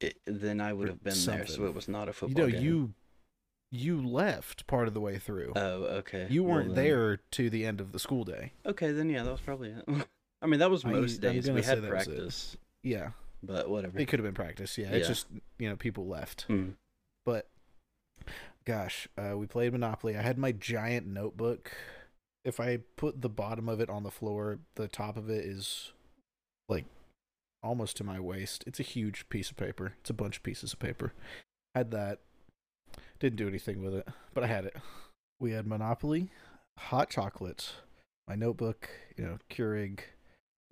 [0.00, 2.50] It, then I would have been there, so it was not a You football know,
[2.50, 2.62] game.
[2.62, 2.94] you
[3.72, 5.52] you left part of the way through.
[5.56, 6.28] Oh, okay.
[6.30, 8.52] you weren't then- there to the end of the school day.
[8.64, 9.84] Okay, then yeah, that was probably it.
[10.44, 11.50] I mean, that was I- most I'm days.
[11.50, 13.10] We had practice, Yeah,
[13.42, 13.98] but whatever.
[13.98, 14.76] it could have been practice.
[14.78, 15.26] Yeah, it's just
[15.58, 16.46] you know people left.
[16.48, 16.74] Mm.
[17.24, 17.48] But
[18.66, 20.16] gosh, uh, we played Monopoly.
[20.16, 21.72] I had my giant notebook.
[22.44, 25.92] If I put the bottom of it on the floor, the top of it is
[26.68, 26.84] like
[27.62, 28.64] almost to my waist.
[28.66, 29.94] It's a huge piece of paper.
[30.00, 31.14] It's a bunch of pieces of paper.
[31.74, 32.20] Had that.
[33.18, 34.76] Didn't do anything with it, but I had it.
[35.40, 36.28] We had Monopoly,
[36.78, 37.72] hot chocolate,
[38.28, 40.00] my notebook, you know, Keurig,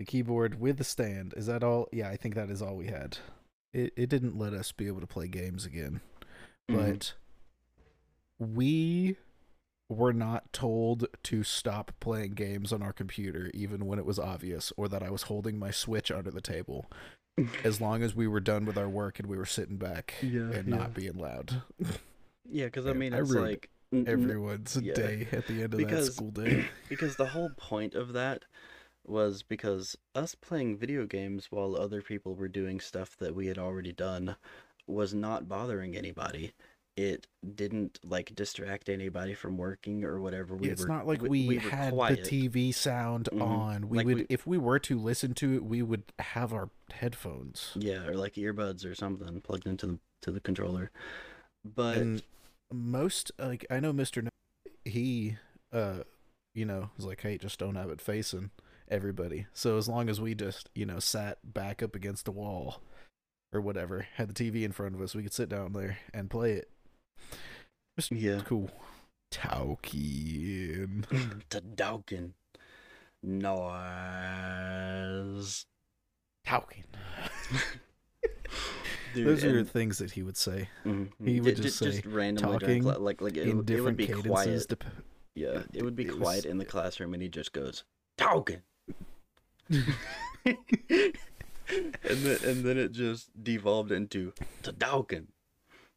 [0.03, 1.33] the keyboard with the stand.
[1.37, 1.89] Is that all?
[1.93, 3.19] Yeah, I think that is all we had.
[3.73, 6.01] It it didn't let us be able to play games again
[6.71, 6.77] Mhm.
[6.77, 7.15] but
[8.39, 9.17] we
[9.89, 14.73] were not told to stop playing games on our computer even when it was obvious
[14.77, 16.91] or that I was holding my switch under the table
[17.65, 20.51] as long as we were done with our work and we were sitting back Yeah,
[20.53, 20.77] and yeah.
[20.77, 21.63] not being loud
[22.49, 24.95] yeah, because I mean, I it's like everyone's yeah.
[24.95, 28.45] day at the end of Because- that school day because the whole point of that
[29.07, 33.59] was because us playing video games while other people were doing stuff that we had
[33.59, 34.37] already done
[34.87, 36.53] was not bothering anybody.
[36.97, 40.55] It didn't like distract anybody from working or whatever.
[40.55, 42.25] We it's were, not like we, were had quiet.
[42.25, 43.41] the TV sound Mhm.
[43.41, 43.89] on.
[43.89, 46.69] We Like would, we- if we were to listen to it, we would have our
[46.93, 47.73] headphones.
[47.77, 50.91] Yeah, or like earbuds or something plugged into the to the controller.
[51.65, 52.23] But and
[52.71, 54.23] most like I know Mr.
[54.23, 54.29] No,
[54.85, 55.37] he
[55.73, 56.03] uh
[56.55, 58.51] you know was like hey just don't have it facing
[58.93, 59.47] everybody.
[59.53, 62.81] So as long as we just you know sat back up against the wall
[63.53, 66.31] or whatever had the TV in front of us we could sit down there and
[66.31, 66.69] play it.
[68.11, 68.71] Yeah, cool.
[69.33, 71.05] Tolkien
[71.51, 72.33] to Dawkin
[74.33, 75.67] noise.
[76.47, 76.85] Tolkien
[79.15, 80.69] Dude, those are things that he would say.
[80.87, 81.11] Mhm.
[81.23, 83.97] he would Ju- just ju- say randomly talking like like it, in would- it would
[83.97, 84.69] be cadences quiet.
[84.69, 84.85] dep-
[85.35, 87.85] Yeah, it would be it was- quiet in the classroom, and he just goes
[88.17, 88.63] talking,
[90.45, 91.15] and
[92.07, 94.33] then and then it just devolved into
[94.63, 95.29] to talking,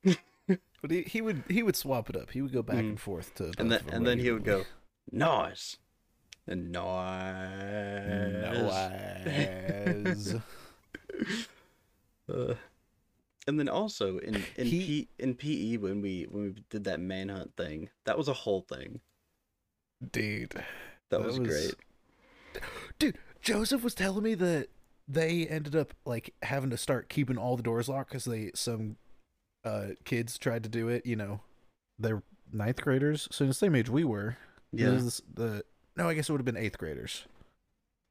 [0.04, 2.90] but he, he would he would swap it up he would go back Mhm.
[2.92, 4.64] and forth to and then both of them and then he would go
[5.12, 5.78] noise,
[6.48, 7.54] and noise,
[9.54, 10.36] Noise.
[12.28, 12.56] Uh,
[13.48, 17.00] and then also in in He- P, in PE when we when we did that
[17.00, 19.00] manhunt thing, that was a whole thing.
[20.12, 20.50] Dude.
[20.50, 20.66] That,
[21.12, 21.76] That was, was- great.
[22.98, 24.70] Dude, Joseph was telling me that
[25.08, 28.98] they ended up like having to start keeping all the doors locked because they some
[29.64, 31.06] uh kids tried to do it.
[31.06, 31.42] You know,
[32.00, 34.36] they're ninth graders, so in the same age we were.
[34.74, 35.64] Yeah, This is the
[35.96, 37.26] no, I guess it would have been eighth graders.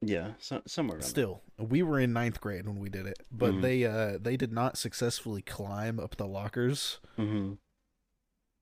[0.00, 1.02] yeah, so, somewhere around.
[1.02, 1.08] there.
[1.10, 3.62] Still, we were in ninth grade when we did it, but Mhm.
[3.62, 7.58] they uh they did not successfully climb up the lockers, Mhm.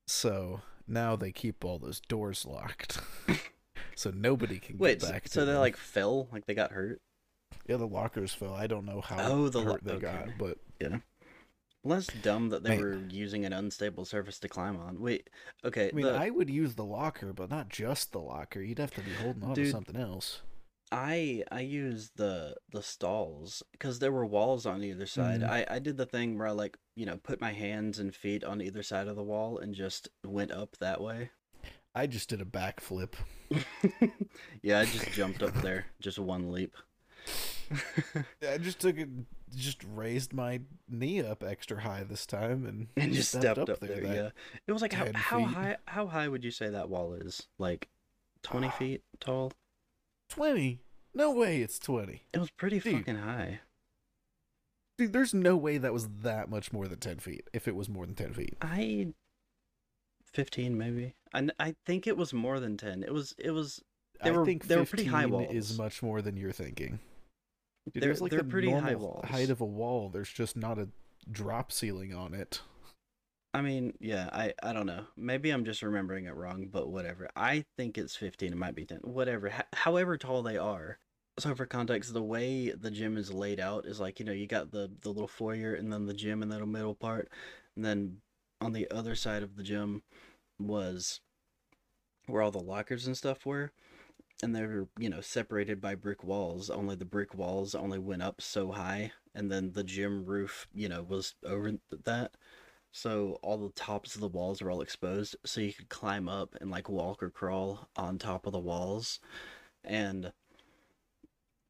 [0.07, 2.99] so now they keep all those doors locked.
[3.97, 5.29] So nobody can Wait, get so, back.
[5.29, 7.01] so to they like fell, like they got hurt.
[7.69, 8.55] Yeah, the lockers fell.
[8.55, 10.01] I don't know how Oh, the lo- hurt they okay.
[10.03, 10.59] got, but
[11.85, 12.81] Well, that's dumb that they Man.
[12.81, 15.01] were using an unstable surface to climb on.
[15.01, 15.29] Wait,
[15.65, 15.89] okay.
[15.89, 18.61] I mean, the- I would use the locker, but not just the locker.
[18.61, 20.43] You'd have to be holding on to something else.
[20.93, 25.41] I I used the the stalls because there were walls on either side.
[25.41, 25.49] Mhm.
[25.49, 28.45] I I did the thing where I like you know put my hands and feet
[28.45, 31.31] on either side of the wall and just went up that way.
[31.95, 33.15] I just did a backflip.
[34.63, 36.75] yeah, I just jumped up there, just one leap.
[38.47, 39.09] I just took it,
[39.55, 44.01] just raised my knee up extra high this time, and, and just stepped up, there.
[44.01, 44.31] that Yeah,
[44.67, 47.47] it was like how how high how high would you say that wall is?
[47.59, 47.89] Like
[48.43, 48.71] twenty Ah.
[48.79, 49.53] feet tall.
[50.29, 50.81] twenty.
[51.15, 52.23] No way, it's twenty.
[52.33, 52.99] It was pretty Dude.
[52.99, 53.61] fucking high.
[54.99, 57.49] Dude, there's no way that was that much more than ten feet.
[57.53, 59.13] If it was more than ten feet, I
[60.33, 61.15] fifteen maybe.
[61.35, 63.03] I n- I think it was more than ten.
[63.03, 63.83] It was it was
[64.23, 66.99] They I were- think they were pretty high 15 is much more than you're thinking.
[67.93, 69.25] Dude, they're like they're the pretty high walls.
[69.29, 70.09] height of a wall.
[70.09, 70.89] There's just not a
[71.31, 72.61] drop ceiling on it.
[73.55, 75.07] I mean, yeah, I I don't know.
[75.17, 77.29] Maybe I'm just remembering it wrong, but whatever.
[77.37, 78.53] I think it's 15.
[78.53, 78.99] It might be 10.
[79.03, 79.49] Whatever.
[79.49, 80.99] H- however tall they are.
[81.39, 84.47] So for context, the way the gym is laid out is like you know you
[84.47, 87.31] got the the little foyer and then the gym in the middle part,
[87.75, 88.19] and then
[88.61, 90.03] on the other side of the gym
[90.59, 91.21] was
[92.27, 93.73] where all the lockers and stuff were.
[94.43, 96.69] And they were, you know, separated by brick walls.
[96.69, 100.89] Only the brick walls only went up so high, and then the gym roof, you
[100.89, 101.73] know, was over
[102.05, 102.37] that.
[102.91, 106.57] So all the tops of the walls were all exposed, so you could climb up
[106.61, 109.21] and like walk or crawl on top of the walls.
[109.85, 110.33] And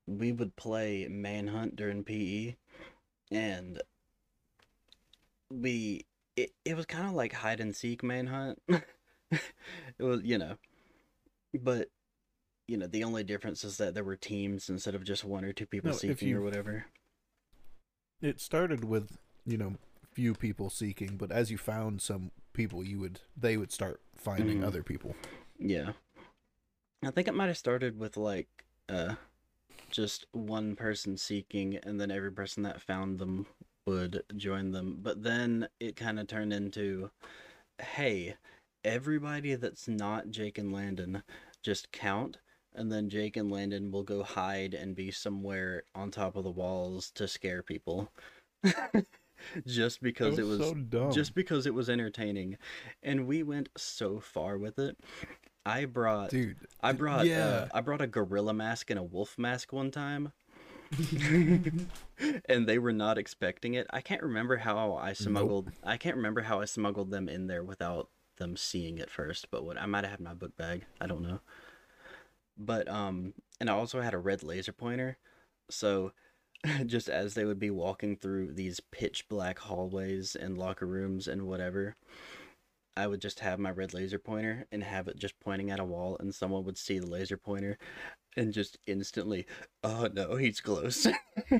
[0.06, 2.56] we would play manhunt during PE,
[3.30, 3.80] and
[5.50, 6.06] we
[6.36, 8.60] it, it was kind of like hide and seek manhunt.
[8.68, 9.40] it
[10.00, 10.56] was you know,
[11.60, 11.88] but
[12.68, 15.52] you know the only difference is that there were teams instead of just one or
[15.52, 16.86] two people No, seeking or whatever.
[18.20, 19.74] It started with, you know,
[20.12, 24.60] few people seeking, but as you found some people, you would they would start finding
[24.60, 24.64] Mhm.
[24.64, 25.16] other people.
[25.58, 25.92] Yeah.
[27.04, 28.48] I think it might have started with like
[28.88, 29.16] uh
[29.90, 33.46] just one person seeking and then every person that found them
[33.86, 34.98] would join them.
[35.02, 37.10] But then it kind of turned into
[37.80, 38.36] hey,
[38.84, 41.22] everybody that's not Jake and Landon
[41.62, 42.38] just count
[42.74, 46.50] and then Jake and Landon will go hide and be somewhere on top of the
[46.50, 48.10] walls to scare people.
[49.66, 51.10] just because it was so dumb.
[51.10, 52.56] just because it was entertaining
[53.02, 54.96] and we went so far with it
[55.66, 56.56] i brought dude.
[56.80, 57.46] I brought yeah.
[57.46, 60.30] uh, i brought a gorilla mask and a wolf mask one time
[62.46, 63.86] and they were not expecting it.
[63.90, 67.62] I can't remember how i smuggled i can't remember how i smuggled them in there
[67.62, 70.84] without them seeing it first but what i might have had my book bag.
[71.00, 71.40] I don't know.
[72.58, 75.18] But um and i also had a red laser pointer.
[75.70, 76.12] So
[76.86, 81.42] just as they would be walking through these pitch black hallways and locker rooms and
[81.42, 81.96] whatever,
[82.96, 85.84] I would just have my red laser pointer and have it just pointing at a
[85.84, 87.78] wall, and someone would see the laser pointer
[88.36, 89.46] and just instantly,
[89.82, 91.06] oh no, he's close.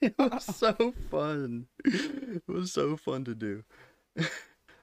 [0.00, 1.66] it was so fun.
[1.84, 3.64] It was so fun to do.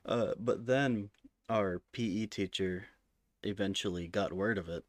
[0.08, 1.10] Uh, but then
[1.50, 2.86] our PE teacher
[3.42, 4.84] eventually got word of it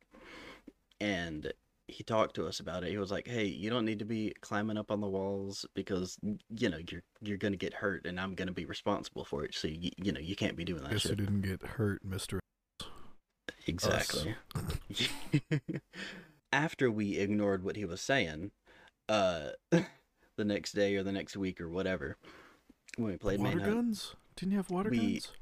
[1.00, 1.54] and
[1.88, 2.90] he talked to us about it.
[2.90, 6.18] He was like, "Hey, you don't need to be climbing up on the walls because
[6.22, 9.54] you know you're you're gonna get hurt, and I'm gonna be responsible for it.
[9.54, 12.40] So you you know you can't be doing that Guess shit." didn't get hurt, Mister?
[13.66, 14.34] Exactly.
[16.52, 18.52] After we ignored what he was saying,
[19.08, 22.16] uh, the next day or the next week or whatever,
[22.96, 24.14] when we played Water Manhunt, guns?
[24.36, 25.32] Didn't you have water We- guns?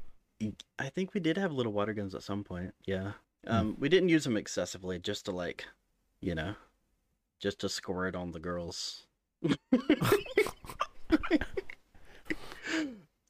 [0.79, 2.75] I think we did have little water guns at some point.
[2.87, 3.13] Yeah.
[3.47, 3.53] Hmm.
[3.53, 5.67] Um, we didn't use them excessively, just to like,
[6.25, 6.55] you know,
[7.39, 9.07] just to squirt on the girls.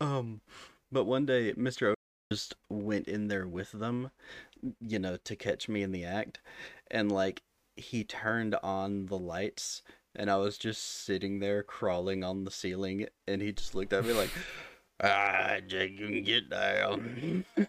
[0.00, 0.40] um,
[0.92, 1.90] but one day, Mr.
[1.90, 1.94] O
[2.30, 4.12] just went in there with them,
[4.80, 6.40] you know, to catch me in the act,
[6.88, 7.42] and like
[7.74, 9.82] he turned on the lights,
[10.14, 14.04] and I was just sitting there crawling on the ceiling, and he just looked at
[14.04, 14.30] me like.
[15.02, 17.44] Ah, Jake, you can get down.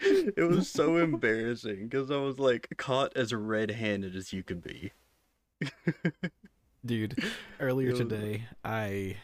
[0.36, 4.92] it was so embarrassing because I was like caught as red-handed as you could be.
[6.86, 7.22] Dude,
[7.58, 9.16] earlier was- today I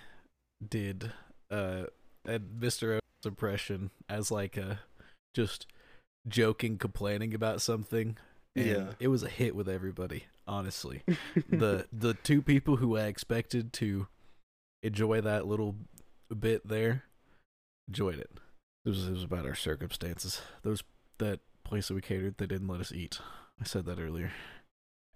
[0.67, 1.11] did
[1.51, 1.85] uh
[2.27, 2.97] a Mr.
[2.97, 4.81] O's impression as like a
[5.35, 5.67] just
[6.29, 8.17] joking, complaining about something.
[8.57, 8.93] And Yeah.
[8.99, 11.03] it was a hit with everybody, honestly.
[11.49, 14.07] the the two people who I expected to
[14.83, 15.77] enjoy that little
[16.37, 17.05] bit there
[17.89, 18.31] enjoyed it.
[18.87, 20.41] It was it was about our circumstances.
[20.63, 20.85] Those
[21.19, 23.19] that place that we catered, they didn't let us eat.
[23.61, 24.31] I said that earlier.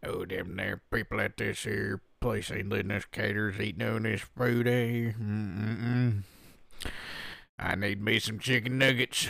[0.05, 4.03] Oh, them there people at this here place ain't letting us caterers eat none of
[4.03, 5.13] this food, eh?
[5.13, 6.23] Mm-mm-mm.
[7.61, 9.29] I need me some chicken nuggets.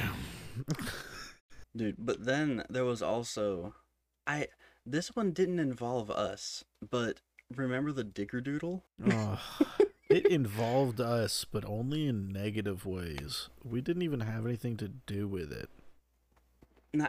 [1.76, 3.74] Dude, but then there was also
[4.26, 4.46] I
[4.86, 7.20] this one didn't involve us, but
[7.54, 8.80] remember the Dickerdoodle?
[9.12, 9.38] Ugh.
[10.10, 13.48] it involved us, but only in negative ways.
[13.64, 15.70] We didn't even have anything to do with it.
[16.92, 17.08] Now,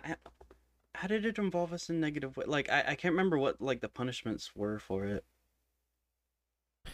[0.95, 2.45] how did it involve us in negative way?
[2.47, 5.23] Like I, I can't remember what like the punishments were for it.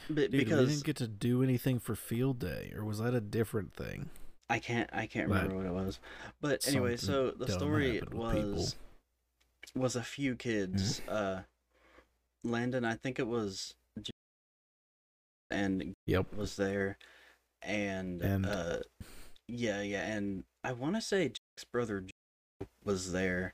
[0.10, 3.22] But Dude, we didn't get to do anything for field day, or was that a
[3.22, 4.10] different thing?
[4.50, 6.00] I can't I can't But remember what it was.
[6.40, 8.20] But anyway, so the story with people.
[8.20, 8.76] was
[9.76, 11.02] was a few kids.
[11.02, 11.10] Mm-hmm.
[11.14, 11.42] Uh
[12.44, 13.76] Landon, I think it was
[15.52, 16.34] and Yep.
[16.36, 16.98] was there
[17.62, 18.80] and, And- uh
[19.50, 22.06] yeah, yeah, and I want to say Jack's brother
[22.84, 23.54] was there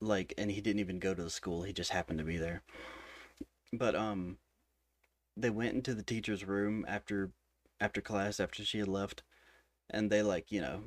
[0.00, 1.62] like and he didn't even go to the school.
[1.62, 2.62] He just happened to be there.
[3.72, 4.38] But um
[5.36, 7.30] they went into the teacher's room after
[7.80, 9.22] after class after she had left
[9.90, 10.82] and they like you know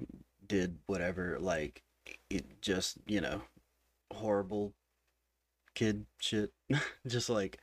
[0.45, 1.83] did whatever like
[2.29, 3.41] it just you know
[4.13, 4.73] horrible
[5.75, 6.51] kid shit
[7.07, 7.59] just like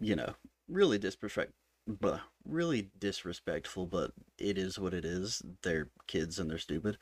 [0.00, 0.34] you know
[0.68, 1.52] really disrespect
[1.86, 5.42] but really disrespectful but it is what it is.
[5.62, 6.98] They're kids and they're stupid.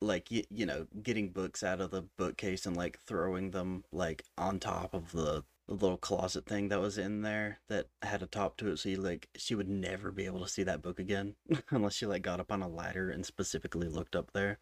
[0.00, 4.24] Like you, you know getting books out of the bookcase and like throwing them like
[4.36, 8.26] on top of the, the little closet thing that was in there that had a
[8.26, 10.98] top to it so you like she would never be able to see that book
[10.98, 11.34] again
[11.70, 14.58] unless she like got up on a ladder and specifically looked up there.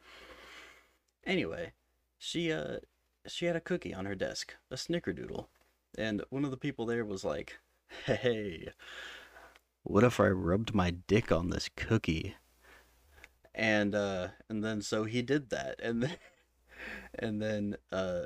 [1.25, 1.73] Anyway
[2.19, 2.77] she uh
[3.27, 5.47] she had a cookie on her desk a snickerdoodle
[5.97, 7.59] and one of the people there was like,
[8.07, 8.69] "Hey,
[9.85, 12.35] what if I rubbed my dick on this cookie?"
[13.55, 16.17] And uh, and then so he did that, and then,
[17.19, 18.25] and then uh,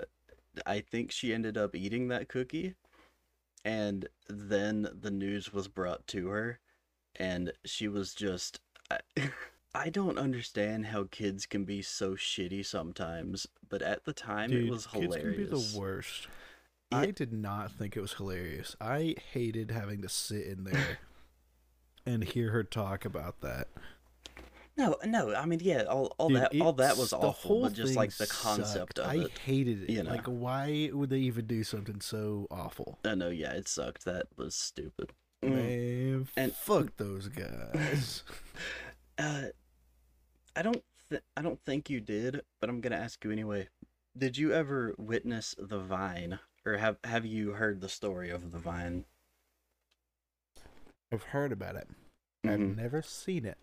[0.65, 2.75] I think she ended up eating that cookie,
[3.65, 6.61] and then the news was brought to her,
[7.17, 8.61] and she was just.
[8.91, 9.01] I,
[9.75, 14.67] I don't understand how kids can be so shitty sometimes, but at the time Dude,
[14.67, 15.13] it was hilarious.
[15.13, 16.27] kids can be the worst.
[16.91, 18.75] It- I did not think it was hilarious.
[18.81, 20.99] I hated having to sit in there
[22.09, 23.69] and hear her talk about that.
[24.77, 27.63] No, no, I mean, yeah, all, all Dude, that, all that was the awful, whole
[27.65, 28.99] but just like the concept sucked.
[29.01, 29.39] of I it.
[29.45, 29.91] hated it.
[29.91, 30.11] you know.
[30.11, 33.01] Like, why would they even do something so awful?
[33.05, 34.05] I know, yeah, it sucked.
[34.05, 35.13] That was stupid.
[35.45, 35.51] Mm.
[35.51, 38.23] Man, And- fuck those guys.
[39.21, 39.47] Uh,
[40.55, 40.81] I don't,
[41.11, 43.69] th- I don't think you did, but I'm gonna ask you anyway.
[44.17, 48.59] Did you ever witness the Vine, or have have you heard the story of the
[48.61, 49.07] Vine?
[51.13, 51.89] I've heard about it.
[52.45, 52.53] Mhm.
[52.53, 53.59] I've never seen it.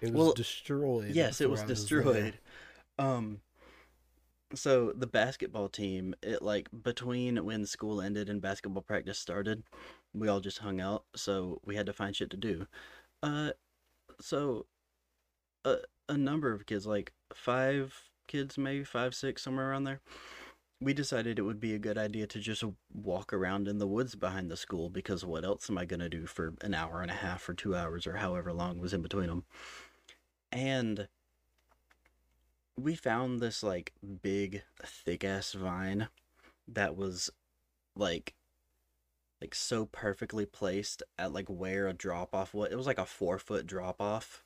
[0.00, 1.14] It was Well, destroyed.
[1.14, 2.38] Yes, it was destroyed.
[2.98, 3.40] Um
[4.54, 9.64] so the basketball team, it like between when school ended and basketball practice started,
[10.12, 12.66] we all just hung out, so we had to find shit to do.
[13.22, 13.52] Uh
[14.20, 14.66] so
[15.64, 15.78] a
[16.08, 20.00] a number of kids, like 5 kids maybe 5 6 somewhere around there.
[20.84, 22.62] We decided it would be a good idea to just
[22.92, 26.10] walk around in the woods behind the school because what else am I going to
[26.10, 29.00] do for an hour and a half or 2 hours or however long was in
[29.00, 29.44] between them?
[30.52, 31.08] And
[32.76, 36.08] we found this like big thick ass vine
[36.68, 37.30] that was
[37.96, 38.34] like
[39.40, 43.06] like so perfectly placed at like where a drop off was it was like a
[43.06, 44.44] four foot drop off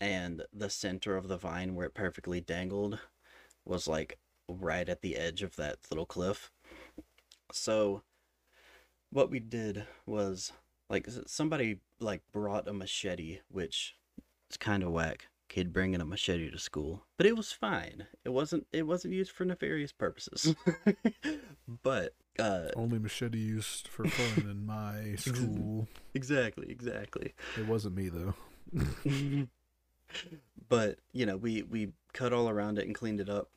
[0.00, 3.00] and the center of the vine where it perfectly dangled
[3.64, 6.50] was like right at the edge of that little cliff.
[7.52, 8.02] So
[9.10, 10.52] what we did was
[10.90, 13.96] like somebody like brought a machete which
[14.50, 18.06] is kind of whack kid bringing a machete to school but it was fine.
[18.24, 20.54] It wasn't it wasn't used for nefarious purposes.
[21.82, 25.88] But uh Only machete used for fun in my school.
[26.14, 27.34] exactly exactly.
[27.58, 28.34] It wasn't me though.
[30.68, 33.50] but you know we we cut all around it and cleaned it up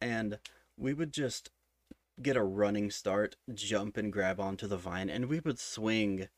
[0.00, 0.38] and
[0.76, 1.50] we would just
[2.22, 6.28] get a running start jump and grab onto the vine and we would swing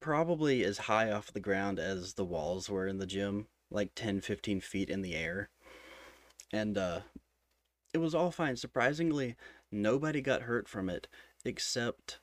[0.00, 4.20] probably as high off the ground as the walls were in the gym like 10
[4.20, 5.48] 15 feet in the air
[6.52, 7.00] and uh
[7.92, 9.34] it was all fine surprisingly
[9.72, 11.08] nobody got hurt from it
[11.44, 12.20] except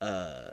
[0.00, 0.50] uh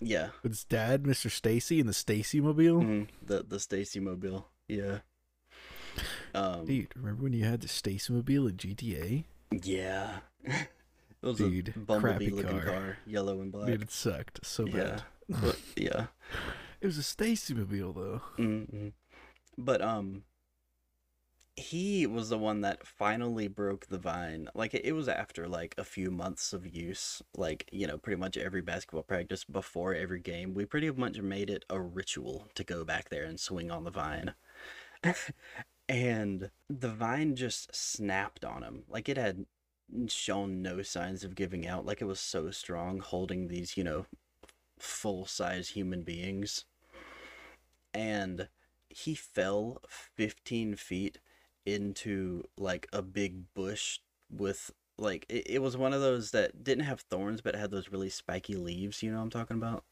[0.00, 1.30] yeah With his dad, Mr.
[1.30, 2.82] Stacy, and the Stacy mobile.
[2.82, 4.48] Mhm, The the Stacy mobile.
[4.66, 4.98] Yeah.
[6.34, 9.24] Um Dude, remember when you had the Stacy mobile in GTA?
[9.62, 10.18] yeah.
[10.44, 10.68] it
[11.20, 12.72] was Dude, a bumblebee looking car.
[12.72, 12.98] car.
[13.06, 13.66] yellow and black.
[13.66, 14.72] Dude, it sucked so yeah.
[14.72, 15.02] bad.
[15.28, 16.06] But, yeah.
[16.80, 18.20] It was a Stacy mobile though.
[18.36, 18.88] hmm
[19.56, 20.24] But um
[21.54, 24.48] he was the one that finally broke the vine.
[24.54, 27.22] Like it was after like a few months of use.
[27.36, 31.50] Like, you know, pretty much every basketball practice before every game, we pretty much made
[31.50, 34.34] it a ritual to go back there and swing on the vine.
[35.88, 38.84] and the vine just snapped on him.
[38.88, 39.46] Like it had
[40.08, 41.84] shown no signs of giving out.
[41.84, 44.06] Like it was so strong holding these, you know,
[44.78, 46.64] full size human beings.
[47.94, 48.48] And
[48.88, 51.18] he fell 15 feet
[51.64, 53.98] into like a big bush
[54.30, 57.90] with like it, it was one of those that didn't have thorns but had those
[57.90, 59.84] really spiky leaves you know what i'm talking about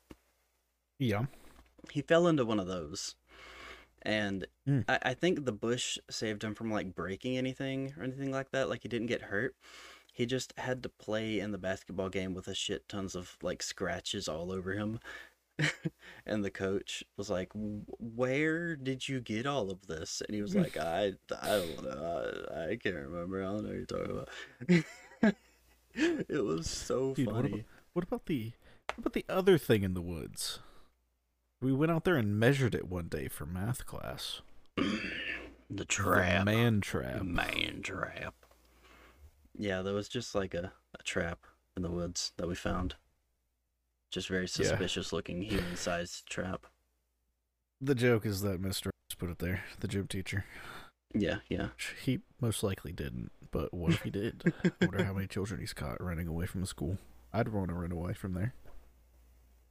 [0.99, 1.27] Yeah.
[1.91, 3.15] he fell into one of those
[4.03, 4.85] and Mm.
[4.89, 8.69] I, I think the bush saved him from like breaking anything or anything like that
[8.69, 9.55] like he didn't get hurt.
[10.13, 13.63] He just had to play in the basketball game with a shit tons of like
[13.63, 15.01] scratches all over him.
[16.27, 20.23] And the coach was like where did you get all of this?
[20.27, 21.13] And he was like i
[21.43, 22.45] i don't know.
[22.55, 23.43] I, I can't remember.
[23.43, 25.35] I don't know what you're talking about.
[25.95, 27.49] It was so Dude, what funny.
[27.49, 27.65] about,
[27.95, 28.53] what about the
[28.95, 30.61] what about the other thing in the woods?
[31.63, 34.41] We went out there and measured it one day for math class.
[34.77, 35.01] the
[35.71, 37.23] The trap man trap.
[37.23, 38.35] Man trap.
[39.59, 41.41] Yeah, there was just like a, a trap
[41.77, 42.95] in the woods that we found.
[44.11, 46.67] Just very suspicious looking human sized trap.
[47.81, 48.91] The joke is that Mr.
[49.19, 50.45] put it there, the gym teacher.
[51.15, 51.69] Yeah, yeah.
[52.03, 54.53] He most likely didn't, but what if he did?
[54.65, 56.99] I wonder how many children he's caught running away from the school.
[57.33, 58.55] I'd want to run away from there.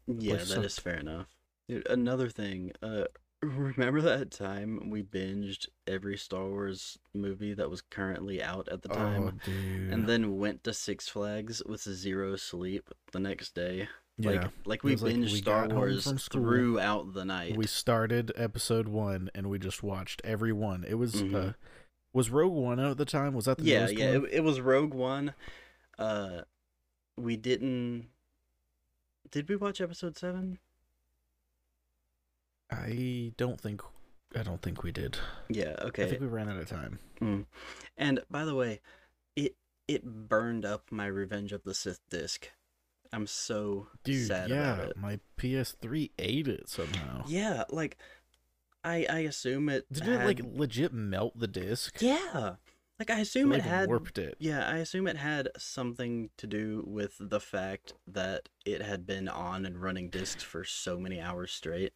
[0.08, 0.82] Yeah, that is sucked.
[0.82, 1.28] fair enough.
[1.70, 3.06] Dude, another thing, uh
[3.42, 8.92] Remember that time we binged every Star Wars movie that was currently out at the
[8.92, 9.94] Oh, time, dude.
[9.94, 13.88] and then went to Six Flags with zero sleep the next day?
[14.18, 17.56] yeah, Like, like we was like binged we Star Wars throughout the night.
[17.56, 20.84] we started episode one and we just watched every one.
[20.86, 21.50] It was Mhm.
[21.50, 21.54] uh,
[22.12, 23.34] was Rogue One out at the time?
[23.36, 24.18] Was that the yeah, yeah.
[24.18, 25.34] It, it was Rogue One.
[25.98, 26.42] Uh,
[27.16, 28.08] we didn't.
[29.32, 30.58] Did we watch episode seven?
[32.72, 33.82] I don't think
[34.36, 35.18] I don't think we did.
[35.50, 35.76] Yeah.
[35.82, 36.04] Okay.
[36.06, 37.00] I think we ran out of time.
[37.22, 37.46] Mm.
[37.98, 38.82] And by the way,
[39.36, 39.56] it
[39.88, 42.52] it burned up my Revenge of the Sith disc.
[43.12, 44.98] I'm so Dude, sad yeah, about it.
[44.98, 47.24] my PS3 ate it somehow.
[47.28, 47.98] Yeah, like
[48.84, 52.00] I I assume it Did had, it like legit melt the disc?
[52.02, 52.56] yeah,
[53.00, 54.36] like I assume It, it had warped it.
[54.40, 59.28] yeah I assume it had something to do with the fact that it had been
[59.28, 61.94] on and running discs for so many hours straight.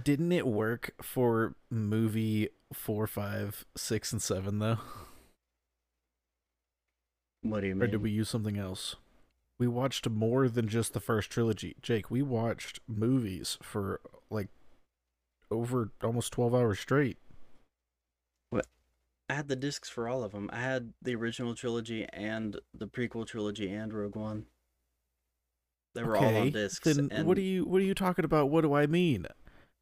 [0.00, 4.78] Didn't it work for movie four, five, six, and seven though?
[7.42, 7.82] What do you mean?
[7.82, 8.96] Or did we use something else?
[9.58, 11.76] We watched more than just the first trilogy.
[11.82, 14.00] Jake, we watched movies for
[14.30, 14.48] like
[15.50, 17.18] over almost 12 hours straight.
[19.28, 20.50] I had the discs for all of them.
[20.52, 24.46] I had the original trilogy and the prequel trilogy and Rogue One.
[25.94, 26.84] They were all on discs.
[26.92, 28.50] Then and what are you what are you talking about?
[28.50, 29.26] What do I mean?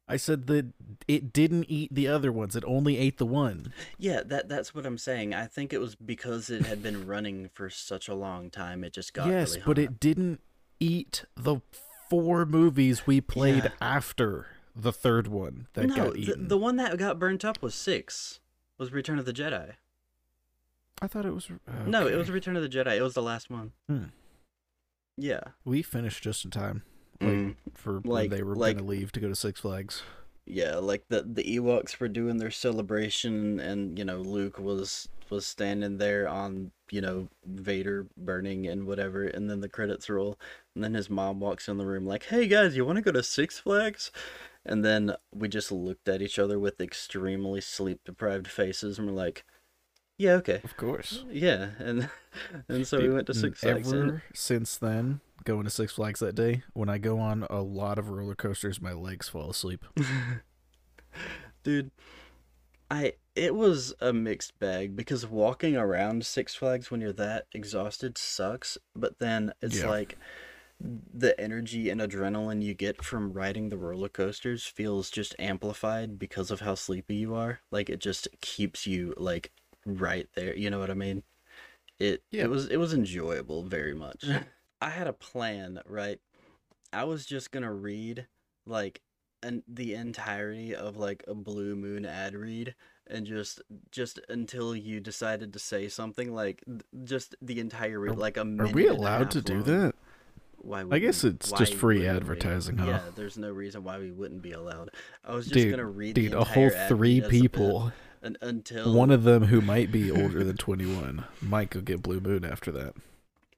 [0.07, 0.73] I said that
[1.07, 2.55] it didn't eat the other ones.
[2.55, 3.73] It only ate the one.
[3.97, 5.33] Yeah, that that's what I'm saying.
[5.33, 8.83] I think it was because it had been running for such a long time.
[8.83, 10.41] It just got yes, really but it didn't
[10.79, 11.61] eat the
[12.09, 13.69] four movies we played Yeah.
[13.81, 16.47] after the third one that no, got the, eaten.
[16.47, 18.39] the one that got burnt up was six.
[18.83, 19.75] Was Return of the Jedi?
[21.01, 21.47] I thought it was
[21.87, 22.97] No, it was Return of the Jedi.
[22.97, 23.71] It was the last one.
[23.87, 24.03] Hmm.
[25.17, 25.39] Yeah.
[25.63, 26.83] We finished just in time,
[27.21, 27.55] like Mm.
[27.73, 30.03] for Like- when they were like- gonna leave to go to Six Flags.
[30.45, 35.45] Yeah, like the the Ewoks were doing their celebration, and you know Luke was was
[35.45, 40.37] standing there on you know Vader burning and whatever, and then the credits roll,
[40.75, 43.13] and then his mom walks in the room like, "Hey guys, you want to go
[43.13, 44.11] to Six Flags?"
[44.65, 49.13] And then we just looked at each other with extremely sleep deprived faces, and we're
[49.13, 49.43] like,
[50.17, 51.25] "Yeah, okay, Of course.
[51.29, 52.09] yeah," and
[52.69, 53.91] and so we went to Six Flags.
[53.91, 57.61] and- Ever since then, going to Six Flags that day, when I go on a
[57.61, 59.83] lot of roller coasters, my legs fall asleep.
[61.63, 61.91] Dude,
[62.89, 68.17] I it was a mixed bag because walking around Six Flags when you're that exhausted
[68.17, 69.89] sucks, but then it's Yeah.
[69.89, 70.17] like
[71.13, 76.51] the energy and adrenaline you get from riding the roller coasters feels just amplified because
[76.51, 77.61] of how sleepy you are.
[77.71, 79.51] Like it just keeps you like
[79.85, 81.23] right there, you know what I mean?
[81.99, 82.43] It Yeah.
[82.43, 84.25] it was it was enjoyable very much.
[84.81, 86.19] I had a plan, right?
[86.91, 88.27] I was just going to read
[88.65, 89.01] like
[89.41, 92.75] an the entirety of like a blue moon ad read
[93.07, 93.61] and just
[93.91, 96.63] just until you decided to say something like
[97.03, 99.63] just the entire read like a Are we allowed to half do long.
[99.63, 99.95] that?
[100.63, 102.07] Why I guess it's just free we?
[102.07, 102.87] advertising, huh?
[102.87, 104.91] Yeah, there's no reason why we wouldn't be allowed.
[105.23, 107.91] I was just Dude, gonna read Dude, a whole three a bit, people,
[108.21, 112.45] until one of them who might be older than 21, might go get Blue Moon
[112.45, 112.95] after that.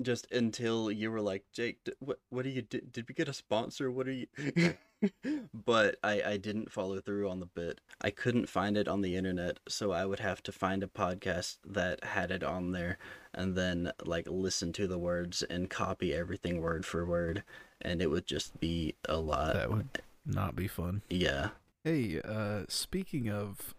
[0.02, 2.92] Just until you were like, Jake, d- what what do you did?
[2.92, 3.92] Did we get a sponsor?
[3.92, 4.28] What are you?
[5.54, 7.82] but I I didn't follow through on the bit.
[8.02, 11.58] I couldn't find it on the internet, so I would have to find a podcast
[11.66, 12.98] that had it on there,
[13.34, 17.44] and then like listen to the words and copy everything word for word,
[17.82, 19.54] and it would just be a lot.
[19.54, 21.02] That would not be fun.
[21.10, 21.50] Yeah.
[21.84, 23.76] Hey, uh, speaking of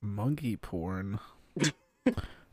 [0.00, 1.18] monkey porn,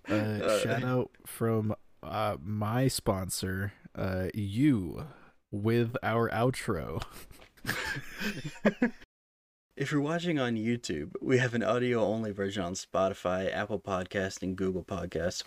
[0.09, 1.73] uh, shout out from
[2.03, 5.07] uh, my sponsor, uh, you,
[5.51, 7.03] with our outro.
[9.77, 14.41] If you're watching on YouTube, we have an audio only version on Spotify, Apple Podcast,
[14.41, 15.43] and Google Podcasts.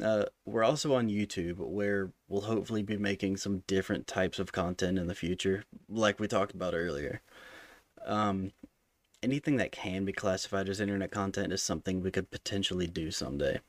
[0.00, 4.98] Uh, we're also on YouTube, where we'll hopefully be making some different types of content
[4.98, 7.22] in the future, like we talked about earlier.
[8.04, 8.52] Um,
[9.22, 13.60] anything that can be classified as internet content is something we could potentially do someday.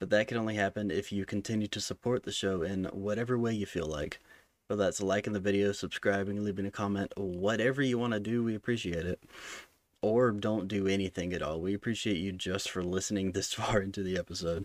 [0.00, 3.52] But that can only happen if you continue to support the show in whatever way
[3.52, 4.18] you feel like.
[4.66, 8.54] Whether that's liking the video, subscribing, leaving a comment, whatever you want to do, we
[8.54, 9.22] appreciate it.
[10.00, 11.60] Or don't do anything at all.
[11.60, 14.64] We appreciate you just for listening this far into the episode.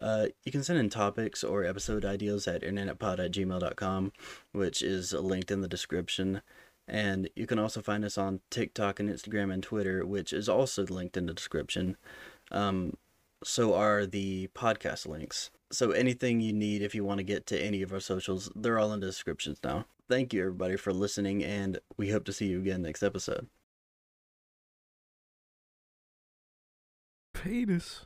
[0.00, 4.12] Uh, you can send in topics or episode ideas at internetpod at gmail.com,
[4.52, 6.42] which is linked in the description.
[6.86, 10.86] And you can also find us on TikTok and Instagram and Twitter, which is also
[10.86, 11.96] linked in the description.
[12.52, 12.94] Um,
[13.42, 15.50] so are the podcast links.
[15.72, 18.78] So anything you need if you want to get to any of our socials, they're
[18.78, 19.86] all in the descriptions now.
[20.08, 23.46] Thank you everybody for listening and we hope to see you again next episode.
[27.32, 28.04] Penis.